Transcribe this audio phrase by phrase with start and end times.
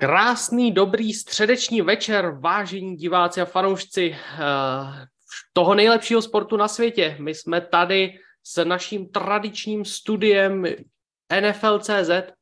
[0.00, 4.38] Krásný, dobrý středeční večer, vážení diváci a fanoušci eh,
[5.52, 7.16] toho nejlepšího sportu na světě.
[7.20, 10.64] My jsme tady s naším tradičním studiem
[11.40, 12.32] NFL.cz.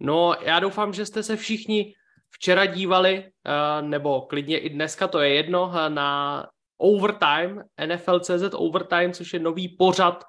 [0.00, 1.94] No, já doufám, že jste se všichni
[2.30, 6.46] včera dívali, eh, nebo klidně i dneska, to je jedno, eh, na
[6.78, 10.24] Overtime, NFL.cz Overtime, což je nový pořad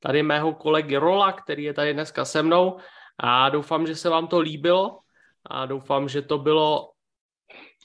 [0.00, 2.78] tady mého kolegy Rola, který je tady dneska se mnou.
[3.18, 4.98] A doufám, že se vám to líbilo
[5.46, 6.90] a doufám, že to bylo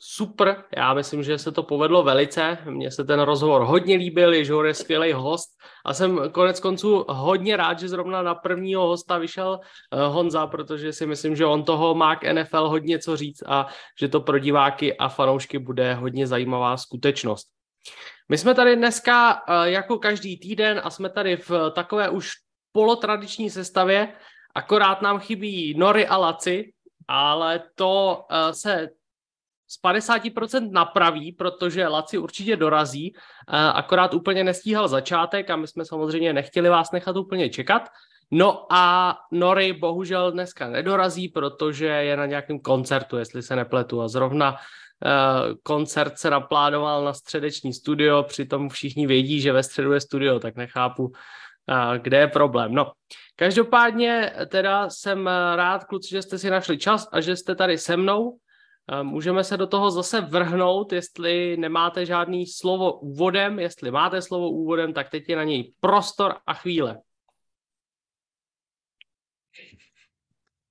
[0.01, 0.63] super.
[0.77, 2.57] Já myslím, že se to povedlo velice.
[2.65, 5.49] Mně se ten rozhovor hodně líbil, Ježor je skvělý host
[5.85, 10.93] a jsem konec konců hodně rád, že zrovna na prvního hosta vyšel eh, Honza, protože
[10.93, 13.67] si myslím, že on toho má k NFL hodně co říct a
[13.99, 17.47] že to pro diváky a fanoušky bude hodně zajímavá skutečnost.
[18.29, 22.31] My jsme tady dneska eh, jako každý týden a jsme tady v takové už
[22.71, 24.13] polotradiční sestavě,
[24.55, 26.73] akorát nám chybí Nory a Laci,
[27.07, 28.89] ale to uh, se
[29.67, 35.85] z 50% napraví, protože Laci určitě dorazí, uh, akorát úplně nestíhal začátek a my jsme
[35.85, 37.89] samozřejmě nechtěli vás nechat úplně čekat.
[38.31, 44.01] No a Nory bohužel dneska nedorazí, protože je na nějakém koncertu, jestli se nepletu.
[44.01, 44.57] A zrovna uh,
[45.63, 50.55] koncert se naplánoval na středeční studio, přitom všichni vědí, že ve středu je studio, tak
[50.55, 51.11] nechápu,
[52.01, 52.73] kde je problém.
[52.73, 52.91] No,
[53.35, 57.97] Každopádně teda jsem rád, kluci, že jste si našli čas a že jste tady se
[57.97, 58.37] mnou.
[59.01, 63.59] Můžeme se do toho zase vrhnout, jestli nemáte žádný slovo úvodem.
[63.59, 66.99] Jestli máte slovo úvodem, tak teď je na něj prostor a chvíle.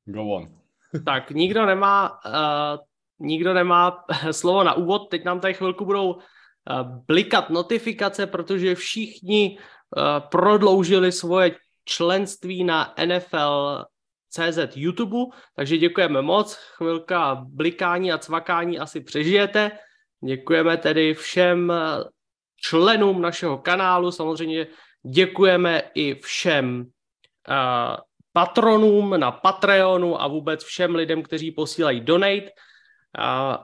[0.04, 0.58] Go on.
[1.06, 2.78] tak, nikdo nemá, uh,
[3.18, 5.08] nikdo nemá slovo na úvod.
[5.10, 6.20] Teď nám tady chvilku budou uh,
[7.06, 9.58] blikat notifikace, protože všichni
[10.30, 13.84] prodloužili svoje členství na NFL
[14.28, 19.70] CZ YouTube, takže děkujeme moc, chvilka blikání a cvakání asi přežijete.
[20.24, 21.72] Děkujeme tedy všem
[22.56, 24.66] členům našeho kanálu, samozřejmě
[25.02, 27.96] děkujeme i všem uh,
[28.32, 32.50] patronům na Patreonu a vůbec všem lidem, kteří posílají donate.
[33.18, 33.56] Uh,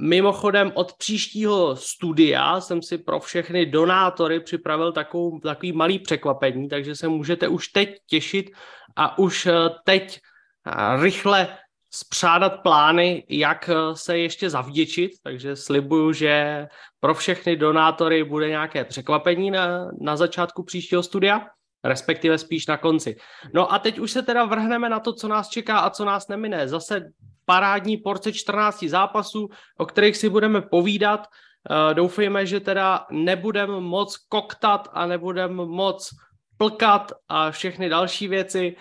[0.00, 6.96] Mimochodem od příštího studia jsem si pro všechny donátory připravil takovou, takový malý překvapení, takže
[6.96, 8.50] se můžete už teď těšit
[8.96, 9.52] a už eh,
[9.84, 10.20] teď
[10.66, 11.48] eh, rychle
[11.90, 16.66] spřádat plány, jak eh, se ještě zavděčit, takže slibuju, že
[17.00, 21.46] pro všechny donátory bude nějaké překvapení na, na začátku příštího studia,
[21.84, 23.16] respektive spíš na konci.
[23.54, 26.28] No a teď už se teda vrhneme na to, co nás čeká a co nás
[26.28, 26.68] nemine.
[26.68, 27.04] Zase
[27.48, 31.26] parádní porce 14 zápasů, o kterých si budeme povídat.
[31.26, 36.10] Eh, doufejme, že teda nebudeme moc koktat a nebudeme moc
[36.56, 38.76] plkat a všechny další věci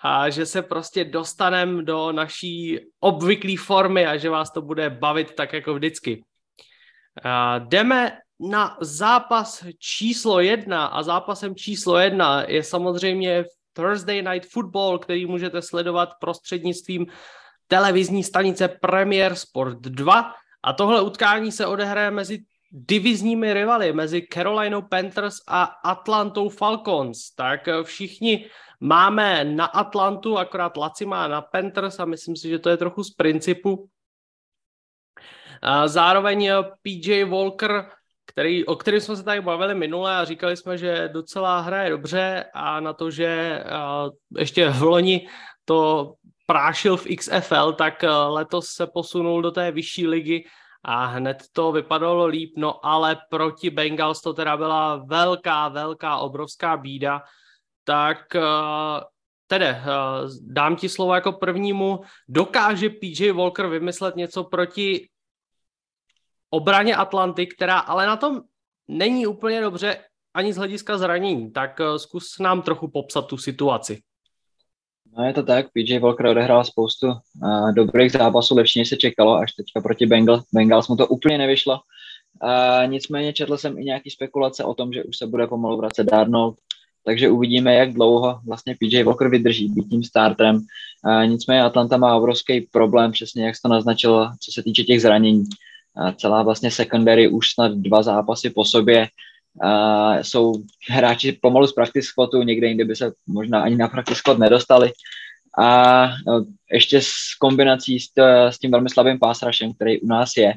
[0.00, 5.34] a že se prostě dostaneme do naší obvyklé formy a že vás to bude bavit
[5.34, 6.24] tak jako vždycky.
[7.22, 13.44] A eh, jdeme na zápas číslo jedna a zápasem číslo jedna je samozřejmě
[13.76, 17.06] Thursday Night Football, který můžete sledovat prostřednictvím
[17.68, 20.32] televizní stanice Premier Sport 2
[20.62, 22.38] a tohle utkání se odehraje mezi
[22.70, 27.34] divizními rivaly, mezi Carolina Panthers a Atlantou Falcons.
[27.34, 28.46] Tak všichni
[28.80, 33.04] máme na Atlantu, akorát Laci má na Panthers a myslím si, že to je trochu
[33.04, 33.88] z principu.
[35.86, 36.50] Zároveň
[36.82, 37.90] PJ Walker,
[38.26, 42.44] který, o kterém jsme se tady bavili minule a říkali jsme, že docela hraje dobře
[42.54, 43.62] a na to, že
[44.38, 45.28] ještě v loni
[45.64, 46.14] to
[46.46, 50.44] prášil v XFL, tak eh, letos se posunul do té vyšší ligy
[50.84, 56.76] a hned to vypadalo líp, no ale proti Bengals to teda byla velká, velká, obrovská
[56.76, 57.22] bída,
[57.84, 59.00] tak eh,
[59.46, 59.84] tedy eh,
[60.40, 65.08] dám ti slovo jako prvnímu, dokáže PJ Walker vymyslet něco proti
[66.50, 68.40] obraně Atlanty, která ale na tom
[68.88, 70.04] není úplně dobře
[70.34, 74.02] ani z hlediska zranění, tak zkus nám trochu popsat tu situaci.
[75.18, 79.36] No je to tak, PJ Walker odehrál spoustu uh, dobrých zápasů, lepší než se čekalo,
[79.36, 81.80] až teďka proti Bengals, Bengals mu to úplně nevyšlo.
[82.42, 86.04] Uh, nicméně četl jsem i nějaký spekulace o tom, že už se bude pomalu vracet
[86.04, 86.56] Darnold,
[87.04, 90.56] takže uvidíme, jak dlouho vlastně PJ Walker vydrží být tím startem.
[90.56, 95.02] Uh, nicméně Atlanta má obrovský problém, přesně jak jsi to naznačil, co se týče těch
[95.02, 95.44] zranění.
[95.94, 99.08] Uh, celá vlastně secondary už snad dva zápasy po sobě
[99.64, 100.52] Uh, jsou
[100.90, 104.92] hráči pomalu z practice squatu, někde jinde by se možná ani na practice squat nedostali.
[105.58, 110.06] A no, ještě s kombinací s, t, s tím velmi slabým pass rushem, který u
[110.06, 110.54] nás je,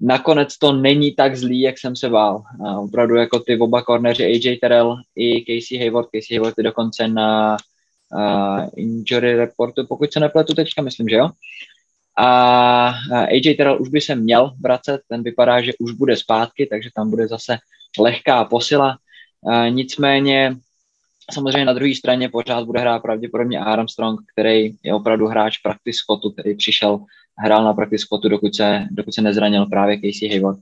[0.00, 2.42] nakonec to není tak zlý, jak jsem se bál.
[2.66, 7.08] A opravdu jako ty oba korneři AJ Terrell i Casey Hayward, Casey Hayward je dokonce
[7.08, 7.56] na
[8.14, 11.30] uh, injury reportu, pokud se nepletu teďka, myslím, že jo?
[12.18, 16.90] A AJ Terrell už by se měl vracet, ten vypadá, že už bude zpátky, takže
[16.94, 17.58] tam bude zase
[17.98, 18.98] lehká posila.
[19.68, 20.56] Nicméně
[21.32, 26.30] samozřejmě na druhé straně pořád bude hrát pravděpodobně Armstrong, který je opravdu hráč practice squatu,
[26.30, 27.00] který přišel,
[27.38, 30.58] hrál na practice squatu, dokud se, dokud se nezranil právě Casey Hayward.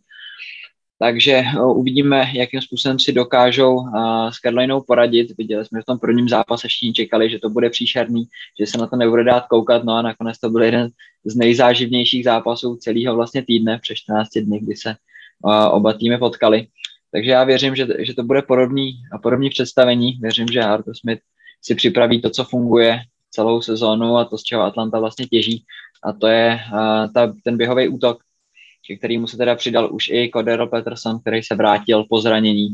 [0.99, 1.43] Takže
[1.75, 3.85] uvidíme, jakým způsobem si dokážou
[4.31, 5.37] s Carolinou poradit.
[5.39, 8.25] Viděli jsme v tom prvním zápase všichni čekali, že to bude příšerný,
[8.61, 10.91] že se na to nebude dát koukat, no a nakonec to byl jeden
[11.25, 14.97] z nejzáživnějších zápasů celého vlastně týdne přes 14 dny, kdy se
[15.71, 16.67] oba týmy potkali.
[17.13, 18.93] Takže já věřím, že, že to bude podobný,
[19.23, 20.13] podobný představení.
[20.13, 21.21] Věřím, že Arthur Smith
[21.63, 25.65] si připraví to, co funguje celou sezónu a to, z čeho Atlanta vlastně těží.
[26.05, 28.19] A to je uh, ta, ten běhový útok,
[28.87, 32.69] ke kterému se teda přidal už i Cordero Peterson, který se vrátil po zranění.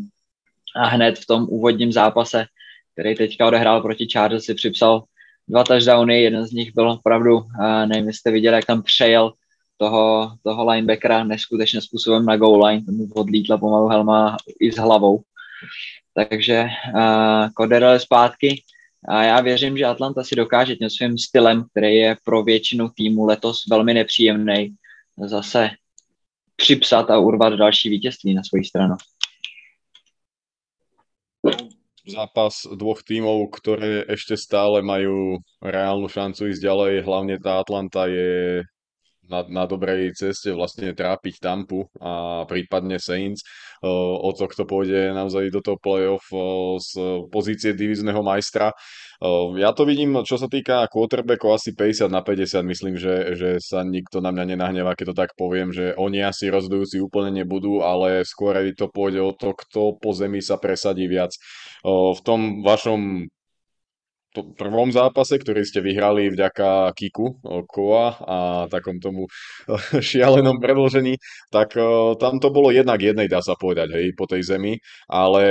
[0.77, 2.47] A hned v tom úvodním zápase,
[2.93, 5.05] který teďka odehrál proti Chargers, si připsal
[5.49, 9.33] dva touchdowny, jeden z nich byl opravdu, uh, nevím, jestli jste viděli, jak tam přejel
[9.76, 15.20] toho, toho linebackera neskutečným způsobem na goal line, tomu odlítla pomalu helma i s hlavou.
[16.14, 16.64] Takže
[16.94, 18.62] uh, Cordero je zpátky
[19.08, 23.25] a já věřím, že Atlanta si dokáže tím svým stylem, který je pro většinu týmu
[23.25, 24.75] letos velmi nepříjemný,
[25.26, 25.70] zase
[26.56, 28.96] připsat a urvat další vítězství na svoji stranu.
[32.06, 36.93] zápas dvoch tímov, ktoré ešte stále majú reálnu šancu ísť ďalej.
[37.02, 38.62] Hlavne tá Atlanta je
[39.28, 43.44] na, na dobrej ceste vlastne trápiť Tampu a prípadne Saints.
[43.84, 46.26] O to, kto pôjde naozaj do toho playoff
[46.81, 46.90] z
[47.28, 48.73] pozície divizného majstra.
[49.56, 52.64] Ja to vidím, čo sa týka quarterbackov, asi 50 na 50.
[52.64, 56.49] Myslím, že, že sa nikto na mňa nenahnevá, keď to tak poviem, že oni asi
[56.52, 61.32] rozhodujúci úplne nebudú, ale skôr to pôjde o to, kto po zemi sa presadí viac.
[61.87, 63.28] V tom vašom
[64.43, 67.38] prvom zápase, ktorý ste vyhrali vďaka Kiku
[67.71, 68.38] Koa a
[68.69, 69.31] takom tomu
[70.11, 71.17] šialenom predložení,
[71.49, 71.79] tak
[72.21, 75.43] tam to bolo jednak jednej, dá sa povedať, hej, po tej zemi, ale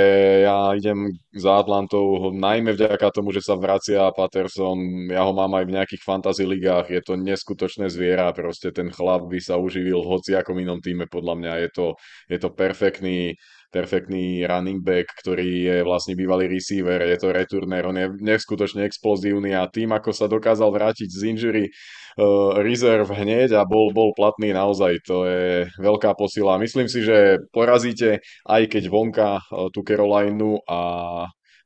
[0.44, 5.64] ja idem za Atlantou najmä vďaka tomu, že sa vracia Patterson, ja ho mám aj
[5.66, 10.10] v nejakých fantasy ligách, je to neskutočné zviera, proste ten chlap by sa uživil v
[10.16, 11.86] hociakom inom týme, podľa mňa je to,
[12.28, 13.36] je to perfektný
[13.76, 19.52] perfektný running back, ktorý je vlastne bývalý receiver, je to returner, on je neskutočne explozívny
[19.52, 24.56] a tým, ako sa dokázal vrátiť z injury uh, reserve hneď a bol, bol platný
[24.56, 26.56] naozaj, to je veľká posila.
[26.56, 30.80] Myslím si, že porazíte aj keď vonka uh, tú Carolinu a,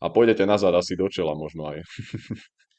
[0.02, 1.78] a pôjdete nazad asi do čela možno aj.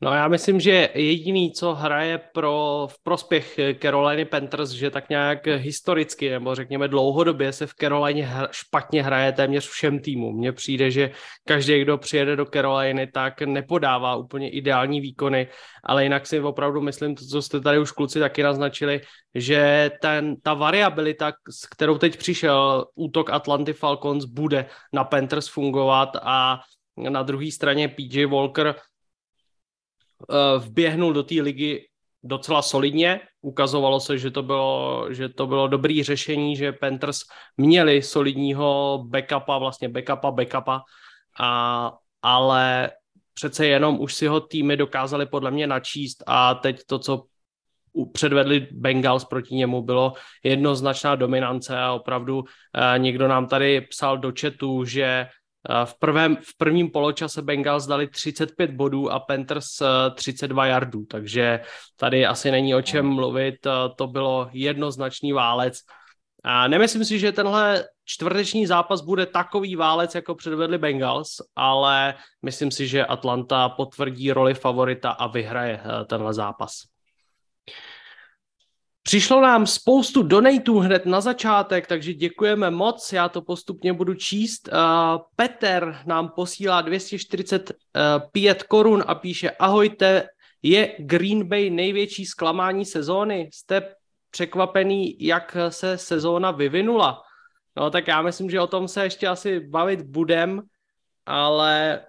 [0.00, 5.46] No já myslím, že jediný, co hraje pro, v prospěch Caroliny Panthers, že tak nějak
[5.46, 10.36] historicky nebo řekněme dlouhodobě se v Carolině hra, špatně hraje téměř všem týmům.
[10.36, 11.10] Mně přijde, že
[11.44, 15.48] každý, kdo přijede do Caroliny, tak nepodává úplně ideální výkony,
[15.84, 19.00] ale jinak si opravdu myslím, to, co jste tady už kluci taky naznačili,
[19.34, 26.16] že ten, ta variabilita, s kterou teď přišel útok Atlanty Falcons, bude na Panthers fungovat
[26.22, 26.60] a
[26.96, 28.74] na druhé straně PJ Walker
[30.58, 31.88] vběhnul do té ligy
[32.22, 33.20] docela solidně.
[33.40, 37.18] Ukazovalo se, že to bylo, že to bylo dobrý řešení, že Panthers
[37.56, 40.82] měli solidního backupa, vlastně backupa, backupa,
[41.40, 41.92] a,
[42.22, 42.90] ale
[43.34, 47.24] přece jenom už si ho týmy dokázali podle mě načíst a teď to, co
[48.12, 54.32] předvedli Bengals proti němu, bylo jednoznačná dominance a opravdu eh, někdo nám tady psal do
[54.40, 55.26] chatu, že
[55.84, 59.66] v, prvém, v prvním poločase Bengals dali 35 bodů a Panthers
[60.14, 61.60] 32 eh, yardů, takže
[61.96, 65.78] tady asi není o čem mluvit, eh, to bylo jednoznačný válec.
[66.44, 72.70] A nemyslím si, že tenhle čtvrteční zápas bude takový válec, jako předvedli Bengals, ale myslím
[72.70, 76.82] si, že Atlanta potvrdí roli favorita a vyhraje eh, tenhle zápas.
[79.06, 84.68] Přišlo nám spoustu donatů hned na začátek, takže děkujeme moc, já to postupně budu číst.
[84.72, 84.78] Uh,
[85.36, 90.28] Peter nám posílá 245 korun a píše ahojte,
[90.62, 93.50] je Green Bay největší zklamání sezóny?
[93.52, 93.94] Jste
[94.30, 97.22] překvapený, jak se sezóna vyvinula?
[97.76, 100.62] No tak já myslím, že o tom se ještě asi bavit budem,
[101.26, 102.00] ale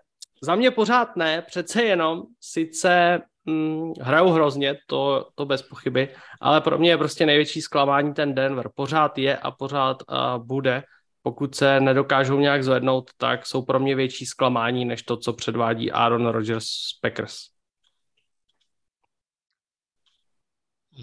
[0.42, 6.10] za mě pořád ne, přece jenom sice hm, hrajou hrozně, to, to bez pochyby,
[6.42, 8.70] ale pro mě je prostě největší zklamání ten Denver.
[8.76, 10.84] Pořád je a pořád uh, bude.
[11.22, 15.92] Pokud se nedokážou nějak zvednout, tak jsou pro mě větší zklamání, než to, co předvádí
[15.92, 17.58] Aaron Rodgers z Packers.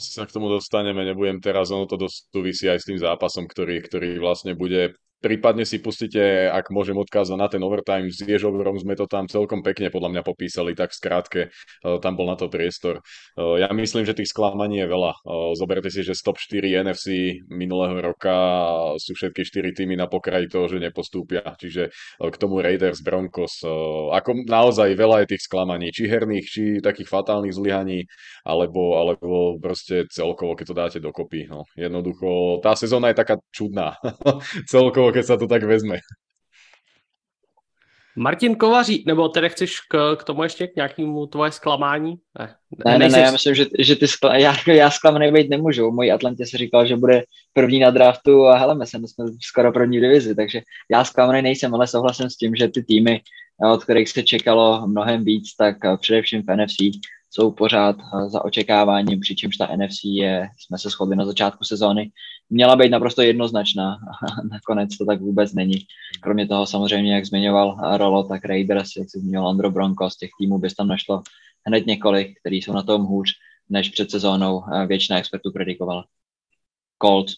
[0.00, 3.78] sa k tomu dostaneme, nebudem teraz, ono to dosť súvisí aj s tým zápasom, ktorý,
[3.78, 8.92] ktorý vlastne bude prípadne si pustíte, ak môžem odkázať na ten overtime s Ježovrom, sme
[8.92, 11.48] to tam celkom pekne podľa mňa popísali, tak skrátke,
[11.80, 13.00] tam bol na to priestor.
[13.40, 15.24] Ja myslím, že tých sklamaní je veľa.
[15.56, 18.36] Zoberte si, že stop 4 NFC minulého roka
[19.00, 21.56] sú všetky 4 týmy na pokraji toho, že nepostúpia.
[21.56, 21.88] Čiže
[22.20, 23.64] k tomu Raiders, Broncos,
[24.12, 28.04] ako naozaj veľa je tých sklamaní, či herných, či takých fatálnych zlyhaní,
[28.44, 31.48] alebo, alebo proste celkovo, keď to dáte dokopy.
[31.48, 31.64] No.
[31.72, 33.96] Jednoducho, tá sezóna je taká čudná.
[34.74, 36.02] celkovo, keď sa to tak vezme.
[38.16, 42.14] Martin Kovaří, nebo tedy chceš k, k tomu ještě k nějakému tvoje zklamání?
[42.38, 42.54] Ne,
[42.86, 45.90] ne, ne, ne já myslím, že, že ty skla, já, já zklamaný být nemůžu.
[45.90, 49.72] Mojí Atlantě se říkal, že bude první na draftu a hele, my jsme, jsme skoro
[49.72, 53.20] první divizi, takže já zklamaný nejsem, ale souhlasím s tím, že ty týmy,
[53.72, 56.76] od kterých se čekalo mnohem víc, tak především v NFC
[57.34, 62.10] jsou pořád eh, za očekáváním, přičemž ta NFC je, jsme se shodli na začátku sezóny,
[62.50, 65.78] měla být naprosto jednoznačná a nakonec to tak vůbec není.
[66.22, 70.30] Kromě toho samozřejmě, jak zmiňoval Rolo, tak Raiders, jak se zmiňoval Andro Bronco, z těch
[70.40, 71.22] týmů bys tam našlo
[71.66, 73.30] hned několik, který jsou na tom hůř,
[73.68, 76.04] než před sezónou eh, většina expertů predikovala.
[77.02, 77.34] Colts.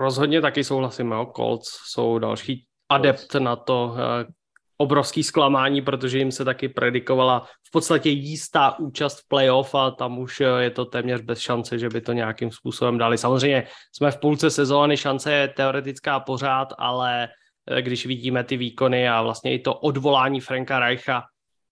[0.00, 1.32] Rozhodně taky souhlasím, jo.
[1.36, 4.37] Colts jsou další adept na to, eh,
[4.78, 10.18] obrovský zklamání, protože jim se taky predikovala v podstatě jistá účast v playoff a tam
[10.18, 13.18] už eh, je to téměř bez šance, že by to nějakým způsobem dali.
[13.18, 17.28] Samozřejmě jsme v půlce sezóny, šance je teoretická pořád, ale
[17.70, 21.22] eh, když vidíme ty výkony a vlastně i to odvolání Franka Reicha,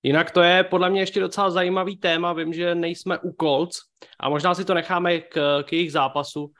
[0.02, 2.32] Jinak to je podle mě ještě docela zajímavý téma.
[2.32, 3.78] Vím, že nejsme u Colts
[4.20, 6.50] a možná si to necháme k, k jejich zápasu,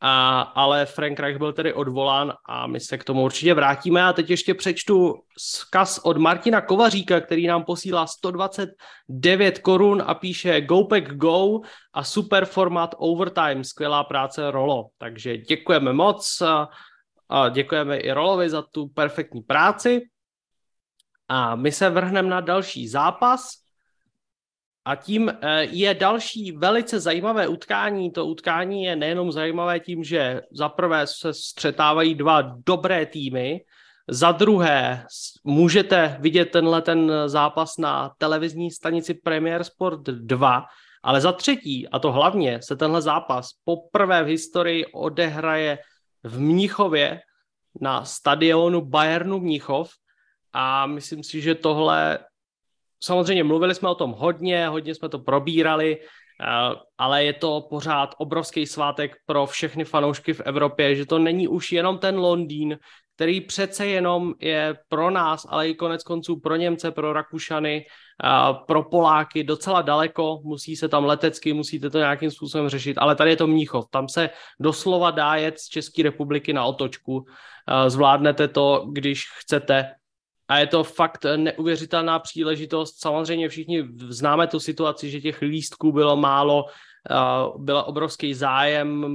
[0.00, 4.04] a, ale Frank Reich byl tedy odvolán a my se k tomu určitě vrátíme.
[4.04, 10.60] A teď ještě přečtu zkaz od Martina Kovaříka, který nám posílá 129 korun a píše
[10.60, 11.60] Go Pack Go
[11.92, 14.86] a super format Overtime, skvělá práce Rolo.
[14.98, 16.42] Takže děkujeme moc
[17.28, 20.00] a děkujeme i Rolovi za tu perfektní práci.
[21.28, 23.50] A my se vrhneme na další zápas,
[24.88, 28.10] a tím eh, je další velice zajímavé utkání.
[28.10, 33.60] To utkání je nejenom zajímavé tím, že za prvé se střetávají dva dobré týmy,
[34.10, 35.04] za druhé
[35.44, 40.64] můžete vidět tenhle ten zápas na televizní stanici Premier Sport 2,
[41.02, 45.78] ale za třetí, a to hlavně, se tenhle zápas poprvé v historii odehraje
[46.24, 47.20] v Mnichově
[47.80, 49.90] na stadionu Bayernu Mnichov
[50.52, 52.18] a myslím si, že tohle
[53.00, 56.46] samozřejmě mluvili jsme o tom hodně, hodně jsme to probírali, eh,
[56.98, 61.72] ale je to pořád obrovský svátek pro všechny fanoušky v Evropě, že to není už
[61.72, 62.78] jenom ten Londýn,
[63.18, 67.84] který přece jenom je pro nás, ale i konec konců pro Němce, pro Rakušany,
[68.24, 73.16] eh, pro Poláky docela daleko, musí se tam letecky, musíte to nějakým způsobem řešit, ale
[73.16, 77.90] tady je to Mníchov, tam se doslova dá jet z České republiky na otočku, eh,
[77.90, 79.98] zvládnete to, když chcete,
[80.48, 83.00] a je to fakt neuvěřitelná příležitost.
[83.00, 86.64] Samozřejmě všichni známe tu situaci, že těch lístků bylo málo,
[87.56, 89.06] byl obrovský zájem,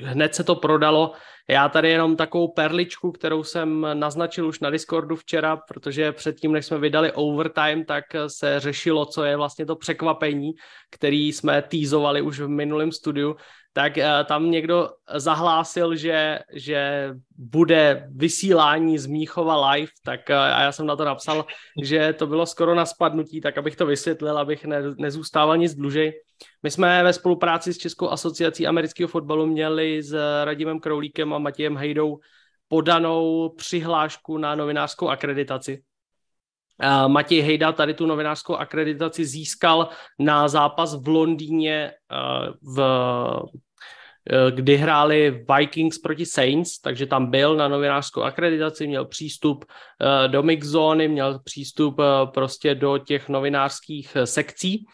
[0.00, 1.12] hned se to prodalo.
[1.48, 6.66] Já tady jenom takovou perličku, kterou jsem naznačil už na Discordu včera, protože předtím, než
[6.66, 10.52] jsme vydali Overtime, tak se řešilo, co je vlastně to překvapení,
[10.90, 13.36] který jsme týzovali už v minulém studiu
[13.72, 20.62] tak uh, tam někdo zahlásil, že, že bude vysílání z Míchova live, tak uh, a
[20.62, 21.46] já jsem na to napsal,
[21.82, 26.12] že to bylo skoro na spadnutí, tak abych to vysvětlil, abych ne, nezůstával nic dlužej.
[26.62, 31.76] My jsme ve spolupráci s Českou asociací amerického fotbalu měli s Radimem Kroulíkem a Matějem
[31.76, 32.18] Hejdou
[32.68, 35.82] podanou přihlášku na novinářskou akreditaci.
[37.06, 41.92] Matěj Hejda tady tu novinářskou akreditaci získal na zápas v Londýně
[42.62, 42.80] v
[44.50, 49.64] kdy hráli Vikings proti Saints, takže tam byl na novinářskou akreditaci, měl přístup
[50.26, 52.00] do mixzóny, měl přístup
[52.34, 54.86] prostě do těch novinářských sekcí.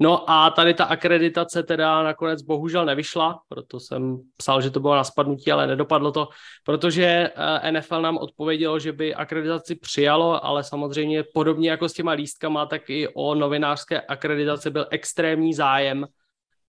[0.00, 4.94] No a tady ta akreditace teda nakonec bohužel nevyšla, proto jsem psal, že to bylo
[4.94, 6.28] na spadnutí, ale nedopadlo to,
[6.64, 7.30] protože
[7.62, 12.66] eh, NFL nám odpovědělo, že by akreditaci přijalo, ale samozřejmě podobně jako s těma lístkama,
[12.66, 16.06] tak i o novinářské akreditaci byl extrémní zájem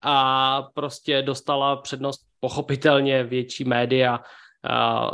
[0.03, 4.21] a prostě dostala přednost pochopitelně větší média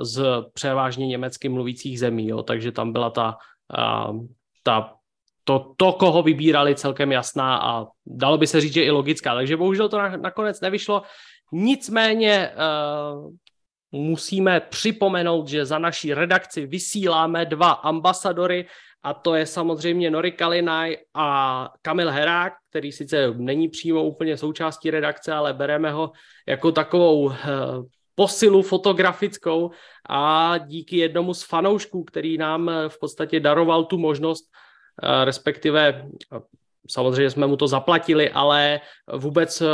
[0.00, 3.36] z převážně německy mluvících zemí, jo, takže tam byla ta,
[4.62, 4.98] ta
[5.44, 9.34] to, to, koho vybírali, celkem jasná a dalo by se říct, že i logická.
[9.34, 11.02] Takže bohužel to na, nakonec nevyšlo.
[11.52, 13.32] Nicméně uh,
[13.92, 18.66] musíme připomenout, že za naší redakci vysíláme dva ambasadory
[19.08, 24.90] a to je samozřejmě Nori Kalinaj a Kamil Herák, který sice není přímo úplně součástí
[24.90, 26.12] redakce, ale bereme ho
[26.48, 27.32] jako takovou
[28.14, 29.70] posilu fotografickou
[30.08, 34.44] a díky jednomu z fanoušků, který nám v podstatě daroval tu možnost,
[35.24, 36.04] respektive
[36.90, 38.80] samozřejmě jsme mu to zaplatili, ale
[39.16, 39.66] vůbec eh,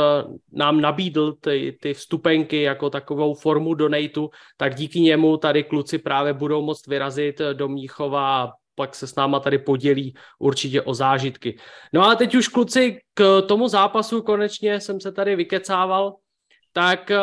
[0.51, 6.33] nám nabídl ty, ty vstupenky jako takovou formu donatu, tak díky němu tady kluci právě
[6.33, 11.57] budou moct vyrazit do Mníchova a pak se s náma tady podělí určitě o zážitky.
[11.93, 16.15] No a teď už kluci k tomu zápasu konečně jsem se tady vykecával,
[16.73, 17.19] tak eh,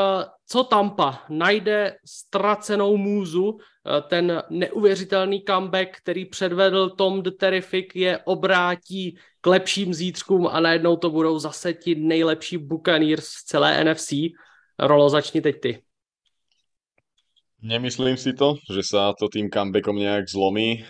[0.48, 8.18] co Tampa najde ztracenou můzu, eh, ten neuvěřitelný comeback, který předvedl Tom the Terrific, je
[8.24, 14.12] obrátí k lepším zítřkům a najednou to budou zase ti nejlepší Buccaneers z celé NFC.
[14.78, 15.82] Rolo, začni teď ty.
[17.62, 20.82] Nemyslím si to, že sa to tým comebackom nejak zlomí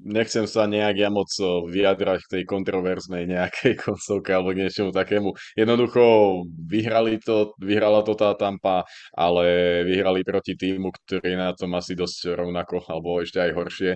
[0.00, 1.28] nechcem sa nejak ja moc
[1.68, 5.32] vyjadrať k tej kontroverznej nejakej koncovke alebo k niečomu takému.
[5.56, 6.02] Jednoducho
[6.68, 8.84] vyhrali to, vyhrala to tá Tampa,
[9.16, 9.44] ale
[9.88, 13.92] vyhrali proti týmu, ktorý na tom asi dosť rovnako, alebo ešte aj horšie.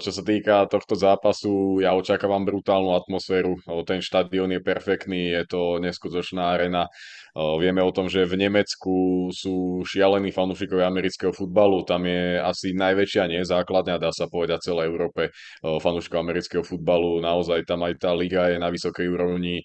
[0.00, 3.58] Čo sa týka tohto zápasu, ja očakávam brutálnu atmosféru.
[3.86, 6.90] Ten štadión je perfektný, je to neskutočná arena.
[7.36, 11.86] Vieme o tom, že v Nemecku sú šialení fanúšikovia amerického futbalu.
[11.86, 15.30] Tam je asi najväčšia nie základňa, dá sa povedať, celej Európe
[15.62, 17.22] fanúšikov amerického futbalu.
[17.22, 19.62] Naozaj tam aj tá liga je na vysokej úrovni.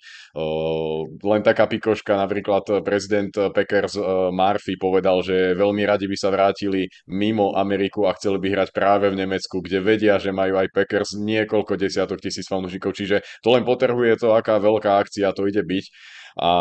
[1.22, 3.98] Len taká pikoška, napríklad prezident Packers
[4.30, 9.10] Murphy povedal, že veľmi radi by sa vrátili mimo Ameriku a chceli by hrať práve
[9.10, 12.94] v Nemecku, kde vedia, že majú aj Packers niekoľko desiatok tisíc fanúšikov.
[12.94, 15.86] Čiže to len potrhuje to, aká veľká akcia to ide byť.
[16.36, 16.52] A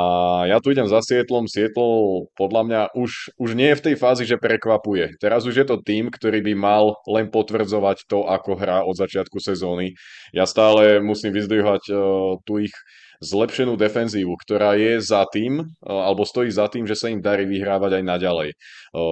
[0.46, 1.50] ja tu idem za Sietlom.
[1.50, 5.18] Sietl podľa mňa už, už nie je v tej fázi, že prekvapuje.
[5.18, 9.42] Teraz už je to tým, ktorý by mal len potvrdzovať to, ako hrá od začiatku
[9.42, 9.98] sezóny.
[10.30, 12.74] Ja stále musím vyzdvihovať uh, tu ich
[13.24, 17.96] zlepšenú defenzívu, ktorá je za tým, alebo stojí za tým, že sa im darí vyhrávať
[17.96, 18.48] aj naďalej.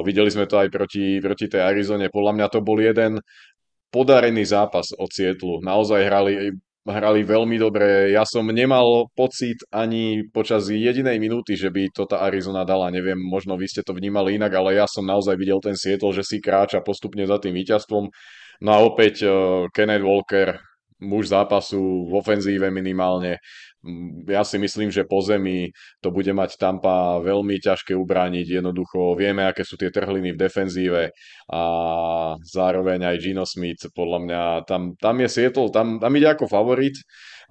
[0.04, 2.12] Videli sme to aj proti, proti tej Arizone.
[2.12, 3.24] Podľa mňa to bol jeden
[3.88, 5.64] podarený zápas od Sietlu.
[5.64, 6.32] Naozaj hrali
[6.82, 8.10] hrali veľmi dobre.
[8.10, 12.90] Ja som nemal pocit ani počas jedinej minúty, že by to tá Arizona dala.
[12.90, 16.26] Neviem, možno vy ste to vnímali inak, ale ja som naozaj videl ten Seattle, že
[16.26, 18.04] si kráča postupne za tým víťazstvom.
[18.62, 20.58] No a opäť uh, Kenneth Walker,
[21.02, 23.42] muž zápasu v ofenzíve minimálne,
[24.30, 28.62] ja si myslím, že po zemi to bude mať Tampa veľmi ťažké ubrániť.
[28.62, 31.02] Jednoducho vieme, aké sú tie trhliny v defenzíve
[31.50, 31.62] a
[32.46, 36.94] zároveň aj Gino Smith, podľa mňa tam, tam je Seattle, tam, tam ide ako favorit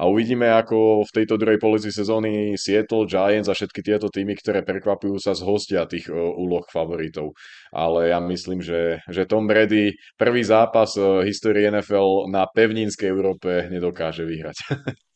[0.01, 4.65] a uvidíme, ako v tejto druhej polovici sezóny Seattle, Giants a všetky tieto týmy, ktoré
[4.65, 7.37] prekvapujú sa zhostia tých uh, úloh favoritov.
[7.69, 13.67] Ale ja myslím, že, že Tom Brady prvý zápas uh, histórie NFL na pevninskej Európe
[13.69, 14.57] nedokáže vyhrať.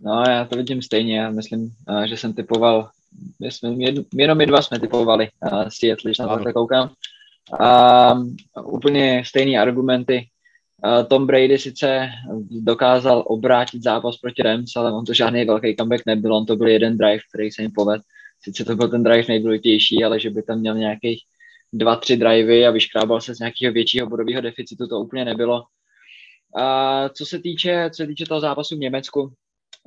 [0.00, 1.18] No, já to vidím stejně.
[1.18, 2.88] Já myslím, uh, že jsem typoval,
[3.40, 3.74] my jsme,
[4.14, 6.90] jenom my dva jsme typovali uh, Seattle, když na to koukám.
[7.60, 10.28] A um, úplně stejné argumenty.
[10.84, 12.08] Uh, Tom Brady sice
[12.50, 16.68] dokázal obrátit zápas proti Rams, ale on to žádný velký comeback nebyl, on to byl
[16.68, 18.02] jeden drive, který se jim povedl.
[18.42, 21.22] Sice to byl ten drive nejdůležitější, ale že by tam měl nějakých
[21.72, 25.64] dva, tři drivey a vyškrábal se z nějakého většího bodového deficitu, to úplně nebylo.
[26.56, 29.32] A co se týče, co se týče toho zápasu v Německu,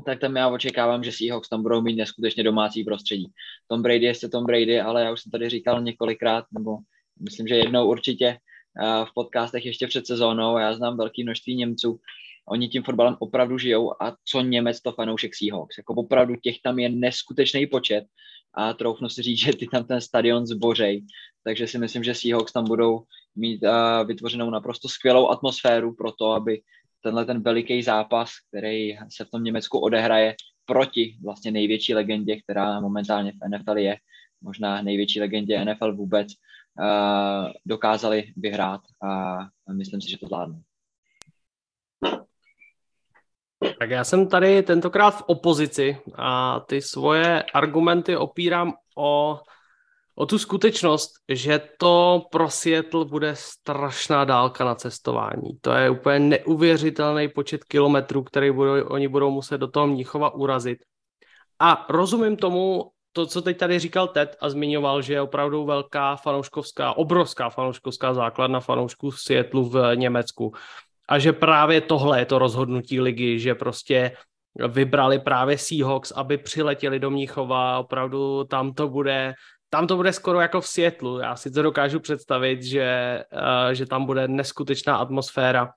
[0.06, 3.32] tak tam já očekávám, že Seahawks tam budou mít neskutečně domácí prostředí.
[3.68, 6.78] Tom Brady je Tom Brady, ale já už jsem tady říkal několikrát, nebo
[7.20, 8.38] myslím, že jednou určitě
[8.82, 12.00] uh, v podcastech ještě před sezónou, já znám velké množství Němců,
[12.50, 15.78] oni tím fotbalem opravdu žijou a co Němec to fanoušek Seahawks.
[15.78, 18.04] Jako opravdu těch tam je neskutečný počet
[18.54, 21.06] a troufnu si říct, že ty tam ten stadion zbořej.
[21.44, 23.04] Takže si myslím, že Seahawks tam budou
[23.36, 26.62] mít uh, vytvořenou naprosto skvělou atmosféru pro to, aby
[27.02, 30.36] tenhle ten veliký zápas, který se v tom Německu odehraje
[30.66, 33.98] proti vlastně největší legendě, která momentálně v NFL je,
[34.42, 39.38] možná největší legendě NFL vůbec, uh, dokázali vyhrát a
[39.74, 40.62] myslím si, že to zvládnou.
[43.80, 49.40] Tak já jsem tady tentokrát v opozici a ty svoje argumenty opírám o
[50.20, 55.50] o tu skutečnost, že to pro Seattle bude strašná dálka na cestování.
[55.62, 60.80] To je úplně neuvěřitelný počet kilometrů, který budou, oni budou muset do toho Mnichova urazit.
[61.60, 66.16] A rozumím tomu, to, co teď tady říkal Ted a zmiňoval, že je opravdu velká
[66.16, 70.54] fanouškovská, obrovská fanouškovská základna fanoušků v Seattle v Německu.
[71.10, 74.12] A že právě tohle je to rozhodnutí ligy, že prostě
[74.68, 79.34] vybrali právě Seahawks, aby přiletěli do Mnichova, opravdu tam to bude
[79.70, 81.20] tam to bude skoro jako v Světlu.
[81.20, 85.70] Já si to dokážu představit, že, uh, že tam bude neskutečná atmosféra.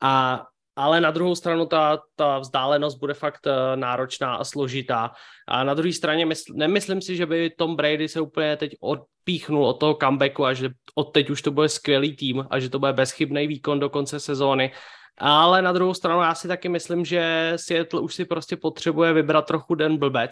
[0.00, 0.44] A,
[0.76, 5.10] ale na druhou stranu ta, ta vzdálenost bude fakt uh, náročná a složitá.
[5.48, 9.66] A na druhé straně mysl, nemyslím si, že by Tom Brady se úplně teď odpíchnul
[9.66, 12.78] od toho comebacku a že od teď už to bude skvělý tým a že to
[12.78, 14.72] bude bezchybný výkon do konce sezóny.
[15.20, 19.46] Ale na druhou stranu já si taky myslím, že Seattle už si prostě potřebuje vybrat
[19.46, 20.30] trochu den blbec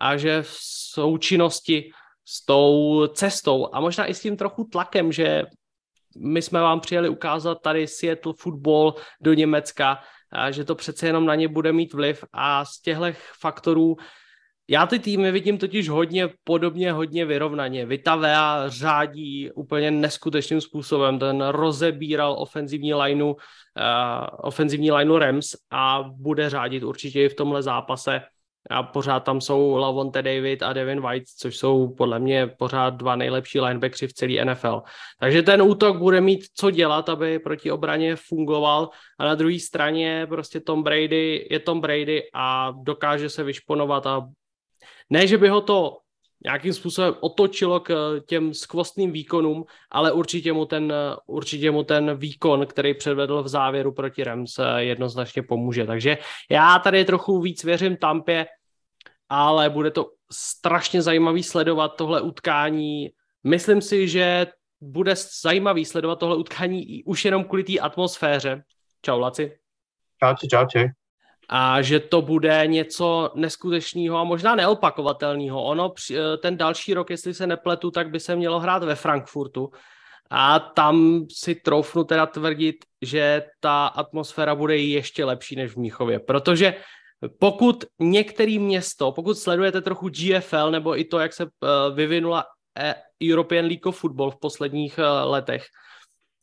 [0.00, 0.56] a že v
[0.92, 1.90] součinnosti
[2.24, 5.42] s tou cestou a možná i s tím trochu tlakem, že
[6.18, 9.98] my jsme vám přijeli ukázat tady Seattle football do Německa,
[10.32, 13.04] a že to přece jenom na ně bude mít vliv a z těchto
[13.40, 13.96] faktorů
[14.68, 17.86] já ty týmy vidím totiž hodně podobně, hodně vyrovnaně.
[17.86, 21.18] Vitavea řádí úplně neskutečným způsobem.
[21.18, 23.36] Ten rozebíral ofenzivní lineu, uh,
[24.38, 28.20] ofenzivní lineu Rams a bude řádit určitě i v tomhle zápase.
[28.70, 33.16] A pořád tam jsou Lavonte David a Devin White, což jsou podle mě pořád dva
[33.16, 34.82] nejlepší linebackři v celé NFL.
[35.20, 40.26] Takže ten útok bude mít co dělat, aby proti obraně fungoval a na druhé straně
[40.28, 44.28] prostě Tom Brady je Tom Brady a dokáže se vyšponovat a
[45.10, 45.96] ne, že by ho to
[46.44, 50.92] nějakým způsobem otočilo k těm skvostným výkonům, ale určitě mu ten,
[51.26, 55.86] určitě mu ten výkon, který předvedl v závěru proti Rams, jednoznačně pomůže.
[55.86, 56.18] Takže
[56.50, 58.46] já tady trochu víc věřím Tampě,
[59.28, 63.10] ale bude to strašně zajímavý sledovat tohle utkání.
[63.44, 64.46] Myslím si, že
[64.80, 68.62] bude zajímavý sledovat tohle utkání už jenom kvůli té atmosféře.
[69.02, 69.58] Čau, Laci.
[70.22, 70.88] Čau, čau, čau
[71.48, 75.64] a že to bude něco neskutečného a možná neopakovatelného.
[75.64, 79.70] Ono, eh, ten další rok, jestli se nepletu, tak by se mělo hrát ve Frankfurtu
[80.30, 86.18] a tam si troufnu teda tvrdit, že ta atmosféra bude ještě lepší než v Míchově,
[86.18, 86.74] protože
[87.38, 92.44] pokud některý město, pokud sledujete trochu GFL nebo i to, jak se eh, vyvinula
[92.78, 92.94] eh,
[93.30, 95.66] European League of Football v posledních letech,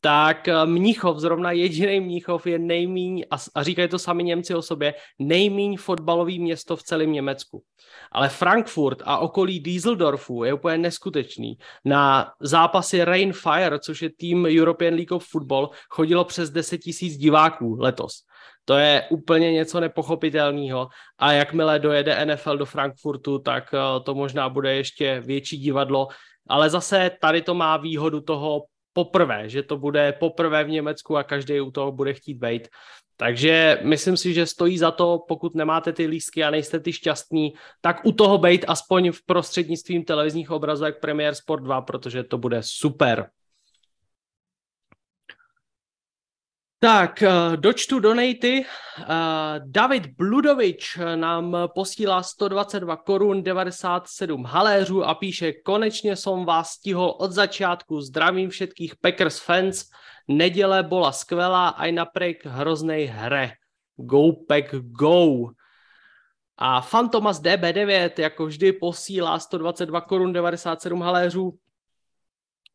[0.03, 4.93] tak eh, Mnichov, zrovna jediný Mnichov je nejmíň, a, říkají to sami Němci o sobě,
[5.19, 7.63] nejmíň fotbalový město v celém Německu.
[8.11, 11.57] Ale Frankfurt a okolí Düsseldorfu je úplně neskutečný.
[11.85, 17.17] Na zápasy Rain Fire, což je tým European League of Football, chodilo přes 10 tisíc
[17.17, 18.13] diváků letos.
[18.65, 20.87] To je úplně něco nepochopitelného
[21.19, 26.07] a jakmile dojede NFL do Frankfurtu, tak eh, to možná bude ještě větší divadlo,
[26.49, 28.63] ale zase tady to má výhodu toho
[28.93, 32.67] poprvé, že to bude poprvé v Německu a každý u toho bude chtít být.
[33.17, 37.53] Takže myslím si, že stojí za to, pokud nemáte ty lístky a nejste ty šťastní,
[37.81, 42.57] tak u toho být aspoň v prostřednictvím televizních obrazovek Premier Sport 2, protože to bude
[42.61, 43.29] super.
[46.83, 48.65] Tak, eh, dočtu donaty.
[48.65, 49.05] Eh,
[49.65, 57.31] David Bludovič nám posílá 122 korun 97 haléřů a píše, konečně jsem vás stihl od
[57.31, 59.85] začátku, zdravím všetkých Packers fans,
[60.27, 63.51] neděle byla skvělá a naprek hroznej hre.
[63.95, 65.27] Go Pack Go.
[66.57, 71.53] A Fantomas DB9 jako vždy posílá 122 korun 97 haléřů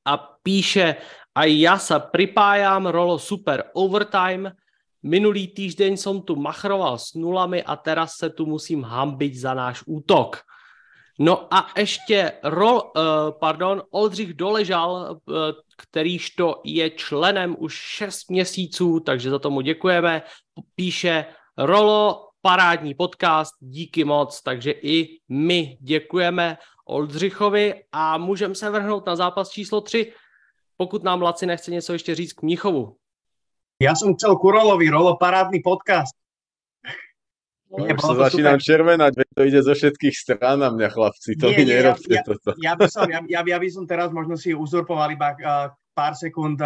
[0.09, 0.97] a píše,
[1.35, 4.53] a já se pripájám, rolo super overtime,
[5.03, 9.85] minulý týždeň som tu machroval s nulami a teraz se tu musím hambiť za náš
[9.87, 10.43] útok.
[11.19, 13.03] No a ještě rol, uh,
[13.41, 15.35] pardon, Oldřich Doležal, uh,
[15.77, 20.23] kterýž to je členem už 6 měsíců, takže za tomu děkujeme.
[20.75, 21.25] Píše
[21.59, 26.57] Rolo, parádní podcast, díky moc, takže i my děkujeme
[26.89, 30.13] Oldřichovi a můžeme se vrhnout na zápas číslo 3,
[30.77, 32.97] pokud nám Laci nechce něco ještě říct k Mnichovu.
[33.83, 36.17] Já jsem chcel Kurolovi, Rolo, parádny podcast.
[37.69, 41.53] No, už sa začínam červenať, veď to ide zo všetkých strán na mňa, chlapci, to
[41.53, 42.57] nie, mi nerobte ja, toto.
[42.57, 46.17] Ja by, som, ja, ja, ja by som teraz možno si uzurpoval iba uh, pár
[46.17, 46.57] sekúnd.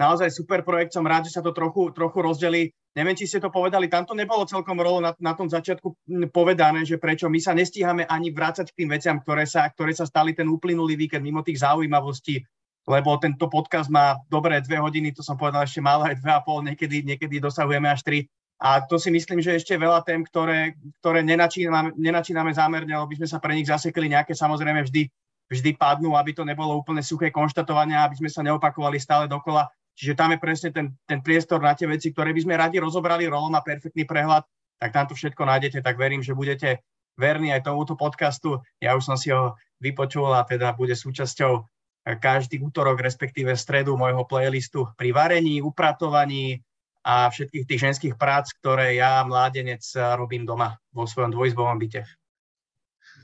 [0.00, 2.72] Naozaj super projekt, som rád, že sa to trochu, trochu rozdelí.
[2.96, 6.88] Neviem, či ste to povedali, tam to nebolo celkom rolo na, na tom začiatku povedané,
[6.88, 10.32] že prečo my sa nestíhame ani vrácať k tým veciam, ktoré sa, ktoré sa stali
[10.32, 12.40] ten uplynulý víkend mimo tých zaujímavostí
[12.88, 16.40] lebo tento podcast má dobré dve hodiny, to som povedal ešte málo aj dve a
[16.40, 18.18] pol, niekedy, niekedy dosahujeme až tri.
[18.60, 23.24] A to si myslím, že ešte veľa tém, ktoré, ktoré nenačíname, nenačíname zámerne, lebo by
[23.24, 25.08] sme sa pre nich zasekli nejaké samozrejme vždy,
[25.48, 29.64] vždy padnú, aby to nebolo úplne suché konštatovanie, aby sme sa neopakovali stále dokola.
[30.00, 33.28] Čiže tam je presne ten, ten priestor na tie veci, ktoré by sme radi rozobrali.
[33.28, 34.48] Rolo má perfektný prehľad,
[34.80, 36.80] tak tam to všetko nájdete, tak verím, že budete
[37.20, 38.64] verní aj tomuto podcastu.
[38.80, 41.68] Ja už som si ho vypočul a teda bude súčasťou
[42.16, 46.64] každý útorok, respektíve stredu môjho playlistu pri varení, upratovaní
[47.04, 49.84] a všetkých tých ženských prác, ktoré ja, mládenec,
[50.16, 52.08] robím doma vo svojom dvojizbovom byte.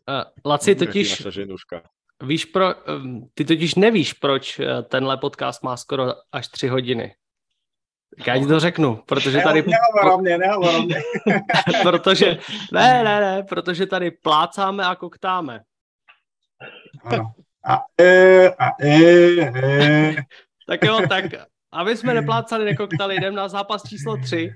[0.05, 1.25] Uh, Laci totiž...
[2.23, 2.75] Víš pro,
[3.35, 7.15] ty totiž nevíš, proč tenhle podcast má skoro až tři hodiny.
[8.27, 9.63] Já ti to řeknu, protože tady...
[9.67, 10.97] Nehovor o mě, nehovor o mě.
[11.83, 12.39] protože,
[12.73, 15.61] ne, ne, ne, protože tady plácáme a koktáme.
[17.05, 17.33] Ano.
[17.65, 18.93] A e, a e,
[19.41, 20.15] e.
[20.67, 21.25] tak jo, tak
[21.73, 24.51] aby jsme neplácali, nekoktali, jdem na zápas číslo 3.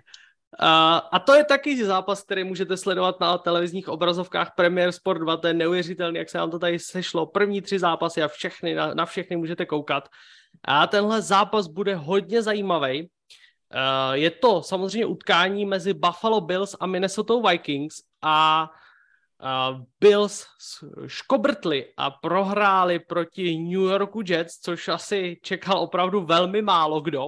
[1.13, 5.47] A to je taky zápas, který můžete sledovat na televizních obrazovkách Premier Sport 2, to
[5.47, 7.27] je neuvěřitelný, jak se nám to tady sešlo.
[7.27, 10.09] První tři zápasy a všechny, na, na všechny můžete koukat.
[10.65, 13.11] A tenhle zápas bude hodně zajímavý.
[14.13, 18.71] Je to samozřejmě utkání mezi Buffalo Bills a Minnesota Vikings a
[20.01, 20.47] Bills
[21.07, 27.27] škobrtli a prohráli proti New Yorku Jets, což asi čekal opravdu velmi málo kdo.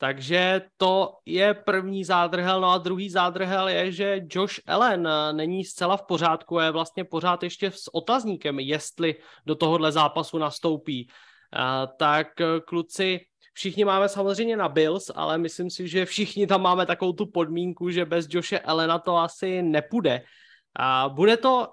[0.00, 5.64] Takže to je první zádrhel, no a druhý zádrhel je, že Josh Allen eh, není
[5.64, 9.14] zcela v pořádku, je vlastně pořád ještě s otazníkem, jestli
[9.46, 11.08] do tohohle zápasu nastoupí.
[11.50, 12.28] Uh, tak
[12.64, 13.20] kluci,
[13.52, 17.90] Všichni máme samozřejmě na Bills, ale myslím si, že všichni tam máme takovou tu podmínku,
[17.90, 20.22] že bez Joshe Elena to asi nepůjde.
[20.76, 21.68] A bude to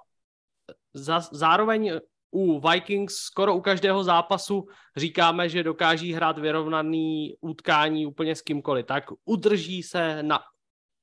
[0.93, 1.99] za, zároveň
[2.37, 8.85] u Vikings skoro u každého zápasu říkáme, že dokáží hrát vyrovnaný utkání úplně s kýmkoliv.
[8.85, 10.39] Tak udrží se na,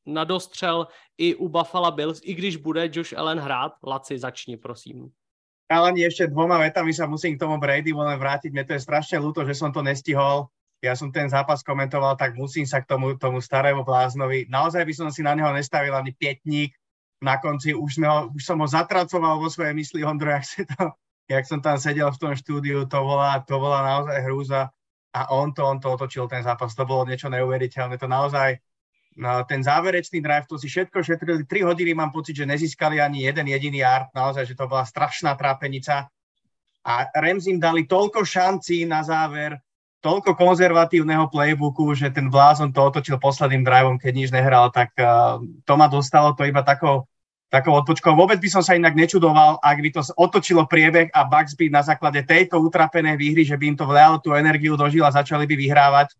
[0.07, 0.87] na dostřel
[1.19, 3.73] i u Buffalo Bills, i když bude Josh Allen hrát.
[3.87, 5.11] Laci, začni, prosím.
[5.65, 8.53] Ale ešte dvoma vetami sa musím k tomu Brady len vrátiť.
[8.53, 10.53] Mne to je strašne ľúto, že som to nestihol
[10.85, 14.45] ja som ten zápas komentoval, tak musím sa k tomu, tomu starému bláznovi.
[14.53, 16.77] Naozaj by som si na neho nestavil ani pietník.
[17.25, 20.93] Na konci už, ho, už som ho zatracoval vo svojej mysli, Ondro, jak, si to,
[21.29, 24.63] jak som tam sedel v tom štúdiu, to bola, to bola naozaj hrúza.
[25.15, 26.75] A on to, on to otočil ten zápas.
[26.75, 28.03] To bolo niečo neuveriteľné.
[28.03, 28.59] To naozaj,
[29.15, 31.47] no, ten záverečný drive, to si všetko šetrili.
[31.47, 34.11] 3 hodiny mám pocit, že nezískali ani jeden jediný yard.
[34.11, 36.11] Naozaj, že to bola strašná trápenica.
[36.85, 39.57] A Rams im dali toľko šancí na záver,
[40.05, 45.41] toľko konzervatívneho playbooku, že ten blázon to otočil posledným driveom, keď nič nehral, tak uh,
[45.65, 47.09] to ma dostalo to iba takou,
[47.53, 48.13] takou odpočkou.
[48.15, 51.83] Vôbec by som sa inak nečudoval, ak by to otočilo priebeh a Bucks by na
[51.85, 55.55] základe tejto utrapenej výhry, že by im to vlialo tú energiu dožil a začali by
[55.55, 56.15] vyhrávať.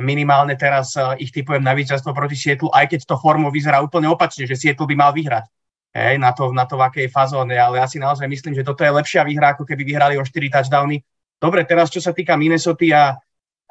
[0.00, 4.08] Minimálne teraz uh, ich typujem na víťazstvo proti Sietlu, aj keď to formou vyzerá úplne
[4.08, 5.46] opačne, že Sietlu by mal vyhrať.
[5.92, 8.80] Hej, na to, na to v akej fazóne, ale ja si naozaj myslím, že toto
[8.80, 11.04] je lepšia výhra, ako keby vyhrali o 4 touchdowny
[11.42, 13.02] Dobre, teraz čo sa týka Minnesota a,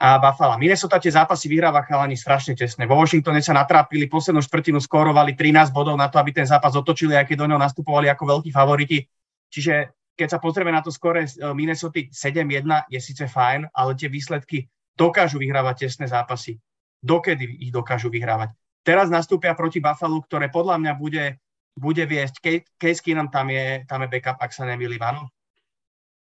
[0.01, 0.57] a Buffalo.
[0.57, 2.89] Minnesota tie zápasy vyhráva chalani strašne tesne.
[2.89, 7.13] Vo Washingtone sa natrápili, poslednú štvrtinu skórovali 13 bodov na to, aby ten zápas otočili,
[7.13, 9.05] aj keď do neho nastupovali ako veľkí favoriti.
[9.53, 14.09] Čiže keď sa pozrieme na to skore e, Minnesota 7-1, je síce fajn, ale tie
[14.09, 14.65] výsledky
[14.97, 16.57] dokážu vyhrávať tesné zápasy.
[16.97, 18.57] Dokedy ich dokážu vyhrávať?
[18.81, 21.37] Teraz nastúpia proti Buffalo, ktoré podľa mňa bude,
[21.77, 22.41] bude viesť.
[22.81, 25.29] Case Keenum tam je, tam je backup, ak sa nemýlim, áno?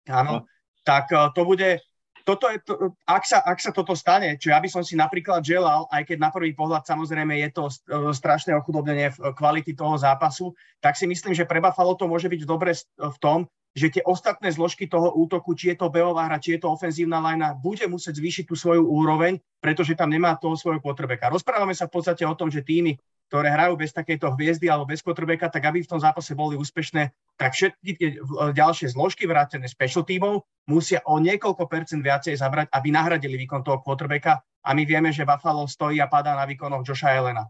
[0.09, 0.33] Áno.
[0.41, 1.83] No tak eh, to bude,
[2.27, 5.39] toto je to, ak, sa, ak sa toto stane, čo ja by som si napríklad
[5.39, 10.51] želal, aj keď na prvý pohľad samozrejme je to eh, strašné ochudobnenie kvality toho zápasu,
[10.83, 14.49] tak si myslím, že pre Buffalo to môže byť dobre v tom, že tie ostatné
[14.49, 18.17] zložky toho útoku, či je to beová hra, či je to ofenzívna lajna, bude musieť
[18.17, 21.29] zvýšiť tú svoju úroveň, pretože tam nemá toho svojho potrebeka.
[21.29, 25.03] Rozprávame sa v podstate o tom, že týmy, ktoré hrajú bez takejto hviezdy alebo bez
[25.03, 28.09] quarterbacka, tak aby v tom zápase boli úspešné, tak všetky tie
[28.55, 33.83] ďalšie zložky vrátené special tímov musia o niekoľko percent viacej zabrať, aby nahradili výkon toho
[33.83, 37.47] quarterbacka a my vieme, že Buffalo stojí a padá na výkonoch Josha Elena.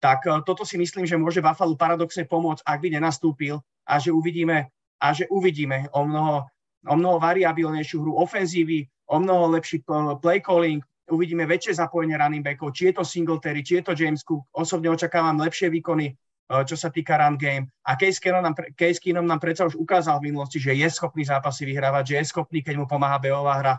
[0.00, 4.12] Tak e, toto si myslím, že môže Buffalo paradoxne pomôcť, ak by nenastúpil a že
[4.12, 4.68] uvidíme,
[5.00, 6.44] a že uvidíme o mnoho,
[6.88, 9.80] o mnoho variabilnejšiu hru ofenzívy, o mnoho lepší
[10.20, 14.20] play calling, uvidíme väčšie zapojenie running backov, či je to Singletary, či je to James
[14.22, 14.46] Cook.
[14.52, 17.68] Osobne očakávam lepšie výkony, eh, čo sa týka run game.
[17.88, 21.24] A Case Keenum nám, Case Keenum nám predsa už ukázal v minulosti, že je schopný
[21.24, 23.74] zápasy vyhrávať, že je schopný, keď mu pomáha beová hra,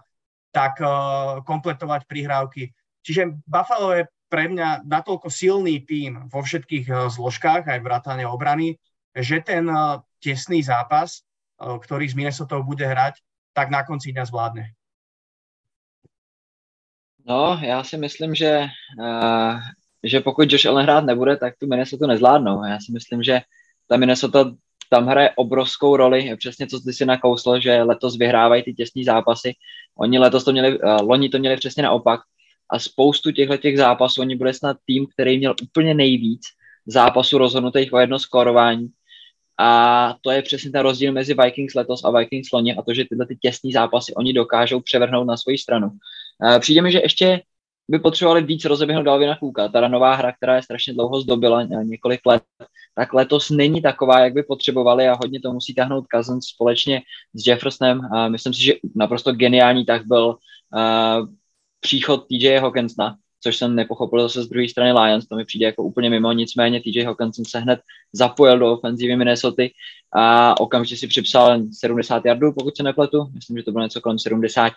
[0.50, 2.74] tak uh, kompletovať prihrávky.
[3.06, 8.82] Čiže Buffalo je pre mňa natoľko silný tým vo všetkých uh, zložkách, aj vrátane obrany,
[9.14, 11.22] že ten uh, tesný zápas,
[11.62, 13.22] uh, ktorý z Minnesota bude hrať,
[13.54, 14.79] tak na konci dňa zvládne.
[17.30, 18.68] No, já si myslím, že,
[19.00, 19.60] uh,
[20.04, 22.64] že pokud Josh Allen hrát nebude, tak tu Minnesota nezvládnou.
[22.64, 23.42] Já si myslím, že
[23.88, 24.52] ta Minnesota
[24.90, 29.54] tam hraje obrovskou roli, přesně co ty si nakousl, že letos vyhrávají ty těsní zápasy.
[29.98, 32.20] Oni letos to měli, uh, loni to měli přesně naopak
[32.70, 36.42] a spoustu těchto těch zápasů, oni byli snad tým, který měl úplně nejvíc
[36.86, 38.88] zápasů rozhodnutých o jedno skórování.
[39.60, 43.06] A to je přesně ten rozdíl mezi Vikings letos a Vikings loni a to, že
[43.10, 45.90] tyhle ty těsní zápasy oni dokážou převrhnout na svoji stranu.
[46.60, 47.42] Přijde mi, že ještě
[47.90, 49.68] by potřebovali víc rozeběhnout Dalvina Cooka.
[49.68, 52.44] Ta nová hra, která je strašně dlouho zdobila, několik let,
[52.96, 57.02] tak letos není taková, jak by potřebovali a hodně to musí tahnout Cousins společně
[57.34, 58.02] s Jeffersonem.
[58.28, 61.28] Myslím si, že naprosto geniální tak byl uh,
[61.80, 65.84] příchod TJ Hawkinsona, což jsem nepochopil zase z druhé strany Lions, to mi přijde jako
[65.84, 67.80] úplně mimo, nicméně TJ Hawkinson se hned
[68.14, 69.64] zapojil do ofenzívy Minnesota
[70.14, 74.20] a okamžitě si připsal 70 yardů, pokud se nepletu, myslím, že to bylo něco kolem
[74.20, 74.74] 70.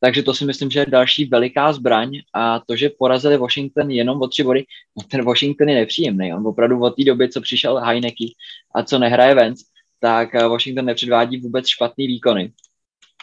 [0.00, 4.22] Takže to si myslím, že je další veliká zbraň a to, že porazili Washington jenom
[4.22, 4.64] o tři body,
[4.96, 6.34] no ten Washington je nepříjemný.
[6.34, 8.26] On opravdu od té doby, co přišel Heineke
[8.74, 9.64] a co nehraje Vance,
[10.00, 12.52] tak eh, Washington nepředvádí vůbec špatný výkony.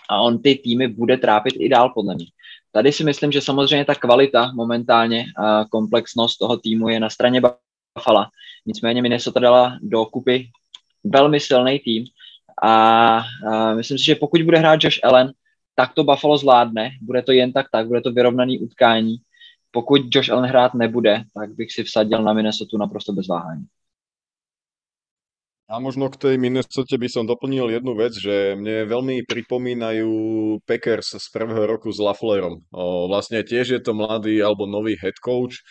[0.09, 2.25] A on ty týmy bude trápit i dál, podle mě.
[2.71, 7.41] Tady si myslím, že samozřejmě ta kvalita momentálně a komplexnost toho týmu je na straně
[7.41, 8.25] Buffalo.
[8.65, 10.49] Nicméně Minnesota dala do kupy
[11.03, 12.05] velmi silný tým
[12.63, 15.33] a, a myslím si, že pokud bude hrát Josh Allen,
[15.75, 19.17] tak to Buffalo zvládne, bude to jen tak tak, bude to vyrovnaný utkání.
[19.71, 23.65] Pokud Josh Allen hrát nebude, tak bych si vsadil na Minnesota naprosto bez váhání.
[25.63, 30.11] A možno k tej Minnesota by som doplnil jednu vec, že mne veľmi pripomínajú
[30.69, 32.61] Packers z prvého roku s Laflerom.
[33.09, 35.63] Vlastne tiež je to mladý alebo nový head coach,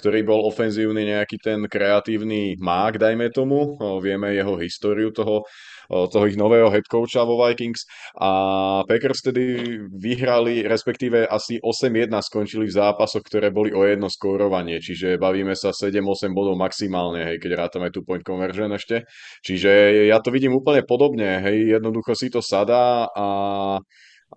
[0.00, 3.76] ktorý bol ofenzívny nejaký ten kreatívny mák, dajme tomu.
[4.00, 5.44] Vieme jeho históriu toho
[5.90, 7.82] toho ich nového head coacha vo Vikings
[8.14, 8.30] a
[8.86, 15.18] Packers tedy vyhrali, respektíve asi 8-1 skončili v zápasoch, ktoré boli o jedno skórovanie, čiže
[15.18, 19.02] bavíme sa 7-8 bodov maximálne, hej, keď rátame tu point conversion ešte.
[19.42, 23.26] Čiže ja to vidím úplne podobne, hej, jednoducho si to sadá a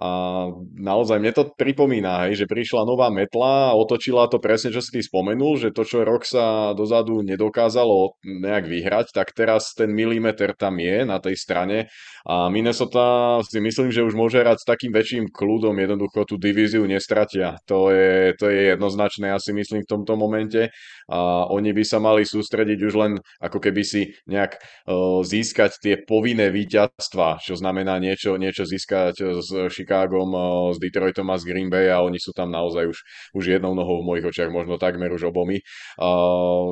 [0.02, 4.82] a naozaj mne to pripomína, hej, že prišla nová metla a otočila to presne, čo
[4.82, 9.94] si ty spomenul, že to, čo rok sa dozadu nedokázalo nejak vyhrať, tak teraz ten
[9.94, 14.70] milimeter tam je na tej strane a Minnesota si myslím, že už môže hrať s
[14.70, 17.60] takým väčším kľudom, jednoducho tú divíziu nestratia.
[17.68, 20.72] To je, to je jednoznačné, ja si myslím v tomto momente
[21.12, 21.20] a
[21.52, 23.12] oni by sa mali sústrediť už len
[23.44, 29.50] ako keby si nejak uh, získať tie povinné víťazstva, čo znamená niečo, niečo získať s
[29.84, 30.32] Chicagom,
[30.72, 32.98] s Detroitom a s Green Bay a oni sú tam naozaj už,
[33.36, 35.60] už jednou nohou v mojich očiach, možno takmer už obomi.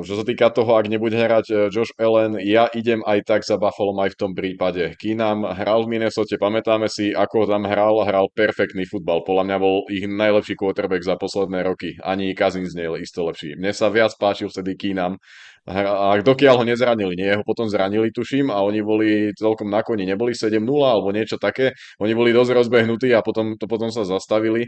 [0.02, 3.92] Čo sa týka toho, ak nebude hrať Josh Allen, ja idem aj tak za Buffalo
[4.00, 4.96] aj v tom prípade.
[4.96, 9.20] Keenum hral v Minnesota, pamätáme si, ako tam hral, hral perfektný futbal.
[9.22, 12.00] Podľa mňa bol ich najlepší quarterback za posledné roky.
[12.00, 13.60] Ani Cousins nie je isto lepší.
[13.60, 15.20] Mne sa viac páčil vtedy Keenum.
[15.62, 20.02] A dokiaľ ho nezranili, nie, ho potom zranili, tuším, a oni boli celkom na koni,
[20.02, 24.66] neboli 7-0 alebo niečo také, oni boli dosť rozbehnutí a potom, to potom sa zastavili.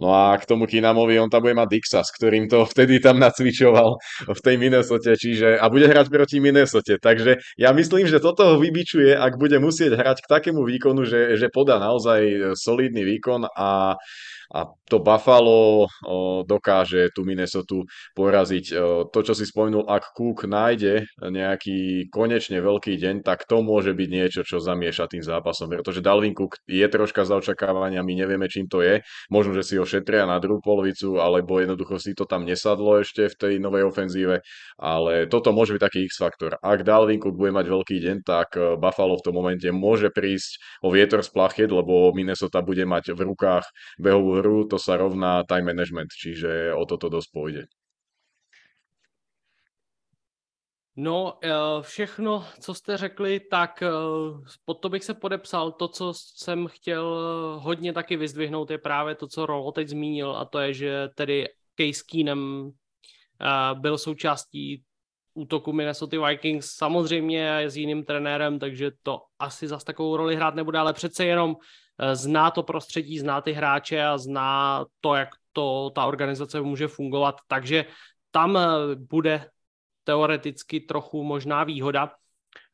[0.00, 3.20] No a k tomu Kinamovi, on tam bude mať Dixa, s ktorým to vtedy tam
[3.20, 6.96] nacvičoval v tej Minnesota, čiže a bude hrať proti Minnesota.
[6.96, 11.36] Takže ja myslím, že toto ho vybičuje, ak bude musieť hrať k takému výkonu, že,
[11.36, 14.00] že podá naozaj solidný výkon a
[14.52, 15.88] a to Buffalo
[16.44, 17.80] dokáže tú Minnesota
[18.12, 18.76] poraziť.
[19.08, 24.08] To, čo si spomenul, ak Cook nájde nejaký konečne veľký deň, tak to môže byť
[24.12, 28.84] niečo, čo zamieša tým zápasom, pretože Dalvin Cook je troška za očakávaniami, nevieme, čím to
[28.84, 29.00] je.
[29.32, 33.32] Možno, že si ho šetria na druhú polovicu, alebo jednoducho si to tam nesadlo ešte
[33.32, 34.44] v tej novej ofenzíve,
[34.76, 36.60] ale toto môže byť taký X-faktor.
[36.60, 40.60] Ak Dalvin Cook bude mať veľký deň, tak e, Buffalo v tom momente môže prísť
[40.84, 43.64] o vietor z plachet, lebo Minnesota bude mať v rukách
[43.96, 47.62] behovú hru, to sa rovná time management, čiže o toto dosť pôjde.
[50.96, 51.50] No, eh,
[51.80, 53.88] všechno, co jste řekli, tak eh,
[54.64, 55.72] pod to bych se podepsal.
[55.72, 57.06] To, co jsem chtěl
[57.62, 61.48] hodně taky vyzdvihnout, je právě to, co Rolo teď zmínil, a to je, že tedy
[61.80, 62.72] Case Keenum
[63.40, 64.82] eh, byl součástí
[65.34, 70.78] útoku Minnesota Vikings, samozřejmě s jiným trenérem, takže to asi zas takovou roli hrát nebude,
[70.78, 71.56] ale přece jenom
[71.91, 76.88] Eh, zná to prostředí, zná ty hráče a zná to, jak to ta organizace může
[76.88, 77.84] fungovat, takže
[78.30, 79.50] tam eh, bude
[80.04, 82.12] teoreticky trochu možná výhoda.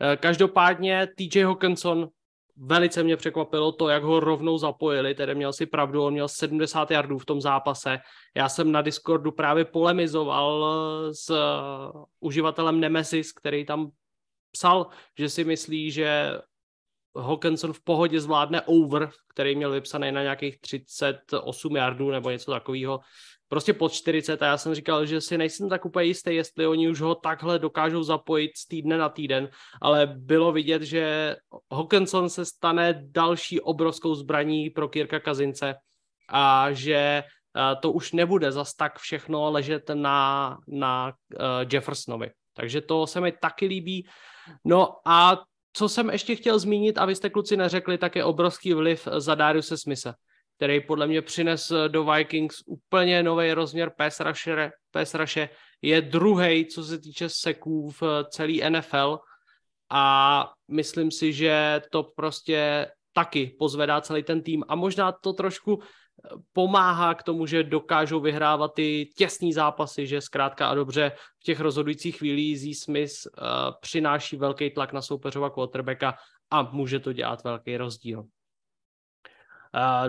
[0.01, 2.09] Eh, každopádně TJ Hawkinson
[2.57, 6.91] velice mě překvapilo to, jak ho rovnou zapojili, tedy měl si pravdu, on měl 70
[6.91, 7.99] yardů v tom zápase.
[8.37, 10.67] Já jsem na Discordu právě polemizoval
[11.13, 11.33] s
[12.21, 13.91] uživatelem Nemesis, který tam
[14.51, 14.87] psal,
[15.19, 16.39] že si myslí, že
[17.21, 23.01] Hawkinson v pohodě zvládne over, který měl vypsaný na nějakých 38 yardů nebo něco takového,
[23.49, 26.89] prostě pod 40 a já jsem říkal, že si nejsem tak úplně jistý, jestli oni
[26.89, 29.49] už ho takhle dokážou zapojit z týdne na týden,
[29.83, 31.37] ale bylo vidět, že
[31.73, 35.75] Hawkinson se stane další obrovskou zbraní pro Kirka Kazince
[36.29, 37.23] a že
[37.81, 41.41] to už nebude zas tak všechno ležet na, na uh,
[41.73, 42.31] Jeffersonovi.
[42.55, 44.07] Takže to se mi taky líbí.
[44.65, 45.43] No a
[45.79, 49.35] co jsem ještě chtěl zmínit, a vy jste kluci neřekli, tak je obrovský vliv za
[49.35, 50.15] Dariuse Smise.
[50.57, 55.49] který podle mě přines do Vikings úplně nový rozměr pass rusher, pass rusher
[55.83, 59.19] je druhý, co se týče seků v celý NFL
[59.91, 65.79] a myslím si, že to prostě taky pozvedá celý ten tým a možná to trošku
[65.79, 65.87] eh,
[66.53, 71.61] pomáhá k tomu, že dokážou vyhrávat ty těsní zápasy, že zkrátka a dobře v těch
[71.61, 72.75] rozhodujících chvílích Z.
[72.75, 73.45] Smith uh,
[73.81, 76.15] přináší velký tlak na soupeřova quarterbacka
[76.51, 78.21] a může to dělat velký rozdíl.
[78.21, 78.27] Uh,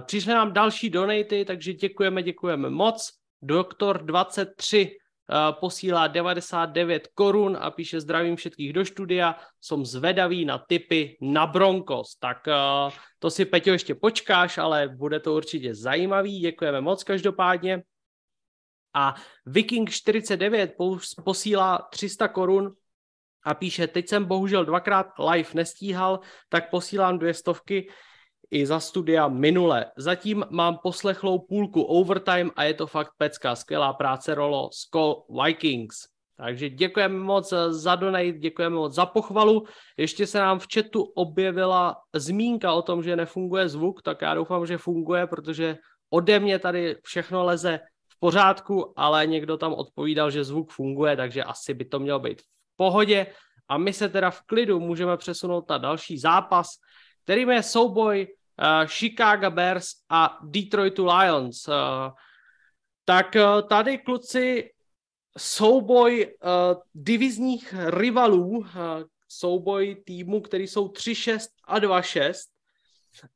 [0.05, 3.12] přišly nám další donaty, takže děkujeme, děkujeme moc.
[3.41, 5.09] Doktor 23 Eh,
[5.51, 12.17] posílá 99 korun a píše zdravím všetkých do studia, som zvedavý na tipy na Broncos.
[12.17, 16.39] Tak uh, to si, Peťo, ještě počkáš, ale bude to určitě zajímavý.
[16.39, 17.84] Děkujeme moc každopádně.
[18.93, 19.15] A
[19.45, 20.73] Viking 49
[21.23, 22.73] posílá 300 korun
[23.43, 26.19] a píše, teď jsem bohužel dvakrát live nestíhal,
[26.49, 27.89] tak posílám dvě stovky
[28.52, 29.86] i za studia minule.
[29.97, 33.56] Zatím mám poslechlou půlku overtime a je to fakt pecka.
[33.56, 35.95] Skvělá práce Rolo Call Vikings.
[36.38, 39.66] Takže děkujeme moc za donate, děkujeme moc za pochvalu.
[39.97, 44.66] Ještě se nám v chatu objevila zmínka o tom, že nefunguje zvuk, tak já doufám,
[44.66, 45.78] že funguje, protože
[46.10, 51.43] ode mě tady všechno leze v pořádku, ale někdo tam odpovídal, že zvuk funguje, takže
[51.43, 52.45] asi by to mělo být v
[52.76, 53.28] pohodě.
[53.70, 56.68] A my se teda v klidu můžeme přesunout na další zápas,
[57.24, 58.28] kterým je souboj
[58.86, 61.68] Chicago Bears a Detroit Lions.
[61.68, 61.74] Uh,
[63.05, 64.70] tak uh, tady kluci
[65.38, 66.36] souboj
[66.93, 68.66] divizních rivalů,
[69.28, 72.34] souboj týmu, který jsou 3-6 a 2-6,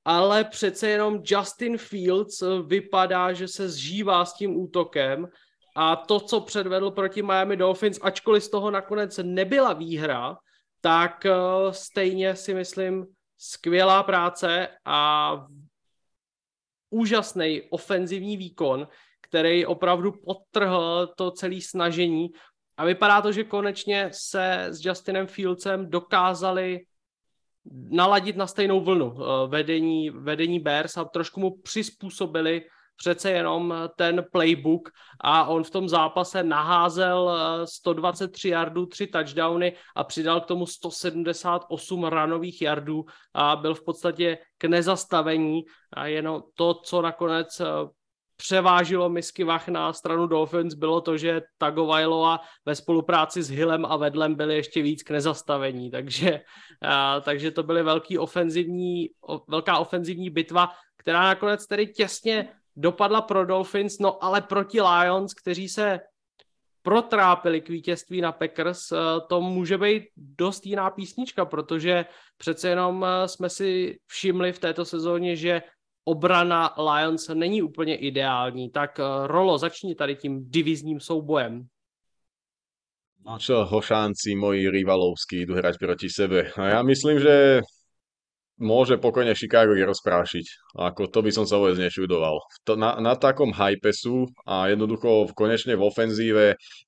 [0.05, 5.27] ale přece jenom Justin Fields vypadá, že se zžívá s tím útokem
[5.75, 10.37] a to, co předvedl proti Miami Dolphins, ačkoliv z toho nakonec nebyla výhra,
[10.81, 11.25] tak
[11.71, 13.05] stejně si myslím,
[13.43, 15.47] skvělá práce a
[16.89, 18.87] úžasný ofenzivní výkon,
[19.21, 22.29] který opravdu podtrhl to celé snažení.
[22.77, 26.85] A vypadá to, že konečně se s Justinem Fieldsem dokázali
[27.89, 32.61] naladit na stejnou vlnu eh, vedení, vedení Bears a trošku mu přizpůsobili
[32.95, 34.89] přece jenom ten playbook
[35.21, 40.65] a on v tom zápase naházel 123 eh, yardů, 3 touchdowny a přidal k tomu
[40.65, 45.63] 178 ranových yardů a byl v podstatě k nezastavení.
[45.93, 47.65] A jenom to, co nakonec eh,
[48.35, 53.97] převážilo misky vach na stranu Dolphins, bylo to, že Tagovailoa ve spolupráci s Hillem a
[53.97, 56.41] Vedlem byly ještě víc k nezastavení, takže,
[56.81, 62.49] a, eh, takže to byly velký ofenzivní, o, velká ofenzivní bitva, která nakonec tedy těsně
[62.75, 65.99] dopadla pro Dolphins, no ale proti Lions, kteří se
[66.81, 68.97] protrápili k vítězství na Packers, eh,
[69.29, 72.05] to může být dost jiná písnička, protože
[72.37, 75.61] přece jenom eh, jsme si všimli v této sezóně, že
[76.05, 78.69] obrana Lions není úplně ideální.
[78.69, 81.67] Tak eh, Rolo, začni tady tím divizním soubojem.
[83.23, 86.51] No čo, hošánci moji rivalovskí idú hrať proti sebe.
[86.59, 87.63] A ja myslím, že
[88.63, 90.73] môže pokojne Chicago rozprášiť.
[90.79, 92.39] Ako to by som sa vôbec nečudoval.
[92.79, 96.45] Na, na takom hype sú a jednoducho konečne v ofenzíve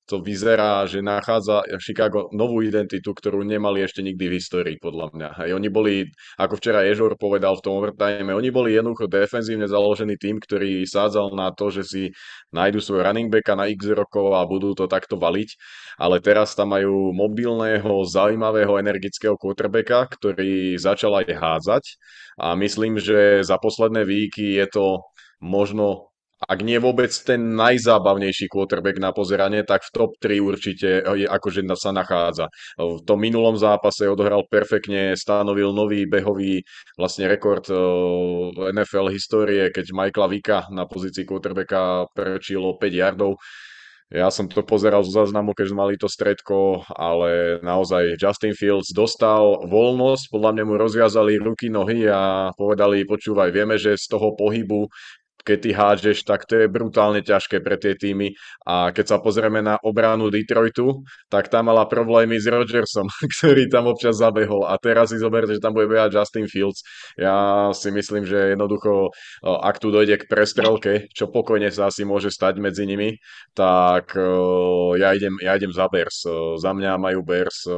[0.08, 5.28] to vyzerá, že nachádza Chicago novú identitu, ktorú nemali ešte nikdy v histórii, podľa mňa.
[5.44, 5.94] Hej, oni boli,
[6.40, 11.36] ako včera Ježor povedal v tom overtime, oni boli jednoducho defenzívne založený tým, ktorý sádzal
[11.36, 12.02] na to, že si
[12.56, 15.50] nájdu svoj running backa na x rokov a budú to takto valiť.
[16.00, 21.65] Ale teraz tam majú mobilného, zaujímavého, energického quarterbacka, ktorý začal aj hádzať
[22.38, 24.86] a myslím, že za posledné výky je to
[25.42, 31.24] možno ak nie vôbec ten najzábavnejší quarterback na pozeranie, tak v top 3 určite je,
[31.24, 32.52] akože sa nachádza.
[32.76, 36.60] V tom minulom zápase odohral perfektne, stanovil nový behový
[37.00, 37.64] vlastne rekord
[38.52, 43.40] NFL histórie, keď Michaela Vika na pozícii quarterbacka prečilo 5 yardov
[44.14, 48.94] ja som to pozeral zo záznamu, keď sme mali to stredko, ale naozaj Justin Fields
[48.94, 54.38] dostal voľnosť, podľa mňa mu rozviazali ruky, nohy a povedali, počúvaj, vieme, že z toho
[54.38, 54.86] pohybu
[55.46, 58.34] keď ty hádžeš, tak to je brutálne ťažké pre tie týmy.
[58.66, 63.06] A keď sa pozrieme na obranu Detroitu, tak tam mala problémy s Rodgersom,
[63.38, 64.66] ktorý tam občas zabehol.
[64.66, 66.82] A teraz si zoberte, že tam bude behať Justin Fields.
[67.14, 69.14] Ja si myslím, že jednoducho,
[69.46, 73.14] ak tu dojde k prestrelke, čo pokojne sa asi môže stať medzi nimi,
[73.54, 74.18] tak
[74.98, 76.26] ja idem, ja idem za Bears.
[76.58, 77.70] Za mňa majú Bears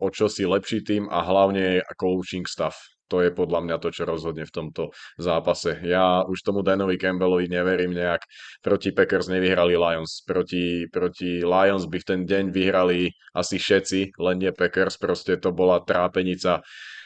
[0.00, 4.48] o čosi lepší tým a hlavne coaching staff to je podľa mňa to, čo rozhodne
[4.48, 5.80] v tomto zápase.
[5.84, 8.24] Ja už tomu Danovi Campbellovi neverím nejak.
[8.64, 10.24] Proti Packers nevyhrali Lions.
[10.24, 14.96] Proti, proti Lions by v ten deň vyhrali asi všetci, len nie Packers.
[14.96, 16.64] Proste to bola trápenica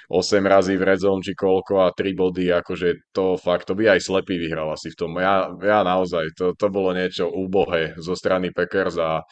[0.09, 4.01] 8 razy v redzom či koľko a 3 body, akože to fakt, to by aj
[4.07, 5.19] slepý vyhral asi v tom.
[5.19, 9.27] Ja, ja naozaj, to, to bolo niečo úbohé zo strany Packers a,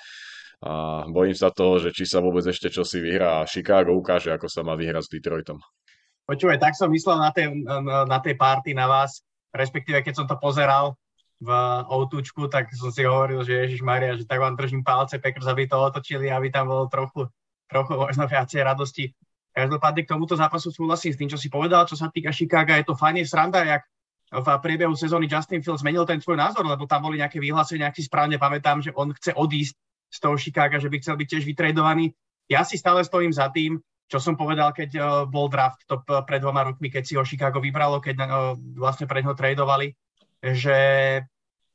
[0.66, 0.72] a
[1.06, 4.66] bojím sa toho, že či sa vôbec ešte čosi vyhrá a Chicago ukáže, ako sa
[4.66, 5.62] má vyhrať s Detroitom.
[6.24, 7.52] Počúvaj, tak som myslel na tej,
[8.08, 9.20] na tej party na vás,
[9.52, 10.96] respektíve keď som to pozeral
[11.36, 11.50] v
[11.92, 15.68] outučku, tak som si hovoril, že Ježiš Maria, že tak vám držím palce Packers, aby
[15.68, 17.28] to otočili, aby tam bolo trochu,
[17.68, 19.12] trochu možno viacej radosti.
[19.52, 22.88] Každopádne k tomuto zápasu súhlasím s tým, čo si povedal, čo sa týka Chicaga, je
[22.88, 23.84] to fajne sranda, jak
[24.32, 28.00] v priebehu sezóny Justin Fields zmenil ten svoj názor, lebo tam boli nejaké vyhlásenia, ak
[28.00, 29.76] si správne pamätám, že on chce odísť
[30.10, 32.16] z toho Chicaga, že by chcel byť tiež vytredovaný.
[32.48, 33.78] Ja si stále stojím za tým,
[34.08, 37.58] čo som povedal, keď uh, bol draft to pred dvoma rokmi, keď si ho Chicago
[37.58, 39.96] vybralo, keď uh, vlastne pre neho tradovali,
[40.44, 40.76] že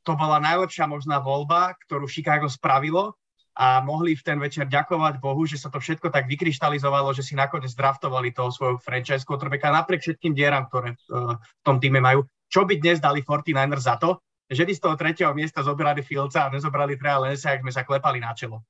[0.06, 3.18] to bola najlepšia možná voľba, ktorú Chicago spravilo
[3.58, 7.34] a mohli v ten večer ďakovať Bohu, že sa to všetko tak vykryštalizovalo, že si
[7.36, 12.24] nakoniec draftovali toho svojho franchise quarterbacka napriek všetkým dieram, ktoré v tom týme majú.
[12.48, 16.48] Čo by dnes dali 49ers za to, že by z toho tretieho miesta zobrali Fieldsa
[16.48, 18.66] a nezobrali Treja Lensa, ak sme sa klepali na čelo.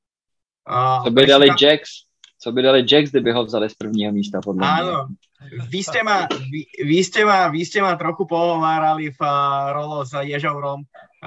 [0.69, 2.10] Uh, to by dali Jacks,
[2.41, 5.13] co by dali Jacks, kdyby ho vzali z prvního místa, podľa Áno,
[5.69, 10.05] vy ste, ma, vy, vy, ste ma, vy ste ma trochu pohovárali v uh, rolo
[10.09, 10.85] s Ježovrom,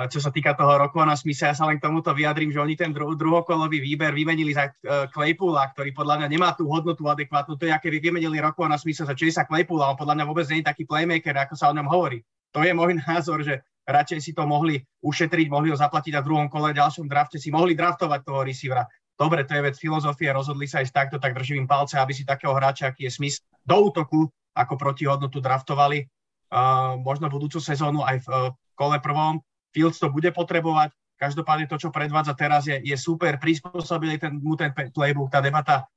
[0.09, 2.89] čo sa toho roku na smysle, ja sa len k tomuto vyjadrím, že oni ten
[2.89, 7.61] dru- druhokolový výber vymenili za uh, Claypoola, ktorý podľa mňa nemá tú hodnotu adekvátnu.
[7.61, 10.49] To je, aké vy vymenili roku na smysle za Chasea Claypoola, on podľa mňa vôbec
[10.49, 12.25] nie je taký playmaker, ako sa o ňom hovorí.
[12.57, 16.27] To je môj názor, že radšej si to mohli ušetriť, mohli ho zaplatiť a v
[16.29, 18.85] druhom kole, ďalšom drafte si mohli draftovať toho receivera.
[19.13, 22.25] Dobre, to je vec filozofie, rozhodli sa ísť takto, tak držím im palce, aby si
[22.25, 24.25] takého hráča, aký je Smith, do útoku
[24.57, 26.09] ako protihodnotu draftovali.
[26.53, 28.37] Uh, možno budúcu sezónu aj v uh,
[28.77, 29.41] kole prvom
[29.73, 30.93] Fields to bude potrebovať.
[31.17, 33.41] Každopádne to, čo predvádza teraz, je, je super.
[33.41, 35.89] Prispôsobili ten, mu ten playbook, tá debata,